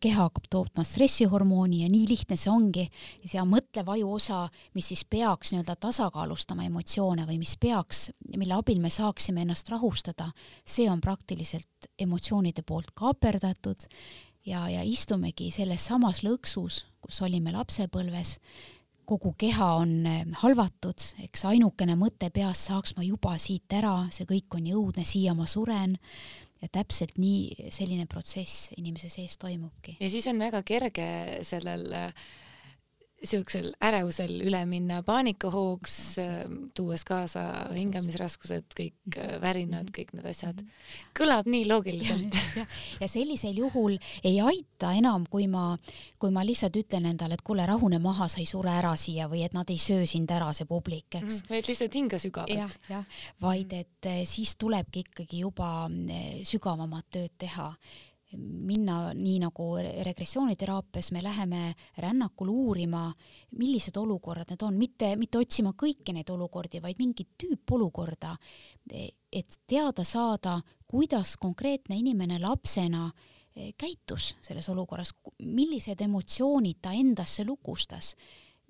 keha 0.00 0.26
hakkab 0.26 0.48
tootma 0.52 0.84
stressihormooni 0.84 1.82
ja 1.84 1.88
nii 1.92 2.06
lihtne 2.10 2.36
see 2.36 2.52
ongi. 2.52 2.86
see 3.24 3.44
mõtlev 3.48 3.88
ajuosa, 3.94 4.42
mis 4.74 4.90
siis 4.92 5.04
peaks 5.08 5.54
nii-öelda 5.54 5.76
tasakaalustama 5.80 6.66
emotsioone 6.68 7.24
või 7.28 7.38
mis 7.40 7.56
peaks, 7.56 8.10
mille 8.36 8.54
abil 8.54 8.80
me 8.80 8.90
saaksime 8.90 9.42
ennast 9.46 9.68
rahustada, 9.72 10.30
see 10.64 10.90
on 10.90 11.00
praktiliselt 11.00 11.88
emotsioonide 11.98 12.62
poolt 12.66 12.92
kaaperdatud 12.94 13.88
ja, 14.46 14.66
ja 14.70 14.82
istumegi 14.86 15.50
selles 15.54 15.86
samas 15.90 16.22
lõksus, 16.26 16.84
kus 17.00 17.22
olime 17.26 17.52
lapsepõlves, 17.54 18.38
kogu 19.10 19.32
keha 19.38 19.72
on 19.80 19.94
eh, 20.06 20.20
halvatud, 20.42 21.06
eks 21.24 21.46
ainukene 21.50 21.96
mõte 21.98 22.30
peas, 22.34 22.66
saaks 22.68 22.94
ma 22.96 23.06
juba 23.06 23.36
siit 23.42 23.72
ära, 23.74 24.04
see 24.14 24.28
kõik 24.28 24.54
on 24.54 24.66
nii 24.66 24.76
õudne, 24.78 25.06
siia 25.08 25.34
ma 25.34 25.48
suren 25.50 25.96
ja 26.60 26.68
täpselt 26.68 27.16
nii 27.18 27.70
selline 27.72 28.06
protsess 28.10 28.70
inimese 28.76 29.08
sees 29.10 29.38
toimubki. 29.40 29.96
ja 30.00 30.10
siis 30.12 30.28
on 30.30 30.38
väga 30.38 30.62
kerge 30.66 31.08
sellel 31.48 31.88
äh, 31.96 32.28
siuksel 33.26 33.70
ärevusel 33.84 34.32
üle 34.46 34.62
minna 34.68 35.00
paanikahoogs, 35.04 35.94
ähm, 36.22 36.56
tuues 36.76 37.04
kaasa 37.08 37.42
hingamisraskused, 37.74 38.72
kõik 38.76 38.96
mhm. 39.10 39.20
äh, 39.20 39.36
värinad, 39.42 39.90
mhm. 39.90 39.94
kõik 39.96 40.14
need 40.16 40.28
asjad. 40.30 40.62
Mhm. 40.62 41.12
kõlab 41.20 41.50
nii 41.50 41.66
loogiliselt. 41.68 42.38
Ja, 43.00 43.06
sellisel 43.08 43.56
juhul 43.56 43.96
ei 44.26 44.40
aita 44.44 44.92
enam, 44.96 45.24
kui 45.30 45.46
ma, 45.48 45.76
kui 46.20 46.32
ma 46.34 46.42
lihtsalt 46.44 46.76
ütlen 46.76 47.06
endale, 47.08 47.36
et 47.38 47.44
kuule, 47.46 47.64
rahune 47.68 48.00
maha, 48.02 48.28
sa 48.28 48.40
ei 48.42 48.48
sure 48.48 48.72
ära 48.72 48.92
siia 49.00 49.28
või 49.30 49.44
et 49.46 49.54
nad 49.56 49.68
ei 49.70 49.78
söö 49.80 50.06
sind 50.08 50.30
ära, 50.34 50.50
see 50.56 50.68
publik, 50.68 51.20
eks. 51.20 51.42
et 51.48 51.68
lihtsalt 51.70 51.96
hinga 51.96 52.20
sügavalt. 52.20 52.76
vaid 53.40 53.72
et 53.76 54.10
äh, 54.10 54.22
siis 54.28 54.56
tulebki 54.60 55.04
ikkagi 55.06 55.44
juba 55.44 55.70
äh, 55.88 56.40
sügavamat 56.48 57.08
tööd 57.14 57.36
teha 57.40 57.70
minna 58.38 59.12
nii 59.14 59.38
nagu 59.42 59.64
regressiooniteraapias 60.04 61.10
me 61.12 61.22
läheme 61.22 61.74
rännakul 61.98 62.48
uurima, 62.48 63.12
millised 63.58 63.96
olukorrad 63.96 64.52
need 64.52 64.62
on, 64.62 64.76
mitte, 64.78 65.14
mitte 65.18 65.38
otsima 65.38 65.72
kõiki 65.78 66.14
neid 66.14 66.30
olukordi, 66.30 66.82
vaid 66.82 67.00
mingit 67.02 67.32
tüüpolukorda, 67.40 68.36
et 69.32 69.58
teada 69.66 70.04
saada, 70.04 70.60
kuidas 70.86 71.36
konkreetne 71.40 71.98
inimene 71.98 72.38
lapsena 72.42 73.08
eh, 73.10 73.72
käitus 73.78 74.34
selles 74.42 74.68
olukorras, 74.70 75.14
millised 75.42 76.00
emotsioonid 76.00 76.78
ta 76.82 76.94
endasse 76.94 77.44
lukustas, 77.44 78.14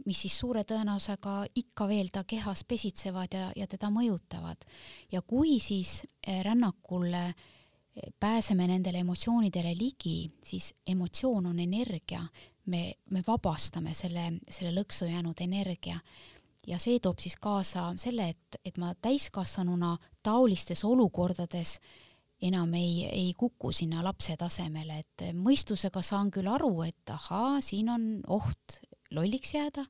mis 0.06 0.24
siis 0.24 0.38
suure 0.40 0.64
tõenäosusega 0.64 1.42
ikka 1.60 1.86
veel 1.88 2.08
ta 2.08 2.24
kehas 2.24 2.64
pesitsevad 2.64 3.36
ja, 3.36 3.52
ja 3.56 3.66
teda 3.68 3.92
mõjutavad. 3.92 4.64
ja 5.12 5.20
kui 5.22 5.58
siis 5.60 6.06
eh, 6.24 6.40
rännakul 6.44 7.12
äh, 7.12 7.34
pääseme 8.20 8.66
nendele 8.66 8.98
emotsioonidele 8.98 9.74
ligi, 9.78 10.30
siis 10.44 10.74
emotsioon 10.86 11.46
on 11.46 11.58
energia, 11.58 12.22
me, 12.66 12.94
me 13.10 13.22
vabastame 13.26 13.94
selle, 13.94 14.32
selle 14.48 14.74
lõksu 14.80 15.08
jäänud 15.10 15.40
energia. 15.40 15.98
Ja 16.66 16.78
see 16.78 17.00
toob 17.00 17.18
siis 17.18 17.36
kaasa 17.40 17.90
selle, 17.96 18.28
et, 18.28 18.60
et 18.64 18.76
ma 18.78 18.92
täiskasvanuna 18.94 19.96
taolistes 20.22 20.84
olukordades 20.84 21.78
enam 22.42 22.74
ei, 22.74 23.06
ei 23.06 23.32
kuku 23.36 23.72
sinna 23.72 24.04
lapse 24.04 24.36
tasemele, 24.36 25.00
et 25.00 25.24
mõistusega 25.36 26.02
saan 26.04 26.30
küll 26.30 26.48
aru, 26.48 26.82
et 26.86 27.12
ahaa, 27.12 27.60
siin 27.64 27.88
on 27.92 28.06
oht 28.28 28.80
lolliks 29.10 29.54
jääda, 29.54 29.84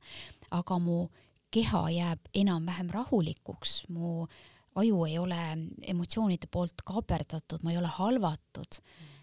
aga 0.51 0.79
mu 0.79 1.05
keha 1.51 1.83
jääb 1.91 2.31
enam-vähem 2.35 2.91
rahulikuks, 2.95 3.85
mu 3.89 4.27
aju 4.75 5.05
ei 5.05 5.19
ole 5.19 5.39
emotsioonide 5.83 6.47
poolt 6.51 6.85
kaaperdatud, 6.85 7.63
ma 7.63 7.73
ei 7.73 7.79
ole 7.81 7.91
halvatud, 7.91 8.81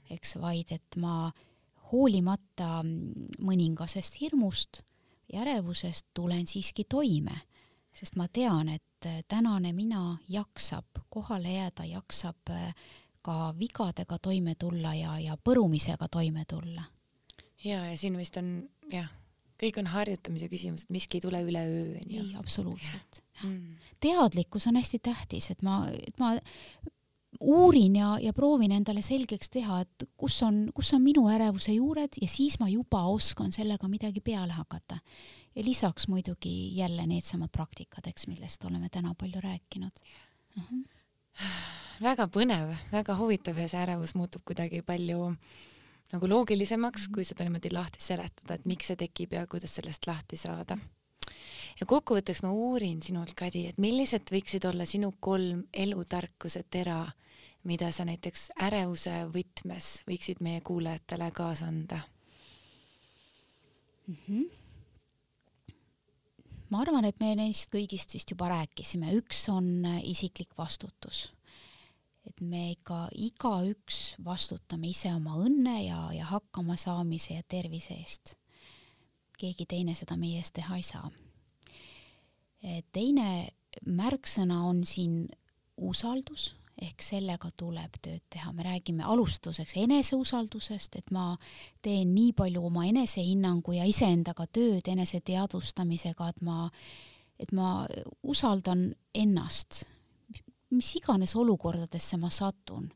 eks, 0.09 0.35
vaid 0.41 0.73
et 0.75 0.97
ma 0.99 1.31
hoolimata 1.91 2.81
mõningasest 2.83 4.19
hirmust 4.21 4.81
ja 5.31 5.43
ärevusest 5.45 6.09
tulen 6.13 6.47
siiski 6.47 6.83
toime 6.83 7.37
sest 7.97 8.17
ma 8.19 8.27
tean, 8.29 8.69
et 8.69 9.07
tänane 9.29 9.73
mina 9.73 10.17
jaksab 10.29 11.03
kohale 11.13 11.53
jääda, 11.53 11.85
jaksab 11.87 12.51
äh, 12.53 12.73
ka 13.25 13.53
vigadega 13.59 14.19
toime 14.21 14.55
tulla 14.59 14.93
ja, 14.97 15.17
ja 15.19 15.37
põrumisega 15.37 16.09
toime 16.11 16.45
tulla. 16.49 16.83
ja, 17.63 17.85
ja 17.89 17.97
siin 17.97 18.17
vist 18.17 18.37
on 18.37 18.51
jah, 18.91 19.09
kõik 19.61 19.79
on 19.81 19.89
harjutamise 19.93 20.49
küsimus, 20.51 20.85
et 20.85 20.93
miski 20.93 21.17
ei 21.17 21.25
tule 21.25 21.41
üleöö. 21.45 21.97
ei, 22.05 22.33
absoluutselt. 22.39 23.23
Mm. 23.43 23.75
teadlikkus 23.99 24.67
on 24.67 24.75
hästi 24.75 24.99
tähtis, 24.99 25.51
et 25.51 25.61
ma, 25.61 25.85
et 25.91 26.19
ma 26.19 26.33
uurin 27.39 27.95
ja, 27.95 28.17
ja 28.21 28.33
proovin 28.33 28.71
endale 28.71 29.01
selgeks 29.05 29.51
teha, 29.53 29.81
et 29.83 30.07
kus 30.17 30.39
on, 30.45 30.67
kus 30.75 30.93
on 30.95 31.03
minu 31.03 31.27
ärevuse 31.31 31.75
juured 31.75 32.19
ja 32.21 32.29
siis 32.31 32.57
ma 32.61 32.69
juba 32.71 33.03
oskan 33.11 33.51
sellega 33.53 33.89
midagi 33.91 34.21
peale 34.21 34.53
hakata. 34.53 34.99
ja 35.55 35.63
lisaks 35.63 36.07
muidugi 36.07 36.77
jälle 36.77 37.07
needsamad 37.07 37.49
praktikad, 37.51 38.07
eks, 38.07 38.27
millest 38.27 38.63
oleme 38.63 38.89
täna 38.89 39.13
palju 39.19 39.41
rääkinud 39.41 39.91
uh. 40.57 40.63
-huh. 40.71 40.83
väga 42.01 42.27
põnev, 42.27 42.75
väga 42.91 43.17
huvitav 43.17 43.57
ja 43.57 43.67
see 43.67 43.81
ärevus 43.81 44.15
muutub 44.15 44.41
kuidagi 44.45 44.81
palju 44.81 45.35
nagu 46.13 46.29
loogilisemaks 46.29 47.07
-hmm. 47.07 47.13
kui 47.13 47.23
seda 47.23 47.43
niimoodi 47.43 47.71
lahti 47.71 48.01
seletada, 48.01 48.53
et 48.53 48.65
miks 48.65 48.87
see 48.87 48.95
tekib 48.95 49.33
ja 49.33 49.47
kuidas 49.47 49.75
sellest 49.75 50.07
lahti 50.07 50.37
saada. 50.37 50.77
Ja 51.79 51.85
kokkuvõtteks 51.85 52.41
ma 52.43 52.51
uurin 52.51 53.03
sinult, 53.03 53.33
Kadi, 53.37 53.67
et 53.67 53.77
millised 53.77 54.31
võiksid 54.31 54.65
olla 54.69 54.85
sinu 54.85 55.13
kolm 55.19 55.63
elutarkuse 55.73 56.63
tera 56.69 57.05
mida 57.67 57.89
sa 57.91 58.05
näiteks 58.07 58.51
ärevuse 58.63 59.13
võtmes 59.33 59.89
võiksid 60.07 60.39
meie 60.45 60.61
kuulajatele 60.65 61.27
kaasa 61.35 61.67
anda 61.67 61.99
mm? 64.07 64.15
-hmm. 64.27 64.45
ma 66.69 66.81
arvan, 66.81 67.05
et 67.05 67.19
me 67.19 67.33
neist 67.35 67.71
kõigist 67.73 68.13
vist 68.15 68.31
juba 68.31 68.47
rääkisime, 68.53 69.11
üks 69.19 69.43
on 69.51 69.87
isiklik 70.03 70.57
vastutus. 70.57 71.33
et 72.27 72.41
me 72.41 72.71
ikka 72.71 73.07
igaüks 73.15 74.15
vastutame 74.23 74.87
ise 74.87 75.13
oma 75.15 75.35
õnne 75.43 75.77
ja, 75.85 76.01
ja 76.13 76.25
hakkamasaamise 76.25 77.33
ja 77.33 77.43
tervise 77.47 77.93
eest. 77.93 78.35
Keegi 79.37 79.65
teine 79.69 79.95
seda 79.95 80.17
meie 80.17 80.41
eest 80.41 80.55
teha 80.57 80.75
ei 80.75 80.83
saa. 80.83 81.11
teine 82.91 83.49
märksõna 83.85 84.63
on 84.65 84.85
siin 84.85 85.27
usaldus 85.77 86.55
ehk 86.81 87.01
sellega 87.01 87.49
tuleb 87.57 87.97
tööd 88.01 88.21
teha, 88.29 88.51
me 88.53 88.65
räägime 88.65 89.05
alustuseks 89.05 89.73
eneseusaldusest, 89.81 90.99
et 90.99 91.11
ma 91.11 91.31
teen 91.81 92.13
nii 92.13 92.33
palju 92.37 92.63
oma 92.69 92.85
enesehinnangu 92.85 93.73
ja 93.79 93.85
iseendaga 93.89 94.45
tööd 94.53 94.89
eneseteadvustamisega, 94.93 96.29
et 96.29 96.41
ma, 96.45 96.67
et 97.39 97.53
ma 97.57 97.71
usaldan 98.23 98.91
ennast, 99.15 99.85
mis 100.69 100.91
iganes 100.99 101.33
olukordadesse 101.39 102.19
ma 102.21 102.29
satun 102.33 102.91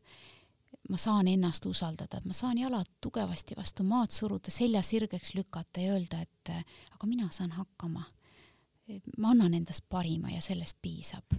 ma 0.90 0.98
saan 0.98 1.28
ennast 1.28 1.66
usaldada, 1.66 2.18
et 2.18 2.26
ma 2.26 2.34
saan 2.34 2.58
jalad 2.58 2.90
tugevasti 3.02 3.56
vastu 3.58 3.84
maad 3.84 4.12
suruda, 4.12 4.52
selja 4.52 4.82
sirgeks 4.82 5.36
lükata 5.36 5.80
ja 5.80 5.94
öelda, 5.94 6.22
et 6.22 6.50
aga 6.92 7.08
mina 7.08 7.30
saan 7.32 7.52
hakkama. 7.52 8.04
ma 9.18 9.30
annan 9.30 9.54
endast 9.54 9.86
parima 9.90 10.30
ja 10.30 10.42
sellest 10.42 10.78
piisab 10.82 11.38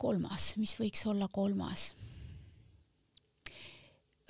kolmas, 0.00 0.54
mis 0.56 0.74
võiks 0.80 1.04
olla 1.10 1.28
kolmas? 1.28 1.92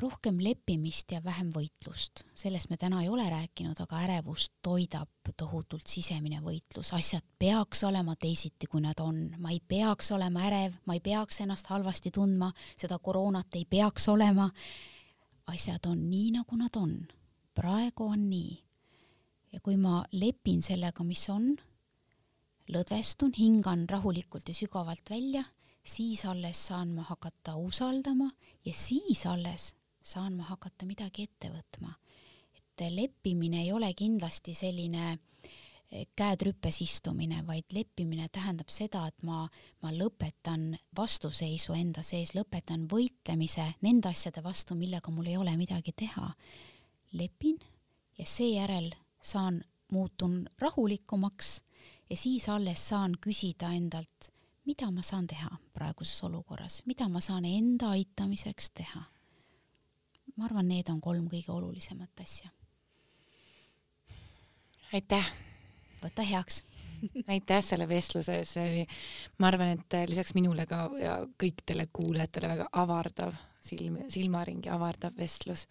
Rohkem 0.00 0.38
leppimist 0.42 1.12
ja 1.12 1.20
vähem 1.24 1.50
võitlust, 1.54 2.24
sellest 2.34 2.70
me 2.70 2.78
täna 2.80 3.02
ei 3.04 3.08
ole 3.12 3.26
rääkinud, 3.30 3.78
aga 3.80 4.00
ärevust 4.06 4.52
toidab 4.62 5.08
tohutult 5.36 5.86
sisemine 5.86 6.40
võitlus, 6.42 6.90
asjad 6.96 7.24
peaks 7.38 7.84
olema 7.86 8.16
teisiti, 8.18 8.66
kui 8.66 8.82
nad 8.82 8.98
on, 9.00 9.22
ma 9.38 9.52
ei 9.54 9.60
peaks 9.60 10.10
olema 10.16 10.42
ärev, 10.48 10.74
ma 10.86 10.96
ei 10.96 11.02
peaks 11.04 11.40
ennast 11.44 11.70
halvasti 11.70 12.10
tundma, 12.14 12.50
seda 12.76 12.98
koroonat 12.98 13.60
ei 13.60 13.64
peaks 13.64 14.08
olema. 14.08 14.50
asjad 15.46 15.86
on 15.86 16.02
nii, 16.10 16.30
nagu 16.38 16.56
nad 16.56 16.76
on, 16.76 16.96
praegu 17.54 18.10
on 18.10 18.28
nii. 18.30 18.58
ja 19.52 19.60
kui 19.60 19.76
ma 19.76 20.04
lepin 20.12 20.62
sellega, 20.62 21.04
mis 21.04 21.28
on, 21.28 21.56
lõdvestun, 22.70 23.32
hingan 23.38 23.88
rahulikult 23.88 24.48
ja 24.48 24.54
sügavalt 24.54 25.10
välja 25.10 25.44
siis 25.84 26.24
alles 26.24 26.66
saan 26.66 26.94
ma 26.94 27.02
hakata 27.02 27.56
usaldama 27.56 28.30
ja 28.64 28.72
siis 28.74 29.26
alles 29.26 29.74
saan 30.10 30.36
ma 30.38 30.46
hakata 30.50 30.86
midagi 30.88 31.28
ette 31.28 31.50
võtma. 31.52 31.94
et 32.56 32.84
leppimine 32.94 33.62
ei 33.62 33.72
ole 33.72 33.92
kindlasti 33.94 34.54
selline 34.54 35.04
eh, 35.12 36.06
käed 36.16 36.42
rüppes 36.46 36.80
istumine, 36.82 37.42
vaid 37.46 37.72
leppimine 37.72 38.28
tähendab 38.32 38.68
seda, 38.72 39.06
et 39.06 39.22
ma, 39.22 39.46
ma 39.82 39.92
lõpetan 39.92 40.76
vastuseisu 40.96 41.76
enda 41.76 42.02
sees, 42.02 42.34
lõpetan 42.34 42.88
võitlemise 42.88 43.66
nende 43.82 44.08
asjade 44.08 44.42
vastu, 44.42 44.74
millega 44.74 45.12
mul 45.12 45.28
ei 45.28 45.36
ole 45.36 45.56
midagi 45.56 45.92
teha. 45.92 46.34
lepin 47.12 47.58
ja 48.18 48.26
seejärel 48.26 48.92
saan, 49.20 49.64
muutun 49.92 50.46
rahulikumaks 50.58 51.62
ja 52.10 52.16
siis 52.16 52.48
alles 52.48 52.88
saan 52.88 53.16
küsida 53.20 53.72
endalt 53.74 54.30
mida 54.70 54.90
ma 54.90 55.02
saan 55.02 55.26
teha 55.26 55.50
praeguses 55.74 56.22
olukorras, 56.28 56.82
mida 56.86 57.08
ma 57.08 57.20
saan 57.20 57.44
enda 57.44 57.90
aitamiseks 57.96 58.70
teha. 58.78 59.02
Ma 60.40 60.48
arvan, 60.48 60.70
need 60.72 60.88
on 60.88 61.00
kolm 61.04 61.28
kõige 61.28 61.52
olulisemat 61.52 62.24
asja. 62.24 62.48
aitäh! 64.96 65.32
võta 66.00 66.24
heaks 66.24 66.62
aitäh 67.34 67.60
selle 67.64 67.88
vestluse 67.88 68.38
eest, 68.40 68.56
see 68.56 68.64
oli, 68.64 68.86
ma 69.38 69.50
arvan, 69.50 69.74
et 69.76 69.98
lisaks 70.08 70.32
minule 70.36 70.64
ka 70.68 70.86
ja 71.00 71.18
kõikidele 71.40 71.86
kuulajatele 71.92 72.54
väga 72.54 72.68
avardav 72.82 73.36
silm, 73.60 74.00
silmaringi 74.08 74.72
avardav 74.72 75.16
vestlus 75.16 75.66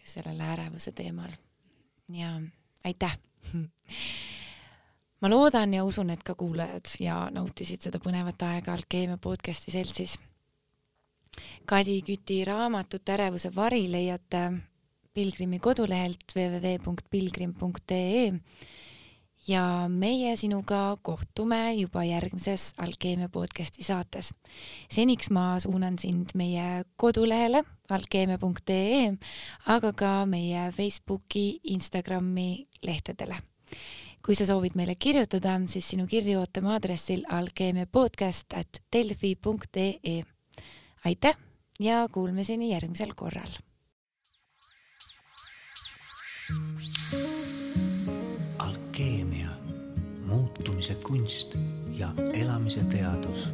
just 0.00 0.16
sellele 0.16 0.48
ärevuse 0.54 0.92
teemal. 0.96 1.32
ja 2.16 2.32
aitäh 2.84 3.18
ma 5.20 5.30
loodan 5.30 5.74
ja 5.74 5.84
usun, 5.84 6.10
et 6.10 6.24
ka 6.24 6.34
kuulajad 6.34 6.96
ja 7.00 7.22
nautisid 7.32 7.84
seda 7.84 8.00
põnevat 8.02 8.42
aega 8.48 8.72
Alkeemia 8.72 9.18
podcasti 9.20 9.70
seltsis. 9.74 10.18
Kadi 11.66 12.02
Küti 12.02 12.44
raamatut 12.44 13.08
Ärevuse 13.08 13.50
vari 13.54 13.92
leiate 13.92 14.52
Pilgrimi 15.14 15.58
kodulehelt 15.58 16.18
www.pilgrim.ee 16.36 18.32
ja 19.48 19.88
meie 19.88 20.36
sinuga 20.36 20.96
kohtume 21.02 21.74
juba 21.74 22.04
järgmises 22.04 22.74
Alkeemia 22.78 23.28
podcasti 23.28 23.84
saates. 23.84 24.34
seniks 24.90 25.30
ma 25.30 25.60
suunan 25.60 25.98
sind 25.98 26.26
meie 26.34 26.84
kodulehele 26.96 27.64
alkeemia.ee, 27.90 29.12
aga 29.66 29.92
ka 29.92 30.26
meie 30.26 30.72
Facebooki, 30.72 31.60
Instagrami 31.64 32.68
lehtedele 32.82 33.36
kui 34.26 34.34
sa 34.34 34.46
soovid 34.46 34.74
meile 34.76 34.94
kirjutada, 34.94 35.60
siis 35.66 35.88
sinu 35.88 36.06
kirju 36.06 36.38
ootame 36.42 36.68
aadressil 36.74 37.22
alkeemiapodcast 37.28 38.52
at 38.52 38.82
delfi.ee. 38.92 40.39
aitäh 41.04 41.38
ja 41.80 42.08
kuulmiseni 42.12 42.72
järgmisel 42.72 43.12
korral. 43.16 43.50
alkeemia, 48.58 49.48
muutumise 50.26 50.94
kunst 50.94 51.56
ja 51.90 52.08
elamise 52.32 52.84
teadus. 52.84 53.52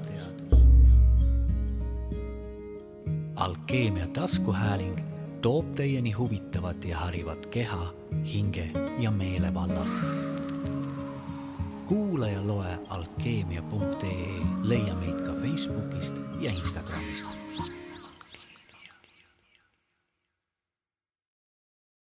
alkeemia 3.36 4.06
taskuhääling 4.06 4.98
toob 5.42 5.72
teieni 5.72 6.12
huvitavat 6.12 6.84
ja 6.84 6.98
harivat 6.98 7.46
keha, 7.46 7.94
hinge 8.32 8.70
ja 8.98 9.10
meele 9.10 9.54
vallast 9.54 10.02
kuula 11.86 12.28
ja 12.28 12.46
loe 12.46 12.78
alkeemia.ee, 12.88 14.40
leia 14.62 14.94
meid 14.94 15.20
ka 15.26 15.32
Facebookist 15.42 16.14
ja 16.40 16.50
Instagramist 16.50 17.45